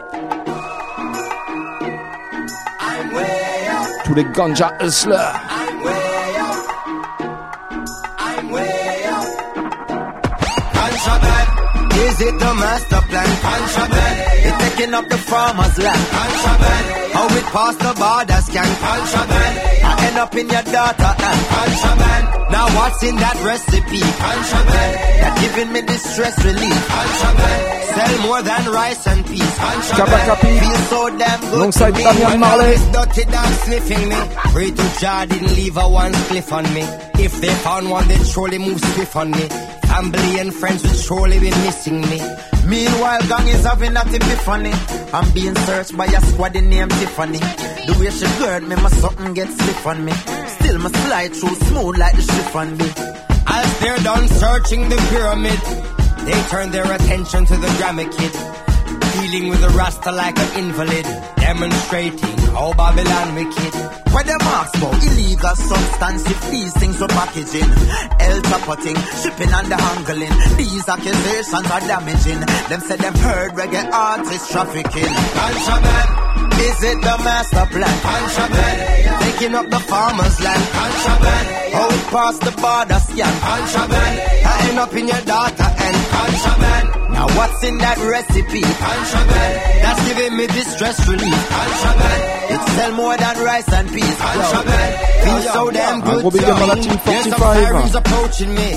Tous 4.05 4.13
les 4.15 4.25
ganja 4.25 4.71
hustlers. 4.81 5.33
Is 12.19 12.27
it 12.27 12.37
the 12.37 12.53
master 12.53 13.01
plan? 13.07 13.29
Contraband. 13.39 14.17
It's 14.43 14.57
taking 14.57 14.93
up 14.93 15.07
the 15.07 15.17
farmer's 15.17 15.77
land. 15.77 16.05
Contraband. 16.11 17.13
How 17.13 17.37
it 17.37 17.45
pass 17.45 17.75
the 17.77 17.93
border 17.95 18.41
scan. 18.41 18.69
Contraband. 18.83 19.68
End 20.09 20.17
up 20.17 20.33
in 20.33 20.49
your 20.49 20.63
daughter 20.63 21.11
and 21.21 21.39
contraband. 21.53 22.25
Now 22.49 22.65
what's 22.73 23.03
in 23.03 23.15
that 23.17 23.37
recipe? 23.45 24.01
Contraband. 24.01 24.93
That 25.21 25.33
giving 25.37 25.71
me 25.71 25.81
this 25.81 26.01
stress 26.01 26.33
relief. 26.43 26.81
Contraband. 26.89 27.61
Sell 27.93 28.15
more 28.25 28.41
than 28.41 28.63
rice 28.73 29.05
and 29.05 29.21
peas. 29.27 29.53
Kabakapi. 29.93 30.59
Feel 30.65 30.81
so 30.89 30.99
damn 31.15 31.41
good 31.41 31.53
Alongside. 31.53 31.93
Damian 31.93 32.39
Marley. 32.39 32.73
dirty 32.89 33.23
dog 33.29 33.53
sniffing 33.69 34.09
me. 34.09 34.19
Pray 34.49 34.71
to 34.71 34.85
Jah 34.99 35.25
didn't 35.29 35.53
leave 35.53 35.77
a 35.77 35.87
one 35.87 36.13
cliff 36.25 36.51
on 36.53 36.65
me. 36.73 36.81
If 37.21 37.39
they 37.39 37.53
found 37.61 37.91
one, 37.91 38.07
they'd 38.07 38.25
surely 38.25 38.57
move 38.57 38.81
swift 38.81 39.15
on 39.15 39.29
me. 39.29 39.45
Family 39.93 40.39
and 40.39 40.51
friends 40.51 40.81
would 40.89 40.97
surely 40.97 41.37
be 41.37 41.51
missing 41.69 42.01
me. 42.01 42.17
Meanwhile, 42.65 43.21
gang 43.29 43.47
is 43.47 43.63
having 43.63 43.93
that 43.93 44.07
epiphany. 44.09 44.73
I'm 45.13 45.31
being 45.33 45.55
searched 45.69 45.95
by 45.95 46.05
a 46.05 46.21
squad 46.21 46.55
named 46.55 46.91
Tiffany. 46.97 47.41
The 47.87 47.97
way 47.99 48.11
she 48.11 48.27
gird 48.39 48.63
me, 48.67 48.75
my 48.75 48.89
something 48.89 49.33
gets 49.33 49.53
stiff 49.53 49.87
on 49.87 50.05
me. 50.05 50.11
Still, 50.11 50.79
my 50.79 50.89
slide 50.89 51.33
through 51.35 51.55
smooth 51.55 51.97
like 51.97 52.15
the 52.15 52.21
chiffon 52.21 52.77
me. 52.77 52.87
As 53.47 53.79
they're 53.79 53.97
done 53.97 54.27
searching 54.27 54.89
the 54.89 54.97
pyramid, 55.09 55.61
they 56.25 56.39
turn 56.49 56.71
their 56.71 56.91
attention 56.91 57.45
to 57.45 57.55
the 57.57 57.67
Grammy 57.79 58.05
Kid. 58.15 58.33
Dealing 59.21 59.49
with 59.49 59.61
the 59.61 59.69
rasta 59.69 60.11
like 60.11 60.37
an 60.37 60.59
invalid, 60.59 61.05
demonstrating 61.37 62.37
how 62.53 62.73
Babylon 62.73 63.35
wicked. 63.35 63.73
Where 64.13 64.23
them 64.23 64.41
ask 64.41 64.77
for 64.77 64.93
illegal 64.93 65.55
substance 65.55 66.25
if 66.29 66.51
these 66.51 66.73
things 66.73 66.99
were 66.99 67.07
packaging, 67.07 67.69
el 68.19 68.41
tapotting, 68.41 68.97
shipping 69.21 69.51
and 69.53 69.67
the 69.67 69.77
handling. 69.77 70.33
These 70.57 70.87
accusations 70.87 71.71
are 71.71 71.81
damaging. 71.81 72.39
Them 72.69 72.81
said 72.81 72.99
them 72.99 73.15
heard 73.15 73.51
reggae 73.53 73.91
artists 73.91 74.51
trafficking. 74.51 75.13
Contraband. 75.33 76.48
Is 76.67 76.83
it 76.83 76.97
the 77.01 77.15
master 77.23 77.65
plan? 77.71 77.95
Contraband. 78.03 78.79
Taking 79.23 79.55
up 79.55 79.67
the 79.69 79.79
farmer's 79.79 80.37
land. 80.43 80.63
Contraband. 80.75 81.47
How 81.73 81.87
it 81.89 82.03
past 82.11 82.39
the 82.41 82.51
border 82.61 82.99
scan. 83.07 83.33
Contraband. 83.39 84.15
I 84.45 84.67
end 84.69 84.79
up 84.79 84.93
in 84.93 85.07
your 85.07 85.21
data 85.23 85.67
and 85.87 85.97
contraband. 86.13 86.85
Now 87.15 87.27
what's 87.37 87.63
in 87.63 87.77
that 87.79 87.97
recipe? 87.97 88.61
Contraband. 88.61 89.55
That's 89.83 90.01
giving 90.07 90.33
me 90.37 90.45
distress 90.47 90.97
relief. 91.07 91.41
Contraband. 91.49 92.21
It 92.53 92.61
sell 92.75 92.91
more 92.95 93.15
than 93.17 93.35
rice 93.43 93.71
and 93.73 93.87
peas. 93.93 94.15
Contraband. 94.19 94.93
Feels 95.23 95.45
so 95.53 95.71
damn 95.71 95.93
Un 95.93 96.01
good 96.01 96.21
gros 96.21 96.33
big 96.33 96.43
up 96.43 96.59
à 96.59 96.67
la 96.67 96.75
to 96.75 96.81
team 96.81 96.91
me. 96.93 96.99
There's 97.05 97.23
some 97.29 97.39
45. 97.39 97.63
sirens 97.63 97.95
approaching 97.95 98.51
me. 98.55 98.69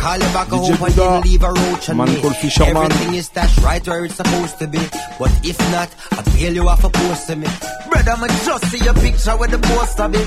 Call 0.00 0.16
you 0.16 0.32
back, 0.32 0.48
DJ 0.48 0.70
hope 0.76 0.82
I 0.82 0.88
didn't 0.88 1.24
leave 1.26 1.42
a 1.42 1.52
roach 1.52 1.90
on 1.90 1.96
man 1.98 2.08
me. 2.08 2.20
called 2.22 2.36
Fisherman. 2.36 2.76
Everything 2.76 3.14
is 3.14 3.26
stashed 3.26 3.58
right 3.60 3.86
where 3.86 4.04
it's 4.06 4.14
supposed 4.14 4.58
to 4.58 4.66
be. 4.66 4.78
But 5.18 5.30
if 5.44 5.58
not, 5.70 5.88
I 6.12 6.22
bail 6.32 6.54
you 6.54 6.68
off 6.68 6.84
a 6.84 6.88
post 6.88 7.26
to 7.28 7.36
me. 7.36 7.46
Brother, 7.90 8.16
me 8.16 8.28
just 8.46 8.64
see 8.70 8.82
your 8.82 8.94
picture 8.94 9.36
with 9.36 9.50
the 9.50 9.58
poster 9.58 10.08
be. 10.08 10.18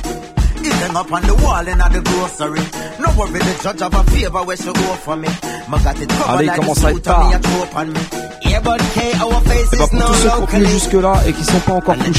It 0.66 0.72
hang 0.72 0.95
up 0.95 1.12
on 1.12 1.24
the 1.24 1.36
wall 1.36 1.68
in 1.68 1.78
the 1.78 2.02
grocery. 2.06 2.64
No 3.02 3.10
worry, 3.18 3.40
the 3.40 3.60
judge 3.64 3.80
have 3.82 3.94
a 3.95 4.04
favor 4.12 4.44
where 4.45 4.56
she 4.58 4.72
go 4.72 4.94
for 5.04 5.16
me. 5.18 5.28
Me 5.28 5.78
got 5.84 6.00
it 6.00 6.10
covered 6.10 6.38
Allez, 6.38 6.45
like 6.45 6.60
à 6.60 6.76
suit 6.76 7.08
on 7.08 7.28
me, 7.28 7.34
a 7.34 7.40
trope 7.40 7.76
on 7.76 7.94
me. 7.94 8.00
Yeah, 8.45 8.60
but 8.62 8.80
K, 8.94 9.14
our 9.26 9.41
face 9.41 9.74
Et 9.74 9.78
bah 9.78 9.86
is 9.86 9.90
pour 9.90 10.00
no 10.00 10.06
tous 10.08 10.14
ceux 10.14 10.30
qui 10.30 10.36
ont 10.36 10.40
locally. 10.40 10.68
jusque 10.70 10.94
là 10.94 11.16
et 11.26 11.34
qui 11.34 11.44
sont 11.44 11.60
pas 11.66 11.74
encore 11.74 11.95
And 11.95 12.14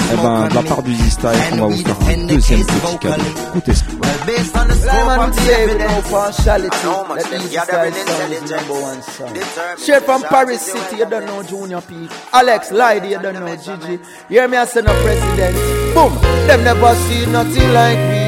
eh 0.00 0.16
smoke 0.16 0.48
ben 0.48 0.48
de 0.48 0.54
la 0.54 0.60
on 0.60 0.64
part 0.64 0.78
me. 0.82 0.84
du 0.84 0.94
Z-Style, 0.94 1.30
on 1.52 1.56
va 1.56 1.66
vous 1.66 1.76
faire 1.84 1.96
un 2.08 2.26
deuxième 2.26 2.64
petit 2.64 2.98
cadeau. 2.98 3.22
Écoutez 3.48 3.74
ça. 3.74 3.84
Well, 4.00 4.26
based 4.26 4.56
on 4.56 4.66
the 4.68 4.74
scope 4.74 4.90
Simon 4.90 5.20
of 5.28 5.36
the 5.36 5.40
say 5.42 5.66
with 5.66 5.78
no 5.78 5.84
evidence, 5.84 6.10
partiality. 6.10 6.76
I 6.76 6.84
know 6.84 7.04
much 7.04 7.16
Let 7.22 7.30
them 7.30 7.42
these 7.42 7.52
gathering 7.52 7.92
style 7.92 8.06
sound 8.06 8.32
is 8.32 8.50
number 8.50 8.80
one 8.80 9.02
song. 9.02 9.32
Determined 9.34 9.78
Straight 9.80 10.02
from 10.04 10.22
Paris 10.22 10.60
City, 10.62 10.96
you 10.96 11.06
don't 11.06 11.26
know 11.26 11.42
Junior 11.42 11.80
P. 11.82 12.08
Alex 12.32 12.72
Lyde, 12.72 13.04
you 13.10 13.18
don't 13.20 13.34
know 13.34 13.56
Gigi. 13.56 13.98
Hear 14.28 14.48
me, 14.48 14.56
I 14.56 14.64
say 14.64 14.80
no 14.82 14.92
president. 15.02 15.54
Boom, 15.94 16.14
them 16.46 16.64
never 16.64 16.94
see 16.94 17.26
nothing 17.26 17.72
like 17.72 17.98
me. 18.10 18.20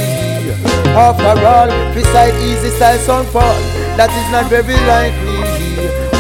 After 0.93 1.47
all, 1.47 1.95
beside 1.95 2.35
easy 2.45 2.69
style 2.77 2.99
sound 2.99 3.29
fall, 3.29 3.59
that 3.97 4.11
is 4.11 4.31
not 4.31 4.47
very 4.51 4.77
likely. 4.87 5.42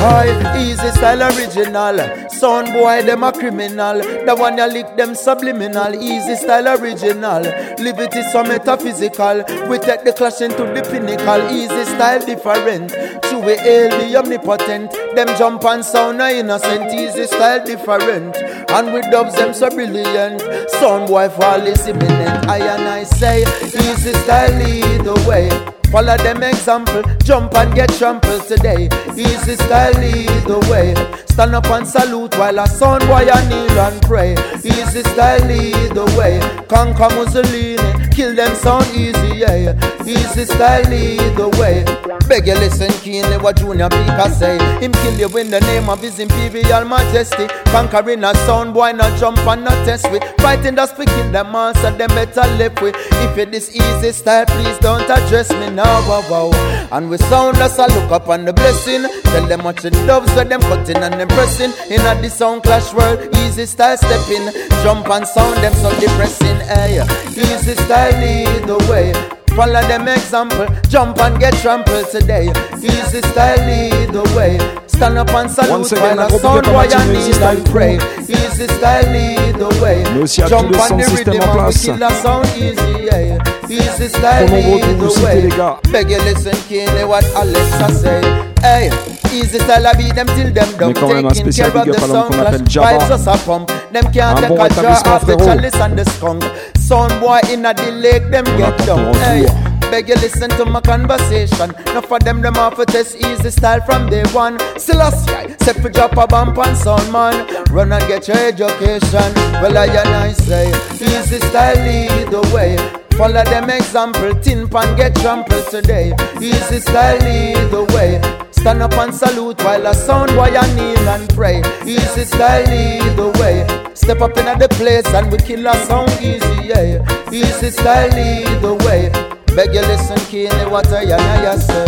High, 0.02 0.58
easy 0.58 0.90
style 0.90 1.22
original. 1.22 2.28
Sound 2.28 2.72
boy, 2.72 3.02
them 3.02 3.22
a 3.22 3.30
criminal. 3.30 3.98
The 4.00 4.34
one 4.36 4.58
you 4.58 4.66
lick 4.66 4.96
them 4.96 5.14
subliminal. 5.14 5.94
Easy 5.94 6.34
style 6.34 6.66
original. 6.76 7.42
Liberty 7.78 8.22
so 8.32 8.42
metaphysical. 8.42 9.44
We 9.70 9.78
take 9.78 10.02
the 10.02 10.12
clash 10.12 10.40
into 10.40 10.64
the 10.64 10.82
pinnacle. 10.90 11.48
Easy 11.52 11.84
style 11.84 12.18
different. 12.26 12.90
To 12.90 13.38
we 13.46 13.54
hail 13.58 13.90
the 13.90 14.16
omnipotent. 14.16 14.90
Them 15.14 15.28
jump 15.38 15.64
and 15.66 15.84
sound 15.84 16.18
no 16.18 16.28
innocent. 16.28 16.92
Easy 16.92 17.28
style 17.28 17.64
different. 17.64 18.34
And 18.74 18.92
we 18.92 19.02
dubs 19.02 19.36
them 19.36 19.54
so 19.54 19.70
brilliant. 19.70 20.40
Sound 20.80 21.06
boy 21.06 21.28
fall 21.28 21.64
is 21.64 21.86
imminent. 21.86 22.48
I 22.48 22.58
and 22.58 22.88
I 22.88 23.04
say, 23.04 23.42
easy 23.62 24.14
style 24.14 24.50
lead 24.58 25.04
the 25.04 25.14
way. 25.28 25.81
Follow 25.93 26.16
them 26.16 26.43
example, 26.43 27.02
jump 27.23 27.55
and 27.55 27.74
get 27.74 27.93
trampled 27.93 28.48
today. 28.48 28.89
Easy 29.14 29.56
style 29.56 29.93
lead 30.01 30.28
the 30.48 30.59
way. 30.70 30.94
Stand 31.27 31.55
up 31.55 31.66
and 31.66 31.86
salute 31.86 32.35
while 32.39 32.59
a 32.59 32.66
son 32.66 33.01
boy 33.06 33.28
I 33.31 33.47
kneel 33.48 33.78
and 33.78 34.01
pray. 34.02 34.35
Easy 34.64 35.02
style 35.02 35.47
lead 35.47 35.93
the 35.93 36.05
way. 36.16 36.40
Conquer 36.69 37.14
Mussolini, 37.14 37.77
kill 38.10 38.35
them 38.35 38.55
sound 38.55 38.86
easy, 38.94 39.36
yeah. 39.36 39.73
Easy 40.06 40.44
style 40.47 40.89
lead 40.89 41.36
the 41.36 41.48
way. 41.60 41.85
Beg 42.28 42.47
you 42.47 42.55
listen 42.55 42.90
keenly 43.01 43.36
what 43.39 43.56
Junior 43.56 43.89
Pika 43.89 44.31
say. 44.31 44.59
Him 44.81 44.93
kill 44.93 45.19
you 45.19 45.39
in 45.39 45.51
the 45.51 45.60
name 45.60 45.89
of 45.89 46.01
his 46.01 46.19
imperial 46.19 46.85
majesty. 46.85 47.47
Conquering 47.66 48.24
a 48.24 48.35
sound 48.47 48.74
boy, 48.74 48.93
not 48.93 49.19
jump 49.19 49.39
and 49.39 49.64
not 49.64 49.85
test 49.85 50.10
with. 50.10 50.23
Fighting 50.39 50.74
the 50.74 50.86
speaking 50.86 51.32
them 51.32 51.55
answer 51.55 51.90
them 51.90 52.09
better 52.09 52.43
live 52.56 52.78
with. 52.81 52.94
If 53.24 53.39
it 53.39 53.55
is 53.55 53.74
easy 53.74 54.12
style, 54.12 54.47
please 54.47 54.78
don't 54.78 55.09
address 55.09 55.51
me 55.51 55.70
now, 55.70 55.81
wow, 55.84 56.22
wow. 56.30 56.88
And 56.92 57.09
we 57.09 57.18
sound 57.18 57.56
as 57.59 57.78
I 57.78 57.86
look 57.86 58.10
up 58.10 58.28
on 58.28 58.44
the 58.44 58.52
blessing. 58.52 59.02
Tell 59.24 59.46
them 59.46 59.62
much 59.62 59.84
it 59.84 59.92
doves 60.06 60.32
where 60.34 60.44
them 60.44 60.60
cutting 60.60 60.96
and 60.96 61.14
them 61.14 61.28
pressing. 61.28 61.72
In 61.90 62.00
a 62.00 62.20
the 62.20 62.28
sound 62.28 62.62
clash 62.62 62.92
world, 62.94 63.34
easy 63.36 63.66
style 63.66 63.96
stepping. 63.96 64.52
Jump 64.82 65.09
and 65.09 65.26
sound 65.26 65.56
them 65.62 65.72
so 65.74 65.90
depressing. 66.00 66.59
Eh, 66.68 67.02
hey, 67.02 67.30
easy 67.30 67.74
style 67.74 68.12
lead 68.20 68.68
the 68.68 68.78
way. 68.90 69.12
Follow 69.56 69.82
them 69.82 70.09
example, 70.09 70.66
jump 70.88 71.18
and 71.18 71.38
get 71.38 71.54
trampled 71.56 72.09
today. 72.10 72.50
Easy 72.78 73.20
style 73.20 73.59
lead 73.66 74.09
the 74.12 74.22
way. 74.34 74.56
Stand 74.86 75.18
up 75.18 75.28
and 75.30 75.50
salute 75.50 75.92
again, 75.92 76.16
while 76.16 76.28
gros 76.28 76.40
sound 76.40 76.64
boy 76.64 76.70
à 76.70 76.72
Martin 76.72 77.00
and 77.00 77.16
Easy 77.16 77.32
Style 77.32 77.56
and 77.59 77.66
pray. 77.70 77.98
Easy 78.20 78.66
style 78.68 79.12
lead 79.12 79.56
the 79.56 79.82
way. 79.82 80.04
Mais 80.14 80.22
aussi 80.22 80.42
à 80.42 80.46
tous 80.46 80.50
Jump 80.50 80.64
on 80.64 80.96
the 80.96 81.04
rhythm 81.04 81.40
and 81.40 81.66
we 81.66 81.74
kill 81.74 82.02
a 82.02 82.10
sound 82.14 82.46
easy, 82.56 83.09
eh, 83.10 83.26
yeah. 83.36 83.61
Easy 83.68 84.09
style 84.09 84.47
Trop 84.47 84.56
nombreux 84.56 84.78
lead 84.86 84.98
pour 84.98 85.09
vous 85.09 85.14
the 85.14 85.24
way. 85.24 85.48
gars. 85.56 85.76
Beg 85.93 86.10
you 86.10 86.18
listen 86.18 86.56
keenly 86.68 87.05
what 87.05 87.24
Alexa 87.36 87.93
say. 87.94 88.20
Hey, 88.60 88.90
easy 89.32 89.59
style 89.59 89.86
I 89.86 89.94
beat 89.94 90.14
them 90.14 90.26
till 90.26 90.52
them 90.52 90.68
quand 90.78 90.93
Taking 90.94 91.52
care 91.52 91.66
of 91.68 91.84
the 91.86 91.90
up 91.93 92.02
à 92.02 92.06
l'homme 92.06 92.12
sound 92.12 92.26
qu'on 92.28 92.34
clash. 92.34 92.55
appelle 92.55 92.68
Jabba. 92.68 92.98
Vibes 92.98 93.10
us 93.10 93.26
a 93.26 93.36
pump. 93.47 93.68
Them 93.93 94.12
can't 94.12 94.39
take 94.39 94.51
a 94.51 94.68
jar 94.82 95.14
off 95.14 95.26
the 95.26 95.36
chalice 95.36 95.74
and 95.80 95.97
the 95.98 96.05
skunk. 96.10 96.44
Sound 96.76 97.20
boy 97.20 97.40
in 97.51 97.64
a 97.66 97.72
the 97.74 97.90
lake, 97.93 98.30
them 98.30 98.44
get 98.59 98.76
down. 98.86 99.14
Hey, 99.14 99.47
beg 99.90 100.09
you 100.09 100.16
listen 100.16 100.51
to 100.51 100.64
my 100.66 100.80
conversation. 100.80 101.70
Enough 101.90 102.10
of 102.12 102.24
them, 102.24 102.43
them 102.43 102.56
off 102.56 102.78
a 102.78 102.84
test 102.86 103.16
easy 103.16 103.51
style 103.51 103.80
from 103.82 104.09
day 104.10 104.24
one. 104.32 104.59
Celestia, 104.76 105.56
set 105.62 105.76
for 105.80 105.89
drop 105.89 106.16
a 106.16 106.26
bump 106.26 106.59
and 106.59 106.76
sound 106.76 107.10
man. 107.12 107.47
Run 107.70 107.93
and 107.93 108.06
get 108.06 108.28
your 108.28 108.36
education. 108.36 109.32
Well, 109.62 109.76
I 109.78 109.86
and 109.86 110.09
I 110.10 110.32
say, 110.32 110.68
easy 111.01 111.39
style 111.40 111.76
lead 111.76 112.30
the 112.30 112.40
way. 112.55 112.76
Follow 113.16 113.44
them 113.44 113.70
example, 113.70 114.34
tin 114.40 114.68
pan 114.68 114.97
get 114.97 115.14
trampled 115.16 115.66
today. 115.68 116.12
Easy 116.40 116.80
style 116.80 117.18
lead 117.20 117.70
the 117.70 117.84
way. 117.94 118.20
Stand 118.51 118.82
up 118.82 118.94
and 118.94 119.14
salute 119.14 119.62
while 119.62 119.86
a 119.86 119.94
sound 119.94 120.30
boy 120.30 120.51
I 120.56 120.74
kneel 120.74 121.09
and 121.09 121.28
pray. 121.34 121.62
Easy 121.84 122.24
style 122.24 122.64
lead 122.64 123.16
the 123.16 123.28
way. 123.40 123.66
Step 123.94 124.20
up 124.20 124.36
in 124.39 124.59
the 124.59 124.68
place 124.68 125.06
and 125.14 125.30
we 125.30 125.39
kill 125.39 125.66
a 125.66 125.74
sound 125.86 126.10
easy, 126.20 126.68
yeah. 126.68 127.02
Easy 127.30 127.70
style 127.70 128.09
lead 128.10 128.60
the 128.60 128.74
way. 128.86 129.10
Beg 129.55 129.74
you 129.74 129.82
listen 129.82 130.16
keenly 130.30 130.66
what 130.70 130.86
I 130.93 131.02
and 131.02 131.47
I 131.47 131.56
say. 131.56 131.84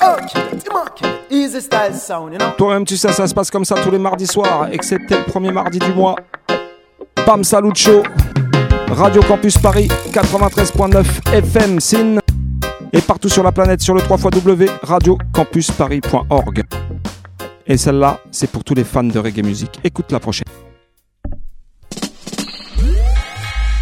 Oh. 0.00 0.18
Easy 1.30 1.60
style 1.60 1.94
sound, 1.94 2.34
you 2.34 2.38
know? 2.38 2.52
Toi-même, 2.58 2.84
tu 2.84 2.96
sais, 2.96 3.12
ça 3.12 3.26
se 3.26 3.34
passe 3.34 3.50
comme 3.50 3.64
ça 3.64 3.76
tous 3.76 3.90
les 3.90 3.98
mardis 3.98 4.26
soirs, 4.26 4.68
excepté 4.70 5.16
le 5.16 5.24
premier 5.24 5.52
mardi 5.52 5.78
du 5.78 5.92
mois. 5.92 6.16
Bam 7.26 7.42
Salut 7.42 7.74
Show, 7.74 8.02
Radio 8.88 9.22
Campus 9.22 9.58
Paris, 9.58 9.88
93.9 10.12 11.04
FM, 11.32 11.80
SIN, 11.80 12.18
et 12.92 13.00
partout 13.00 13.28
sur 13.28 13.42
la 13.42 13.52
planète 13.52 13.80
sur 13.82 13.94
le 13.94 14.00
3 14.00 14.16
radiocampusparis.org. 14.82 16.62
Et 17.66 17.76
celle-là, 17.76 18.20
c'est 18.30 18.50
pour 18.50 18.62
tous 18.64 18.74
les 18.74 18.84
fans 18.84 19.02
de 19.02 19.18
reggae 19.18 19.44
music. 19.44 19.80
Écoute 19.82 20.12
la 20.12 20.20
prochaine. 20.20 20.44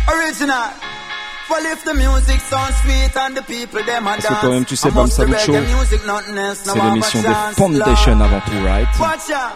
Original. 0.09 0.71
Well, 1.51 1.67
if 1.73 1.85
the 1.85 1.95
music 1.95 2.41
sounds 2.41 2.75
sweet 2.83 3.15
and 3.17 3.35
the 3.37 3.43
people 3.47 3.85
them 3.85 4.07
a 4.07 4.17
Parce 4.17 4.27
que 4.27 4.41
toi-même, 4.41 4.65
tu 4.65 4.75
sais, 4.77 4.89
Bam 4.89 4.99
amongst 4.99 5.17
the 5.17 5.21
Salut 5.21 5.37
Show, 5.45 5.53
reggae 5.53 5.75
music, 5.77 6.07
nothing 6.07 6.37
else, 6.39 6.67
no 6.67 6.73
c'est 6.73 6.79
more 6.79 6.91
l'émission 6.91 7.21
but 7.21 7.29
des 7.29 7.35
chance, 7.35 7.55
Foundation 7.55 8.17
Lord. 8.17 8.23
avant 8.23 8.41
tout, 8.41 8.65
right 8.65 8.89
Watch 8.99 9.31
out. 9.31 9.53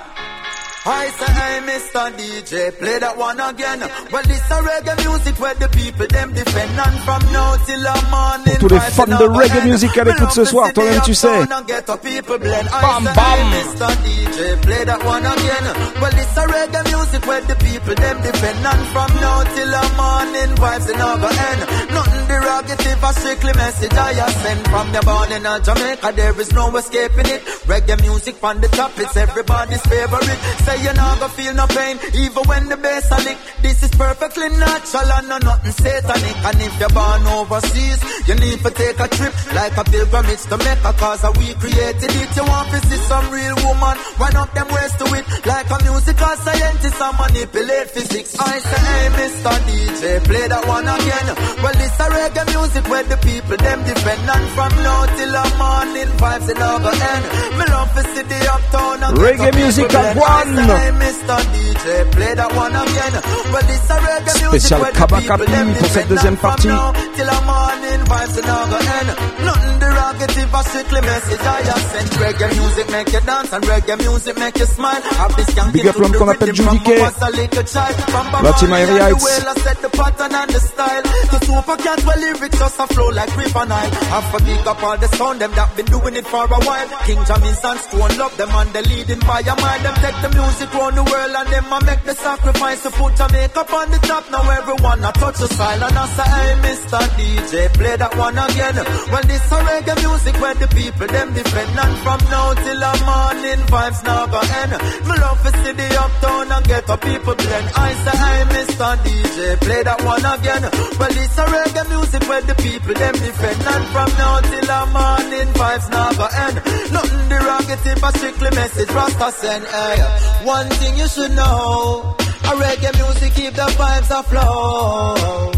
I 0.88 1.08
say, 1.20 1.32
hey, 1.36 1.60
Mr. 1.68 2.04
DJ, 2.16 2.78
play 2.78 2.98
that 2.98 3.12
one 3.18 3.38
again. 3.38 3.80
Well, 4.10 4.22
this 4.24 4.40
a 4.48 4.56
reggae 4.64 4.96
music 5.04 5.36
where 5.38 5.54
the 5.54 5.68
people 5.68 6.06
them 6.08 6.32
defend 6.32 6.80
and 6.80 6.98
from 7.04 7.20
now 7.28 7.56
till 7.68 7.76
the 7.76 7.96
morning. 8.08 8.56
Pour 8.56 8.68
tous 8.70 8.74
les 8.74 8.80
fans 8.96 9.18
de 9.20 9.26
reggae 9.28 9.64
music 9.68 9.98
à 9.98 10.04
l'écoute 10.04 10.32
ce 10.32 10.46
soir, 10.46 10.72
toi-même, 10.72 11.02
tu 11.04 11.14
sais. 11.14 11.28
Uptown 11.28 11.52
and 11.52 11.68
get 11.68 11.84
people 12.00 12.38
blend. 12.38 12.68
I 12.72 12.80
Bam, 12.80 13.04
bam. 13.04 13.52
Mr. 13.52 13.90
DJ, 14.00 14.62
play 14.62 14.84
that 14.88 15.04
one 15.04 15.26
again. 15.28 15.64
Well, 16.00 16.12
this 16.16 16.36
a 16.40 16.44
reggae 16.56 16.82
music 16.88 17.26
where 17.28 17.42
the 17.42 17.56
people 17.60 17.94
them 17.94 18.16
defend 18.24 18.64
and 18.64 18.84
from 18.88 19.10
now 19.20 19.44
till 19.44 19.68
the 19.68 19.84
morning 20.00 20.56
vibes 20.56 20.88
in 20.88 21.00
our 21.04 21.20
end. 21.20 21.60
Nothing 21.92 22.24
derogative, 22.32 23.02
a 23.04 23.12
strictly 23.12 23.52
message 23.52 23.92
I 23.92 24.12
have 24.24 24.32
sent 24.40 24.68
from 24.68 24.86
the 24.92 25.00
born 25.04 25.32
in 25.36 25.44
Jamaica. 25.44 26.12
There 26.16 26.40
is 26.40 26.50
no 26.52 26.74
escaping 26.76 27.28
it. 27.28 27.44
Reggae 27.68 28.00
music 28.00 28.36
on 28.42 28.60
the 28.62 28.68
top, 28.68 28.92
it's 28.96 29.16
everybody's 29.18 29.82
favorite. 29.82 30.40
Say 30.64 30.77
you're 30.82 30.94
not 30.94 31.20
gonna 31.20 31.32
feel 31.32 31.54
no 31.54 31.66
pain, 31.66 31.96
even 32.14 32.42
when 32.44 32.68
the 32.68 32.76
bass 32.76 33.10
a 33.10 33.18
lick. 33.24 33.38
This 33.62 33.82
is 33.82 33.90
perfectly 33.90 34.48
natural 34.50 35.10
and 35.18 35.28
no 35.28 35.38
nothing 35.38 35.72
satanic. 35.72 36.36
And 36.44 36.60
if 36.60 36.74
you're 36.80 36.94
born 36.94 37.26
overseas, 37.26 38.00
you 38.28 38.34
need 38.34 38.58
to 38.60 38.70
take 38.70 38.98
a 39.00 39.08
trip 39.08 39.34
like 39.54 39.76
a 39.76 39.84
pilgrimage 39.84 40.44
to 40.50 40.56
Mecca, 40.58 40.92
cause 40.94 41.24
we 41.38 41.54
created 41.54 42.12
it. 42.12 42.30
You 42.36 42.44
want 42.44 42.68
to 42.70 42.78
see 42.86 43.00
some 43.08 43.26
real 43.30 43.56
woman, 43.66 43.96
wind 44.20 44.36
up 44.36 44.52
them 44.54 44.68
ways 44.68 44.94
to 45.00 45.06
it, 45.18 45.24
like 45.46 45.68
a 45.70 45.78
musical 45.82 46.34
scientist 46.44 47.00
and 47.00 47.14
manipulate 47.18 47.90
physics. 47.90 48.38
I 48.38 48.58
say, 48.58 48.80
hey, 48.88 49.06
Mr. 49.18 49.54
DJ, 49.66 50.02
play 50.24 50.46
that 50.48 50.64
one 50.66 50.86
again. 50.86 51.26
Well, 51.62 51.74
this 51.74 51.98
a 51.98 52.06
reggae 52.12 52.44
music 52.54 52.84
where 52.88 53.04
the 53.04 53.16
people 53.18 53.56
them 53.56 53.80
defend, 53.84 54.28
and 54.28 54.46
from 54.54 54.72
now 54.82 55.06
till 55.16 55.32
the 55.32 55.44
morning 55.58 56.10
vibes 56.20 56.48
in 56.50 56.58
over 56.62 56.94
end. 56.94 57.24
Me 57.58 57.64
love 57.66 57.90
to 57.94 58.02
see 58.14 58.22
the 58.22 58.40
uptown 58.52 58.98
Reggae 59.16 59.54
music 59.54 59.94
at. 59.94 60.16
I 60.16 60.18
one. 60.18 60.57
Hey, 60.66 60.90
Mr. 60.98 61.36
DJ, 61.52 62.12
play 62.12 62.34
that 62.34 62.50
one 62.54 62.74
again. 62.74 63.14
Well, 63.52 63.64
this 63.66 63.90
a 63.90 63.96
reggae 63.98 64.34
music 64.42 64.60
Spécial 64.60 64.80
where 64.80 64.92
the 64.92 64.98
Kabakapi 64.98 65.20
people 65.20 65.46
them 65.46 65.74
pour 65.74 65.88
cette 65.88 66.08
deuxième 66.08 66.36
partie. 66.36 66.68
now 66.68 66.92
till 66.92 67.26
the 67.26 67.40
morning 67.46 68.00
vibes 68.06 68.36
in 68.38 68.48
over 68.48 68.82
end. 68.98 69.08
Nothing 69.44 69.76
derogative, 69.78 70.50
a 70.54 70.62
strictly 70.68 71.00
message 71.00 71.40
I 71.40 71.60
have 71.70 71.84
sent. 71.90 72.10
Reggae 72.22 72.48
music 72.58 72.86
make 72.90 73.12
you 73.12 73.20
dance 73.20 73.52
and 73.52 73.64
reggae 73.64 73.96
music 73.98 74.38
make 74.38 74.58
you 74.58 74.66
smile. 74.66 75.02
Have 75.20 75.34
this 75.36 75.50
young 75.56 75.72
Big 75.72 75.86
up 75.86 75.96
l'homme 75.98 76.12
the 76.12 76.18
qu'on 76.18 76.28
appelle 76.28 76.54
Judy 76.54 76.78
K. 76.80 76.98
I 76.98 77.02
was 77.02 77.22
a 77.22 77.30
little 77.30 77.62
child. 77.62 77.96
From 78.12 78.26
La 78.44 78.52
team 78.58 78.72
Airy 78.72 78.82
and 78.82 78.98
the 78.98 79.04
Heights. 79.04 79.24
way 79.24 79.38
I 79.48 79.54
set 79.64 79.78
the 79.82 79.90
pattern 79.90 80.34
and 80.34 80.50
the 80.50 80.60
style. 80.60 81.02
The 81.32 81.38
super 81.46 81.76
cat 81.76 82.00
well 82.04 82.18
just 82.58 82.80
a 82.80 82.86
flow 82.94 83.08
like 83.10 83.32
river 83.36 83.66
Nile. 83.66 83.90
Have 84.10 84.28
to 84.34 84.44
big 84.44 84.66
up 84.66 84.82
all 84.82 84.98
the 84.98 85.08
sound 85.08 85.40
them 85.40 85.52
that 85.54 85.70
been 85.76 85.86
doing 85.86 86.16
it 86.16 86.26
for 86.26 86.44
a 86.44 86.60
while. 86.66 86.88
King 87.06 87.18
and 87.18 87.80
Stone 87.86 88.14
love 88.18 88.36
them 88.36 88.50
and 88.50 88.70
they 88.74 88.82
leading 88.82 89.20
by 89.20 89.40
a 89.40 89.54
mile. 89.62 89.82
Them 89.82 89.94
take 90.02 90.18
the 90.22 90.30
music 90.34 90.47
round 90.56 90.96
the 90.96 91.04
world 91.04 91.34
and 91.36 91.48
them 91.52 91.72
a 91.72 91.78
make 91.84 92.02
the 92.04 92.14
sacrifice 92.14 92.82
to 92.82 92.90
put 92.90 93.12
Jamaica 93.16 93.62
on 93.68 93.90
the 93.90 93.98
top. 93.98 94.24
Now 94.30 94.44
everyone 94.48 95.04
a 95.04 95.12
touch 95.12 95.38
the 95.38 95.48
style 95.48 95.84
and 95.84 95.98
I 95.98 96.06
say, 96.16 96.28
hey 96.28 96.52
Mr. 96.64 97.00
DJ, 97.16 97.52
play 97.74 97.96
that 97.96 98.16
one 98.16 98.38
again. 98.38 98.76
Well 99.12 99.26
this 99.28 99.52
a 99.52 99.58
reggae 99.68 99.96
music 100.04 100.34
where 100.40 100.54
the 100.54 100.68
people 100.68 101.06
them 101.06 101.28
defend 101.34 101.78
and 101.78 101.96
from 102.00 102.20
now 102.32 102.54
till 102.54 102.80
the 102.80 102.92
morning 103.04 103.62
vibes 103.68 104.00
now 104.04 104.26
go 104.26 104.40
end. 104.40 104.72
Me 105.04 105.14
love 105.20 105.40
to 105.44 105.50
see 105.60 105.74
the 105.76 105.88
uptown 106.00 106.52
and 106.52 106.64
get 106.64 106.86
the 106.86 106.96
people 106.96 107.34
blend. 107.34 107.66
I 107.76 107.90
say, 108.04 108.16
hey 108.16 108.40
Mr. 108.56 108.88
DJ, 109.04 109.38
play 109.60 109.82
that 109.84 110.00
one 110.04 110.24
again. 110.24 110.64
Well 110.98 111.12
this 111.12 111.38
a 111.38 111.44
reggae 111.44 111.84
music 111.92 112.22
where 112.28 112.42
the 112.42 112.56
people 112.56 112.94
them 112.94 113.14
defend 113.14 113.60
and 113.68 113.84
from 113.92 114.10
now 114.16 114.40
till 114.40 114.66
the 114.66 114.80
morning 114.96 115.48
vibes 115.52 115.88
now 115.92 116.08
go 116.16 116.26
end. 116.48 116.56
Nothing 116.92 117.26
derogative, 117.28 118.00
but 118.00 118.16
strictly 118.16 118.50
message 118.56 118.90
Rasta 118.90 119.28
send. 119.32 119.64
Hey, 119.68 119.98
one 120.44 120.68
thing 120.70 120.96
you 120.96 121.08
should 121.08 121.32
know, 121.32 122.14
a 122.18 122.52
reggae 122.62 122.94
music 122.96 123.34
keep 123.34 123.54
the 123.54 123.66
vibes 123.78 124.10
afloat. 124.10 125.56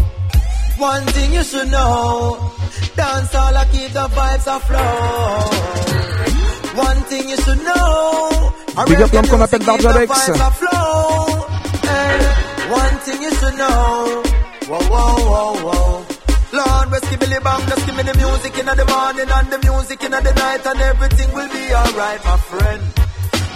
One 0.77 1.05
thing 1.13 1.33
you 1.33 1.43
should 1.43 1.69
know, 1.69 2.51
dance 2.95 3.35
all 3.35 3.55
I 3.55 3.65
keep 3.71 3.91
the 3.91 4.07
vibes 4.17 4.47
afloat. 4.57 5.51
One 6.75 7.01
thing 7.09 7.29
you 7.29 7.37
should 7.37 7.63
know, 7.63 8.53
a 8.77 8.85
Big 8.87 8.97
reggae 8.97 9.21
music 9.21 9.61
appelle 9.61 9.77
keep 9.77 9.81
the 9.81 10.05
vibes 10.13 10.41
afloat. 10.49 11.49
Hey, 11.85 12.17
eh, 12.19 12.71
one 12.71 12.97
thing 13.05 13.21
you 13.21 13.31
should 13.35 13.55
know, 13.57 14.23
whoa 14.69 14.81
whoa 14.91 15.15
whoa 15.31 15.53
whoa. 15.65 16.05
Lord, 16.53 16.89
me 17.21 17.27
the 17.27 17.39
bang, 17.41 17.67
just 17.69 17.85
give 17.85 17.95
me 17.95 18.03
the 18.03 18.13
music 18.17 18.57
in 18.59 18.65
the 18.65 18.85
morning 18.85 19.29
and 19.29 19.47
the 19.53 19.59
music 19.69 20.03
in 20.03 20.11
the 20.11 20.21
night, 20.21 20.65
and 20.65 20.81
everything 20.81 21.31
will 21.33 21.47
be 21.49 21.73
alright, 21.73 22.23
my 22.25 22.37
friend. 22.37 23.10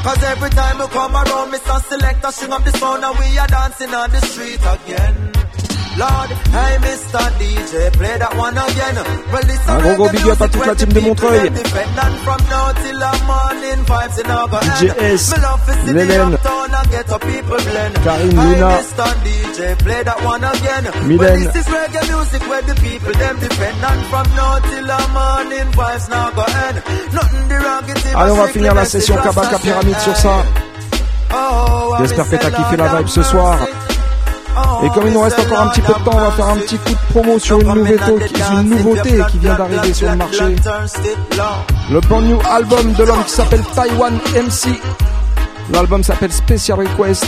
Cause 0.05 0.21
every 0.21 0.51
time 0.51 0.77
we 0.77 0.85
come 0.89 1.15
around, 1.15 1.51
Mr. 1.51 1.81
Selector, 1.89 2.31
string 2.31 2.53
up 2.53 2.63
the 2.63 2.71
sound 2.77 3.03
and 3.03 3.17
we 3.17 3.39
are 3.39 3.47
dancing 3.47 3.91
on 3.91 4.11
the 4.11 4.21
street 4.21 4.59
again. 4.61 5.44
Un 9.67 9.77
gros 9.79 9.95
gros 9.95 10.09
big 10.09 10.27
up 10.29 10.41
à 10.41 10.47
toute 10.47 10.65
la 10.65 10.75
team 10.75 10.89
de 10.93 10.99
Montreuil. 10.99 11.49
DJ 14.75 14.91
S, 14.99 15.33
Lélène, 15.93 16.37
Karim, 18.03 18.29
Luna, 18.31 18.69
Mylène. 21.03 21.51
Allez, 28.15 28.31
on 28.31 28.35
va 28.35 28.47
finir 28.47 28.73
la 28.75 28.85
session 28.85 29.15
Kabaka 29.23 29.59
Pyramide 29.59 29.99
sur 29.99 30.15
ça. 30.17 30.29
J'espère 32.01 32.25
que 32.29 32.35
t'as 32.35 32.51
kiffé 32.51 32.77
la 32.77 32.87
vibe 32.97 33.07
ce 33.07 33.23
soir. 33.23 33.57
Et 34.83 34.89
comme 34.89 35.07
il 35.07 35.13
nous 35.13 35.21
reste 35.21 35.39
encore 35.39 35.61
un 35.61 35.67
petit 35.67 35.81
peu 35.81 35.93
de 35.93 36.03
temps, 36.03 36.11
on 36.13 36.19
va 36.19 36.31
faire 36.31 36.47
un 36.47 36.57
petit 36.57 36.77
coup 36.77 36.91
de 36.91 37.11
promo 37.11 37.39
sur 37.39 37.59
une 37.59 37.73
nouveauté, 37.73 38.33
une 38.51 38.69
nouveauté 38.69 39.21
qui 39.31 39.37
vient 39.39 39.55
d'arriver 39.55 39.93
sur 39.93 40.09
le 40.09 40.15
marché. 40.15 40.55
Le 41.91 41.99
brand 42.01 42.23
new 42.23 42.39
album 42.49 42.93
de 42.93 43.03
l'homme 43.03 43.23
qui 43.25 43.31
s'appelle 43.31 43.63
Taiwan 43.75 44.13
MC. 44.35 44.79
L'album 45.71 46.03
s'appelle 46.03 46.31
Special 46.31 46.79
Request. 46.79 47.25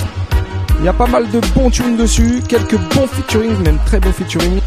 Il 0.80 0.86
y 0.86 0.88
a 0.88 0.94
pas 0.94 1.08
mal 1.08 1.30
de 1.32 1.40
bons 1.56 1.72
tunes 1.72 1.98
dessus, 1.98 2.42
quelques 2.48 2.78
bons 2.78 3.08
featuring, 3.08 3.58
même 3.64 3.80
très 3.86 4.00
bons 4.00 4.12
featuring. 4.12 4.62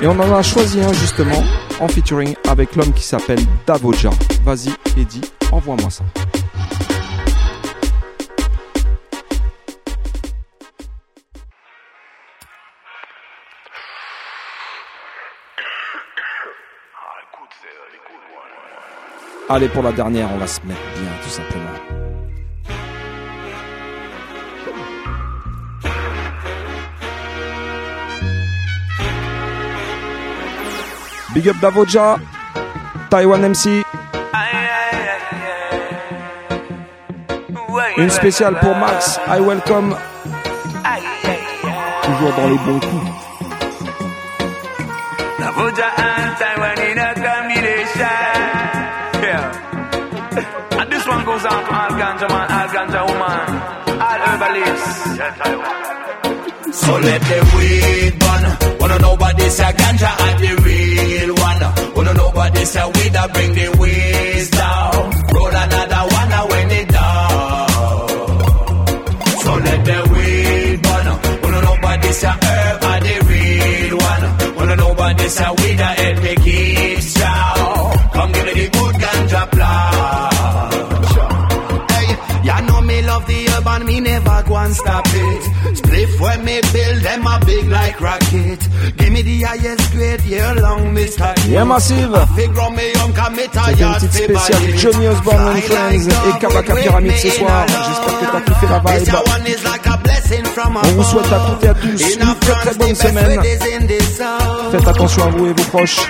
Et 0.00 0.06
on 0.06 0.18
en 0.20 0.34
a 0.34 0.42
choisi 0.42 0.80
un 0.80 0.92
justement 0.92 1.42
en 1.80 1.88
featuring 1.88 2.34
avec 2.48 2.76
l'homme 2.76 2.92
qui 2.92 3.02
s'appelle 3.02 3.40
Davoja. 3.66 4.10
Vas-y, 4.44 4.70
Eddie, 5.00 5.22
envoie-moi 5.50 5.90
ça. 5.90 6.04
Allez, 19.50 19.68
pour 19.68 19.82
la 19.82 19.92
dernière, 19.92 20.28
on 20.34 20.36
va 20.36 20.46
se 20.46 20.60
mettre 20.66 20.80
bien, 21.00 21.10
tout 21.22 21.30
simplement. 21.30 21.64
Big 31.32 31.48
up 31.48 31.56
Davoja, 31.62 32.16
Taiwan 33.08 33.40
MC. 33.40 33.84
Une 37.96 38.10
spéciale 38.10 38.58
pour 38.60 38.76
Max, 38.76 39.18
I 39.28 39.40
welcome. 39.40 39.96
Toujours 42.02 42.32
dans 42.34 42.48
les 42.48 42.58
bons 42.58 42.80
coups. 42.80 43.10
Davoja. 45.38 46.08
To 51.48 51.54
all 51.54 51.92
ganja 52.00 52.28
man, 52.28 52.46
all 52.56 52.68
ganja 52.74 53.00
woman, 53.08 53.48
all 54.06 54.20
herbalists. 54.26 54.92
So 56.80 56.92
let 57.06 57.20
the 57.22 57.38
weed 57.56 58.12
burn. 58.20 58.44
Wanna 58.80 58.98
know 58.98 59.14
what 59.16 59.34
this 59.38 59.58
a 59.60 59.72
ganja 59.72 60.10
and 60.26 60.38
the 60.44 60.52
real 60.64 61.34
one. 61.34 61.64
Wanna 61.96 62.12
know 62.14 62.30
what 62.32 62.52
this 62.52 62.76
a 62.76 62.86
weed 62.88 63.12
that 63.14 63.32
bring 63.32 63.54
the 63.54 63.68
ways 63.80 64.50
down. 64.50 65.10
Roll 65.32 65.54
another 65.64 66.02
one 66.18 66.32
when 66.50 66.70
it 66.70 66.88
down. 66.88 68.08
So 69.42 69.52
let 69.54 69.80
the 69.88 69.98
weed 70.12 70.82
burn. 70.82 71.06
Wanna 71.42 71.60
know 71.62 71.76
what 71.80 72.02
this 72.02 72.22
a 72.24 72.30
herb 72.30 72.84
and 72.92 73.04
the 73.06 73.16
real 73.30 73.96
one. 73.96 74.24
Wanna 74.56 74.76
know 74.76 74.92
what 74.92 75.16
this 75.16 75.40
a 75.40 75.48
weed 75.54 75.78
that 75.78 75.97
the 83.62 83.84
me 83.84 84.00
never 84.00 84.42
go 84.46 84.56
and 84.56 84.74
stop 84.74 85.04
it. 85.06 85.42
Spliff 85.76 86.20
when 86.20 86.44
me 86.44 86.60
build 86.72 87.02
them 87.02 87.26
a 87.26 87.40
big 87.44 87.68
like 87.68 88.00
rocket. 88.00 88.60
Give 88.96 89.12
me 89.12 89.22
the 89.22 89.42
highest 89.42 89.92
grade 89.92 90.24
year 90.24 90.54
long, 90.54 90.94
Mr. 90.94 91.34
Yeah, 91.48 91.64
massive. 91.64 92.14
C'était 92.36 93.82
une 93.82 93.94
petite 93.94 94.12
spéciale. 94.12 94.78
Johnny 94.78 95.08
Osborne 95.08 95.48
and 95.48 95.60
Friends 95.62 96.08
et 96.08 96.38
Kabaka 96.40 96.74
Pyramide 96.74 97.16
ce 97.16 97.30
soir. 97.30 97.66
J'espère 97.66 98.20
que 98.20 98.26
t'as 98.32 98.40
kiffé 98.40 98.66
la 98.66 98.78
vibe. 98.78 99.14
On 100.84 100.88
vous 100.88 101.02
souhaite 101.04 101.32
à 101.32 101.40
toutes 101.40 101.64
et 101.64 101.68
à 101.68 101.74
tous 101.74 102.14
une 102.14 102.34
très 102.40 102.52
très 102.52 102.74
bonne 102.74 102.94
semaine. 102.94 103.40
Faites 104.70 104.88
attention 104.88 105.24
à 105.24 105.30
vous 105.30 105.46
et 105.46 105.52
vos 105.52 105.64
proches. 105.64 106.00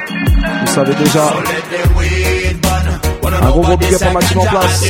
Vous 0.66 0.74
savez 0.74 0.94
déjà. 0.94 1.32
Un 3.40 3.50
gros 3.50 3.60
gros 3.60 3.76
big 3.76 3.94
up 3.94 4.02
en 4.02 4.46
place. 4.46 4.84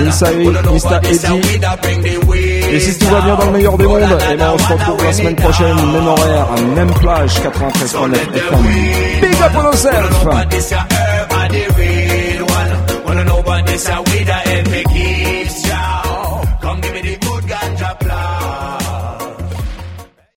Mr. 0.00 1.00
Eddie. 1.08 1.40
Et 2.72 2.80
si 2.80 2.98
tout 2.98 3.06
va 3.06 3.20
bien 3.20 3.36
dans 3.36 3.46
le 3.46 3.52
meilleur 3.52 3.78
des 3.78 3.86
mondes, 3.86 4.18
et 4.32 4.36
ben 4.36 4.50
on 4.54 4.58
se 4.58 4.72
retrouve 4.72 5.04
la 5.04 5.12
semaine 5.12 5.36
prochaine, 5.36 5.76
même 5.92 6.06
horaire, 6.06 6.46
même 6.74 6.92
plage, 6.94 7.34
93.9 7.34 8.14
FM. 8.14 8.62
Big 9.20 9.42
up 9.42 9.52
on 9.56 9.62
yourself! 9.62 10.26